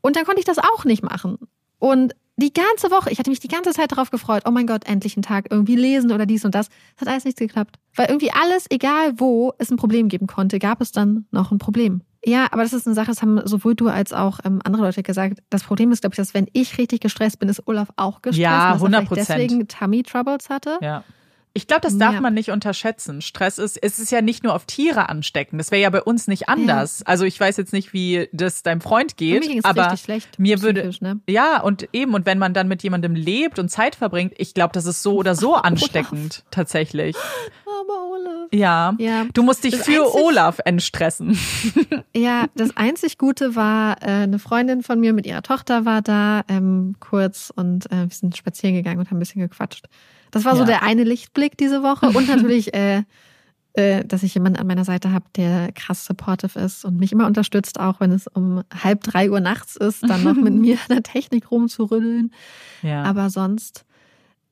Und 0.00 0.16
dann 0.16 0.24
konnte 0.24 0.40
ich 0.40 0.46
das 0.46 0.58
auch 0.58 0.84
nicht 0.84 1.02
machen. 1.02 1.38
Und 1.78 2.14
die 2.36 2.52
ganze 2.52 2.92
Woche, 2.92 3.10
ich 3.10 3.18
hatte 3.18 3.30
mich 3.30 3.40
die 3.40 3.48
ganze 3.48 3.72
Zeit 3.72 3.90
darauf 3.90 4.10
gefreut, 4.10 4.44
oh 4.46 4.52
mein 4.52 4.68
Gott, 4.68 4.86
endlich 4.86 5.16
einen 5.16 5.24
Tag 5.24 5.46
irgendwie 5.50 5.74
lesen 5.74 6.12
oder 6.12 6.24
dies 6.24 6.44
und 6.44 6.54
das. 6.54 6.68
Es 6.94 7.00
hat 7.00 7.08
alles 7.08 7.24
nichts 7.24 7.40
geklappt. 7.40 7.80
Weil 7.96 8.06
irgendwie 8.06 8.30
alles, 8.30 8.66
egal 8.70 9.18
wo 9.18 9.52
es 9.58 9.70
ein 9.70 9.76
Problem 9.76 10.08
geben 10.08 10.28
konnte, 10.28 10.60
gab 10.60 10.80
es 10.80 10.92
dann 10.92 11.26
noch 11.32 11.50
ein 11.50 11.58
Problem. 11.58 12.02
Ja, 12.24 12.46
aber 12.52 12.62
das 12.62 12.72
ist 12.72 12.86
eine 12.86 12.94
Sache, 12.94 13.08
das 13.08 13.22
haben 13.22 13.40
sowohl 13.44 13.74
du 13.74 13.88
als 13.88 14.12
auch 14.12 14.38
ähm, 14.44 14.60
andere 14.64 14.84
Leute 14.84 15.02
gesagt. 15.02 15.40
Das 15.50 15.64
Problem 15.64 15.90
ist, 15.90 16.02
glaube 16.02 16.14
ich, 16.14 16.16
dass 16.18 16.32
wenn 16.32 16.46
ich 16.52 16.78
richtig 16.78 17.00
gestresst 17.00 17.40
bin, 17.40 17.48
ist 17.48 17.66
Olaf 17.66 17.88
auch 17.96 18.22
gestresst. 18.22 18.38
Ja, 18.38 18.72
und 18.74 18.92
dass 18.92 19.02
er 19.02 19.06
100%. 19.06 19.06
vielleicht 19.06 19.30
Deswegen 19.30 19.68
Tummy 19.68 20.02
Troubles 20.04 20.48
hatte. 20.48 20.78
Ja. 20.80 21.02
Ich 21.58 21.66
glaube, 21.66 21.80
das 21.82 21.98
darf 21.98 22.14
Ja. 22.14 22.20
man 22.20 22.34
nicht 22.34 22.50
unterschätzen. 22.52 23.20
Stress 23.20 23.58
ist, 23.58 23.76
es 23.82 23.98
ist 23.98 24.12
ja 24.12 24.22
nicht 24.22 24.44
nur 24.44 24.54
auf 24.54 24.64
Tiere 24.64 25.08
anstecken. 25.08 25.58
Das 25.58 25.72
wäre 25.72 25.82
ja 25.82 25.90
bei 25.90 26.00
uns 26.02 26.28
nicht 26.28 26.48
anders. 26.48 27.02
Also 27.04 27.24
ich 27.24 27.38
weiß 27.38 27.56
jetzt 27.56 27.72
nicht, 27.72 27.92
wie 27.92 28.28
das 28.32 28.62
deinem 28.62 28.80
Freund 28.80 29.16
geht, 29.16 29.44
Mir 29.46 29.60
aber 29.64 29.86
richtig 29.86 30.02
schlecht. 30.04 30.38
mir 30.38 30.62
würde, 30.62 30.88
Ne? 31.00 31.18
ja, 31.28 31.60
und 31.60 31.88
eben, 31.92 32.14
und 32.14 32.26
wenn 32.26 32.38
man 32.38 32.54
dann 32.54 32.68
mit 32.68 32.84
jemandem 32.84 33.16
lebt 33.16 33.58
und 33.58 33.70
Zeit 33.70 33.96
verbringt, 33.96 34.34
ich 34.36 34.54
glaube, 34.54 34.72
das 34.72 34.86
ist 34.86 35.02
so 35.02 35.16
oder 35.16 35.34
so 35.34 35.54
ansteckend, 35.56 36.44
tatsächlich. 36.52 37.16
Aber 37.66 38.12
Olaf. 38.12 38.48
Ja. 38.52 38.94
Ja. 38.98 39.26
Du 39.34 39.42
musst 39.42 39.64
dich 39.64 39.74
Das 39.76 39.84
für 39.84 40.02
einzig- 40.04 40.14
Olaf 40.14 40.60
entstressen. 40.64 41.36
Ja, 42.16 42.46
das 42.54 42.76
einzig 42.76 43.18
Gute 43.18 43.54
war, 43.56 44.00
äh, 44.02 44.06
eine 44.22 44.38
Freundin 44.38 44.82
von 44.82 44.98
mir 45.00 45.12
mit 45.12 45.26
ihrer 45.26 45.42
Tochter 45.42 45.84
war 45.84 46.02
da 46.02 46.42
ähm, 46.48 46.94
kurz 47.00 47.52
und 47.54 47.86
äh, 47.92 48.04
wir 48.08 48.10
sind 48.10 48.36
spazieren 48.36 48.74
gegangen 48.76 48.98
und 48.98 49.10
haben 49.10 49.16
ein 49.16 49.20
bisschen 49.20 49.40
gequatscht. 49.40 49.86
Das 50.30 50.44
war 50.44 50.54
so 50.54 50.60
Ja. 50.62 50.66
der 50.66 50.82
eine 50.82 51.04
Lichtblick 51.04 51.56
diese 51.56 51.82
Woche 51.82 52.06
und 52.10 52.28
natürlich, 52.28 52.74
äh, 52.74 53.02
äh, 53.74 54.04
dass 54.04 54.22
ich 54.22 54.34
jemanden 54.34 54.58
an 54.58 54.66
meiner 54.66 54.84
Seite 54.84 55.12
habe, 55.12 55.26
der 55.36 55.72
krass 55.72 56.04
supportive 56.04 56.58
ist 56.58 56.84
und 56.84 56.98
mich 56.98 57.12
immer 57.12 57.26
unterstützt, 57.26 57.78
auch 57.78 58.00
wenn 58.00 58.12
es 58.12 58.26
um 58.26 58.62
halb 58.82 59.04
drei 59.04 59.30
Uhr 59.30 59.40
nachts 59.40 59.76
ist, 59.76 60.02
dann 60.08 60.24
noch 60.24 60.34
mit 60.34 60.54
mir 60.54 60.74
an 60.74 60.96
der 60.96 61.02
Technik 61.02 61.50
rumzurütteln. 61.50 62.32
Ja. 62.82 63.02
Aber 63.04 63.30
sonst. 63.30 63.84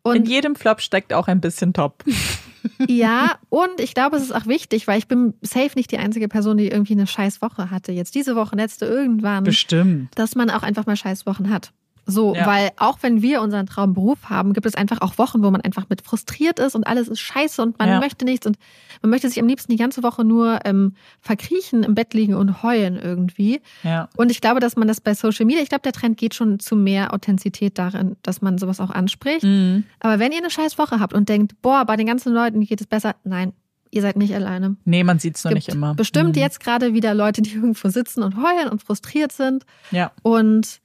In 0.04 0.10
Und 0.12 0.28
jedem 0.28 0.54
Flop 0.54 0.80
steckt 0.80 1.12
auch 1.12 1.26
ein 1.26 1.40
bisschen 1.40 1.72
Top. 1.72 2.04
ja, 2.86 3.38
und 3.48 3.80
ich 3.80 3.92
glaube, 3.94 4.16
es 4.16 4.22
ist 4.22 4.32
auch 4.32 4.46
wichtig, 4.46 4.86
weil 4.86 4.98
ich 4.98 5.08
bin 5.08 5.34
safe 5.42 5.70
nicht 5.74 5.90
die 5.90 5.98
einzige 5.98 6.28
Person, 6.28 6.56
die 6.58 6.68
irgendwie 6.68 6.92
eine 6.92 7.06
scheiß 7.08 7.42
Woche 7.42 7.70
hatte. 7.72 7.90
Jetzt 7.90 8.14
diese 8.14 8.36
Woche, 8.36 8.54
letzte 8.54 8.86
irgendwann. 8.86 9.42
Bestimmt. 9.44 10.10
dass 10.16 10.36
man 10.36 10.50
auch 10.50 10.62
einfach 10.62 10.86
mal 10.86 10.96
Scheißwochen 10.96 11.50
hat. 11.50 11.72
So, 12.08 12.34
Ja. 12.36 12.46
weil 12.46 12.70
auch 12.76 12.98
wenn 13.02 13.20
wir 13.20 13.42
unseren 13.42 13.66
Traumberuf 13.66 14.30
haben, 14.30 14.52
gibt 14.52 14.64
es 14.64 14.76
einfach 14.76 15.00
auch 15.00 15.18
Wochen, 15.18 15.42
wo 15.42 15.50
man 15.50 15.60
einfach 15.60 15.88
mit 15.88 16.02
frustriert 16.02 16.60
ist 16.60 16.76
und 16.76 16.86
alles 16.86 17.08
ist 17.08 17.18
scheiße 17.18 17.60
und 17.60 17.78
man 17.80 17.88
Ja. 17.88 17.98
möchte 18.00 18.24
nichts 18.24 18.46
und 18.46 18.56
man 19.02 19.10
möchte 19.10 19.28
sich 19.28 19.40
am 19.40 19.48
liebsten 19.48 19.72
die 19.72 19.76
ganze 19.78 20.02
Woche 20.04 20.24
nur 20.24 20.60
ähm, 20.64 20.94
verkriechen, 21.20 21.82
im 21.82 21.94
Bett 21.96 22.14
liegen 22.14 22.34
und 22.34 22.62
heulen 22.62 22.96
irgendwie. 22.96 23.60
Ja. 23.82 24.08
Und 24.16 24.30
ich 24.30 24.40
glaube, 24.40 24.60
dass 24.60 24.76
man 24.76 24.86
das 24.86 25.00
bei 25.00 25.14
Social 25.14 25.46
Media, 25.46 25.62
ich 25.62 25.68
glaube, 25.68 25.82
der 25.82 25.92
Trend 25.92 26.16
geht 26.16 26.34
schon 26.34 26.60
zu 26.60 26.76
mehr 26.76 27.12
Authentizität 27.12 27.76
darin, 27.78 28.16
dass 28.22 28.40
man 28.40 28.56
sowas 28.58 28.80
auch 28.80 28.90
anspricht. 28.90 29.42
Mhm. 29.42 29.84
Aber 29.98 30.18
wenn 30.20 30.30
ihr 30.32 30.38
eine 30.38 30.50
scheiß 30.50 30.78
Woche 30.78 31.00
habt 31.00 31.12
und 31.12 31.28
denkt, 31.28 31.60
boah, 31.60 31.84
bei 31.84 31.96
den 31.96 32.06
ganzen 32.06 32.32
Leuten 32.32 32.60
geht 32.60 32.80
es 32.80 32.86
besser, 32.86 33.16
nein, 33.24 33.52
ihr 33.90 34.02
seid 34.02 34.16
nicht 34.16 34.34
alleine. 34.34 34.76
Nee, 34.84 35.02
man 35.02 35.18
sieht's 35.18 35.42
nur 35.42 35.54
gibt 35.54 35.66
nicht 35.66 35.74
immer. 35.74 35.94
bestimmt 35.94 36.36
Mhm. 36.36 36.42
jetzt 36.42 36.60
gerade 36.60 36.94
wieder 36.94 37.14
Leute, 37.14 37.42
die 37.42 37.50
irgendwo 37.54 37.88
sitzen 37.88 38.22
und 38.22 38.36
heulen 38.36 38.68
und 38.70 38.80
frustriert 38.82 39.32
sind. 39.32 39.64
Ja. 39.90 40.12
Und 40.22 40.80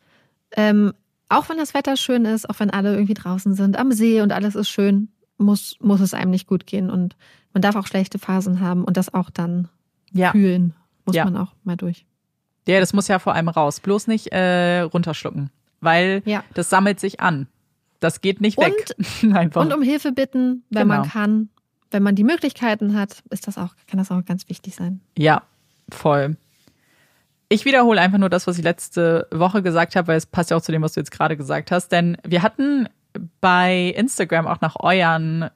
ähm, 0.57 0.93
auch 1.31 1.49
wenn 1.49 1.57
das 1.57 1.73
Wetter 1.73 1.97
schön 1.97 2.25
ist, 2.25 2.49
auch 2.49 2.59
wenn 2.59 2.69
alle 2.69 2.93
irgendwie 2.93 3.13
draußen 3.13 3.53
sind, 3.55 3.77
am 3.77 3.91
See 3.91 4.21
und 4.21 4.31
alles 4.31 4.55
ist 4.55 4.69
schön, 4.69 5.09
muss, 5.37 5.75
muss 5.79 6.01
es 6.01 6.13
einem 6.13 6.31
nicht 6.31 6.47
gut 6.47 6.67
gehen. 6.67 6.89
Und 6.89 7.15
man 7.53 7.61
darf 7.61 7.75
auch 7.75 7.87
schlechte 7.87 8.19
Phasen 8.19 8.59
haben 8.59 8.83
und 8.83 8.97
das 8.97 9.13
auch 9.13 9.29
dann 9.29 9.67
Ja. 10.11 10.31
fühlen. 10.31 10.73
Muss 11.05 11.15
Ja. 11.15 11.25
man 11.25 11.37
auch 11.37 11.53
mal 11.63 11.77
durch. 11.77 12.05
Ja, 12.67 12.79
das 12.79 12.93
muss 12.93 13.07
ja 13.07 13.17
vor 13.19 13.33
allem 13.33 13.49
raus. 13.49 13.79
Bloß 13.79 14.07
nicht 14.07 14.27
äh, 14.31 14.81
runterschlucken. 14.81 15.49
Weil 15.79 16.21
Ja. 16.25 16.43
das 16.53 16.69
sammelt 16.69 16.99
sich 16.99 17.19
an. 17.19 17.47
Das 17.99 18.21
geht 18.21 18.39
nicht 18.39 18.57
Und- 18.59 18.65
weg. 19.23 19.33
Einfach. 19.35 19.61
Und 19.61 19.73
um 19.73 19.81
Hilfe 19.81 20.11
bitten, 20.11 20.63
wenn 20.69 20.87
man 20.87 21.01
Genau. 21.03 21.11
kann. 21.13 21.49
Wenn 21.89 22.03
man 22.03 22.15
die 22.15 22.23
Möglichkeiten 22.23 22.95
hat, 22.97 23.21
ist 23.31 23.47
das 23.47 23.57
auch, 23.57 23.75
kann 23.87 23.97
das 23.97 24.11
auch 24.11 24.23
ganz 24.23 24.47
wichtig 24.47 24.75
sein. 24.75 25.01
Ja, 25.17 25.41
voll. 25.91 26.37
Ich 27.51 27.65
wiederhole 27.65 27.99
einfach 27.99 28.17
nur 28.17 28.29
das, 28.29 28.47
was 28.47 28.57
ich 28.57 28.63
letzte 28.63 29.27
Woche 29.29 29.61
gesagt 29.61 29.97
habe, 29.97 30.07
weil 30.07 30.17
es 30.17 30.25
passt 30.25 30.51
ja 30.51 30.55
auch 30.55 30.61
zu 30.61 30.71
dem, 30.71 30.83
was 30.83 30.93
du 30.93 31.01
jetzt 31.01 31.11
gerade 31.11 31.35
gesagt 31.35 31.69
hast. 31.69 31.89
Denn 31.89 32.15
wir 32.23 32.43
hatten 32.43 32.87
bei 33.41 33.93
Instagram 33.97 34.47
auch 34.47 34.61
nach 34.61 34.77
euren 34.79 35.49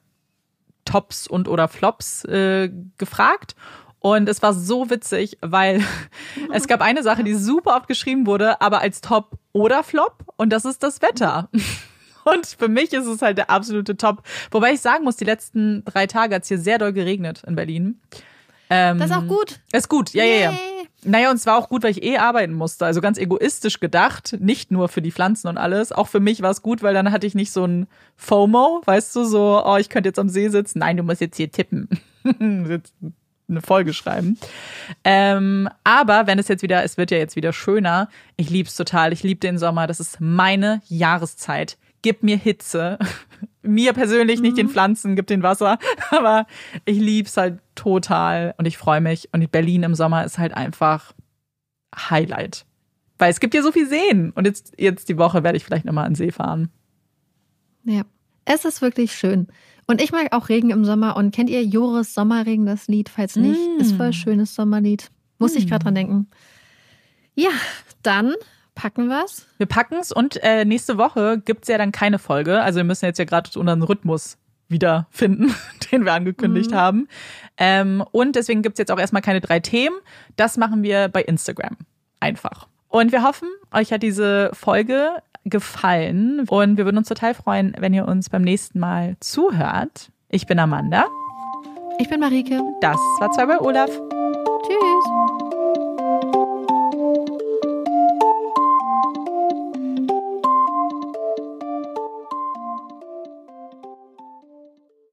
Tops 0.84 1.26
und 1.26 1.48
oder 1.48 1.68
Flops 1.68 2.22
äh, 2.26 2.70
gefragt. 2.98 3.56
Und 3.98 4.28
es 4.28 4.42
war 4.42 4.52
so 4.52 4.90
witzig, 4.90 5.38
weil 5.40 5.82
es 6.52 6.68
gab 6.68 6.82
eine 6.82 7.02
Sache, 7.02 7.24
die 7.24 7.32
super 7.32 7.76
oft 7.76 7.88
geschrieben 7.88 8.26
wurde, 8.26 8.60
aber 8.60 8.82
als 8.82 9.00
Top 9.00 9.38
oder 9.54 9.82
Flop. 9.82 10.22
Und 10.36 10.52
das 10.52 10.66
ist 10.66 10.82
das 10.82 11.00
Wetter. 11.00 11.48
Und 12.24 12.44
für 12.44 12.68
mich 12.68 12.92
ist 12.92 13.06
es 13.06 13.22
halt 13.22 13.38
der 13.38 13.48
absolute 13.48 13.96
Top. 13.96 14.22
Wobei 14.50 14.74
ich 14.74 14.82
sagen 14.82 15.04
muss, 15.04 15.16
die 15.16 15.24
letzten 15.24 15.82
drei 15.86 16.06
Tage 16.06 16.34
hat 16.34 16.42
es 16.42 16.48
hier 16.48 16.58
sehr 16.58 16.76
doll 16.76 16.92
geregnet 16.92 17.42
in 17.46 17.54
Berlin. 17.54 18.02
Ähm, 18.68 18.98
das 18.98 19.10
ist 19.10 19.16
auch 19.16 19.26
gut. 19.26 19.60
Ist 19.72 19.88
gut, 19.88 20.12
ja, 20.12 20.24
ja, 20.24 20.50
ja. 20.50 20.58
Naja, 21.06 21.30
und 21.30 21.36
es 21.36 21.46
war 21.46 21.56
auch 21.56 21.68
gut, 21.68 21.82
weil 21.82 21.92
ich 21.92 22.02
eh 22.02 22.18
arbeiten 22.18 22.52
musste. 22.52 22.84
Also 22.84 23.00
ganz 23.00 23.16
egoistisch 23.16 23.80
gedacht, 23.80 24.36
nicht 24.40 24.70
nur 24.70 24.88
für 24.88 25.02
die 25.02 25.12
Pflanzen 25.12 25.48
und 25.48 25.56
alles. 25.56 25.92
Auch 25.92 26.08
für 26.08 26.20
mich 26.20 26.42
war 26.42 26.50
es 26.50 26.62
gut, 26.62 26.82
weil 26.82 26.94
dann 26.94 27.12
hatte 27.12 27.26
ich 27.26 27.34
nicht 27.34 27.52
so 27.52 27.64
ein 27.64 27.86
FOMO, 28.16 28.82
weißt 28.84 29.14
du, 29.16 29.24
so, 29.24 29.62
oh, 29.64 29.76
ich 29.76 29.88
könnte 29.88 30.08
jetzt 30.08 30.18
am 30.18 30.28
See 30.28 30.48
sitzen. 30.48 30.80
Nein, 30.80 30.96
du 30.96 31.02
musst 31.02 31.20
jetzt 31.20 31.36
hier 31.36 31.50
tippen. 31.50 31.88
eine 33.48 33.62
Folge 33.62 33.92
schreiben. 33.92 34.38
Ähm, 35.04 35.68
aber 35.84 36.26
wenn 36.26 36.38
es 36.38 36.48
jetzt 36.48 36.62
wieder, 36.62 36.82
es 36.82 36.96
wird 36.96 37.10
ja 37.10 37.18
jetzt 37.18 37.36
wieder 37.36 37.52
schöner. 37.52 38.08
Ich 38.36 38.50
lieb's 38.50 38.74
total. 38.74 39.12
Ich 39.12 39.22
liebe 39.22 39.40
den 39.40 39.58
Sommer. 39.58 39.86
Das 39.86 40.00
ist 40.00 40.20
meine 40.20 40.82
Jahreszeit 40.88 41.78
gib 42.06 42.22
mir 42.22 42.36
Hitze. 42.36 42.98
mir 43.62 43.92
persönlich 43.92 44.40
nicht 44.40 44.56
den 44.56 44.66
mhm. 44.66 44.70
Pflanzen, 44.70 45.16
gib 45.16 45.26
den 45.26 45.42
Wasser, 45.42 45.76
aber 46.10 46.46
ich 46.84 47.00
lieb's 47.00 47.36
halt 47.36 47.58
total 47.74 48.54
und 48.58 48.66
ich 48.66 48.78
freue 48.78 49.00
mich. 49.00 49.28
Und 49.32 49.50
Berlin 49.50 49.82
im 49.82 49.96
Sommer 49.96 50.24
ist 50.24 50.38
halt 50.38 50.54
einfach 50.54 51.12
Highlight. 51.96 52.64
Weil 53.18 53.32
es 53.32 53.40
gibt 53.40 53.54
ja 53.54 53.62
so 53.62 53.72
viel 53.72 53.88
Seen. 53.88 54.30
Und 54.30 54.46
jetzt, 54.46 54.72
jetzt 54.78 55.08
die 55.08 55.18
Woche 55.18 55.42
werde 55.42 55.56
ich 55.56 55.64
vielleicht 55.64 55.84
nochmal 55.84 56.04
an 56.04 56.12
den 56.12 56.16
See 56.16 56.30
fahren. 56.30 56.70
Ja, 57.82 58.02
es 58.44 58.64
ist 58.64 58.82
wirklich 58.82 59.10
schön. 59.10 59.48
Und 59.88 60.00
ich 60.00 60.12
mag 60.12 60.28
auch 60.32 60.48
Regen 60.48 60.70
im 60.70 60.84
Sommer. 60.84 61.16
Und 61.16 61.34
kennt 61.34 61.50
ihr 61.50 61.64
Joris 61.64 62.14
Sommerregen, 62.14 62.66
das 62.66 62.86
Lied? 62.86 63.08
Falls 63.08 63.34
nicht, 63.34 63.58
mm. 63.58 63.80
ist 63.80 63.96
voll 63.96 64.12
schönes 64.12 64.54
Sommerlied. 64.54 65.10
Muss 65.40 65.54
mm. 65.54 65.58
ich 65.58 65.66
gerade 65.66 65.82
dran 65.82 65.96
denken. 65.96 66.28
Ja, 67.34 67.50
dann 68.02 68.34
Packen 68.76 69.08
wir's? 69.08 69.46
Wir 69.56 69.66
packen's 69.66 70.12
und 70.12 70.38
äh, 70.42 70.64
nächste 70.64 70.98
Woche 70.98 71.42
gibt's 71.44 71.66
ja 71.66 71.78
dann 71.78 71.90
keine 71.90 72.20
Folge. 72.20 72.60
Also 72.62 72.76
wir 72.76 72.84
müssen 72.84 73.06
jetzt 73.06 73.18
ja 73.18 73.24
gerade 73.24 73.50
unseren 73.58 73.82
Rhythmus 73.82 74.38
wiederfinden, 74.68 75.52
den 75.90 76.04
wir 76.04 76.12
angekündigt 76.12 76.70
mhm. 76.70 76.76
haben. 76.76 77.08
Ähm, 77.56 78.04
und 78.12 78.36
deswegen 78.36 78.62
gibt's 78.62 78.78
jetzt 78.78 78.92
auch 78.92 78.98
erstmal 78.98 79.22
keine 79.22 79.40
drei 79.40 79.58
Themen. 79.58 79.96
Das 80.36 80.56
machen 80.56 80.82
wir 80.82 81.08
bei 81.08 81.22
Instagram. 81.22 81.76
Einfach. 82.20 82.68
Und 82.88 83.12
wir 83.12 83.22
hoffen, 83.22 83.48
euch 83.72 83.92
hat 83.92 84.02
diese 84.02 84.50
Folge 84.52 85.10
gefallen. 85.44 86.46
Und 86.48 86.76
wir 86.76 86.84
würden 86.84 86.98
uns 86.98 87.08
total 87.08 87.34
freuen, 87.34 87.74
wenn 87.78 87.94
ihr 87.94 88.06
uns 88.06 88.30
beim 88.30 88.42
nächsten 88.42 88.78
Mal 88.78 89.16
zuhört. 89.20 90.10
Ich 90.28 90.46
bin 90.46 90.58
Amanda. 90.58 91.06
Ich 91.98 92.10
bin 92.10 92.20
Marike. 92.20 92.60
Das 92.80 92.98
war 93.20 93.30
zwei 93.32 93.46
bei 93.46 93.58
Olaf. 93.58 93.90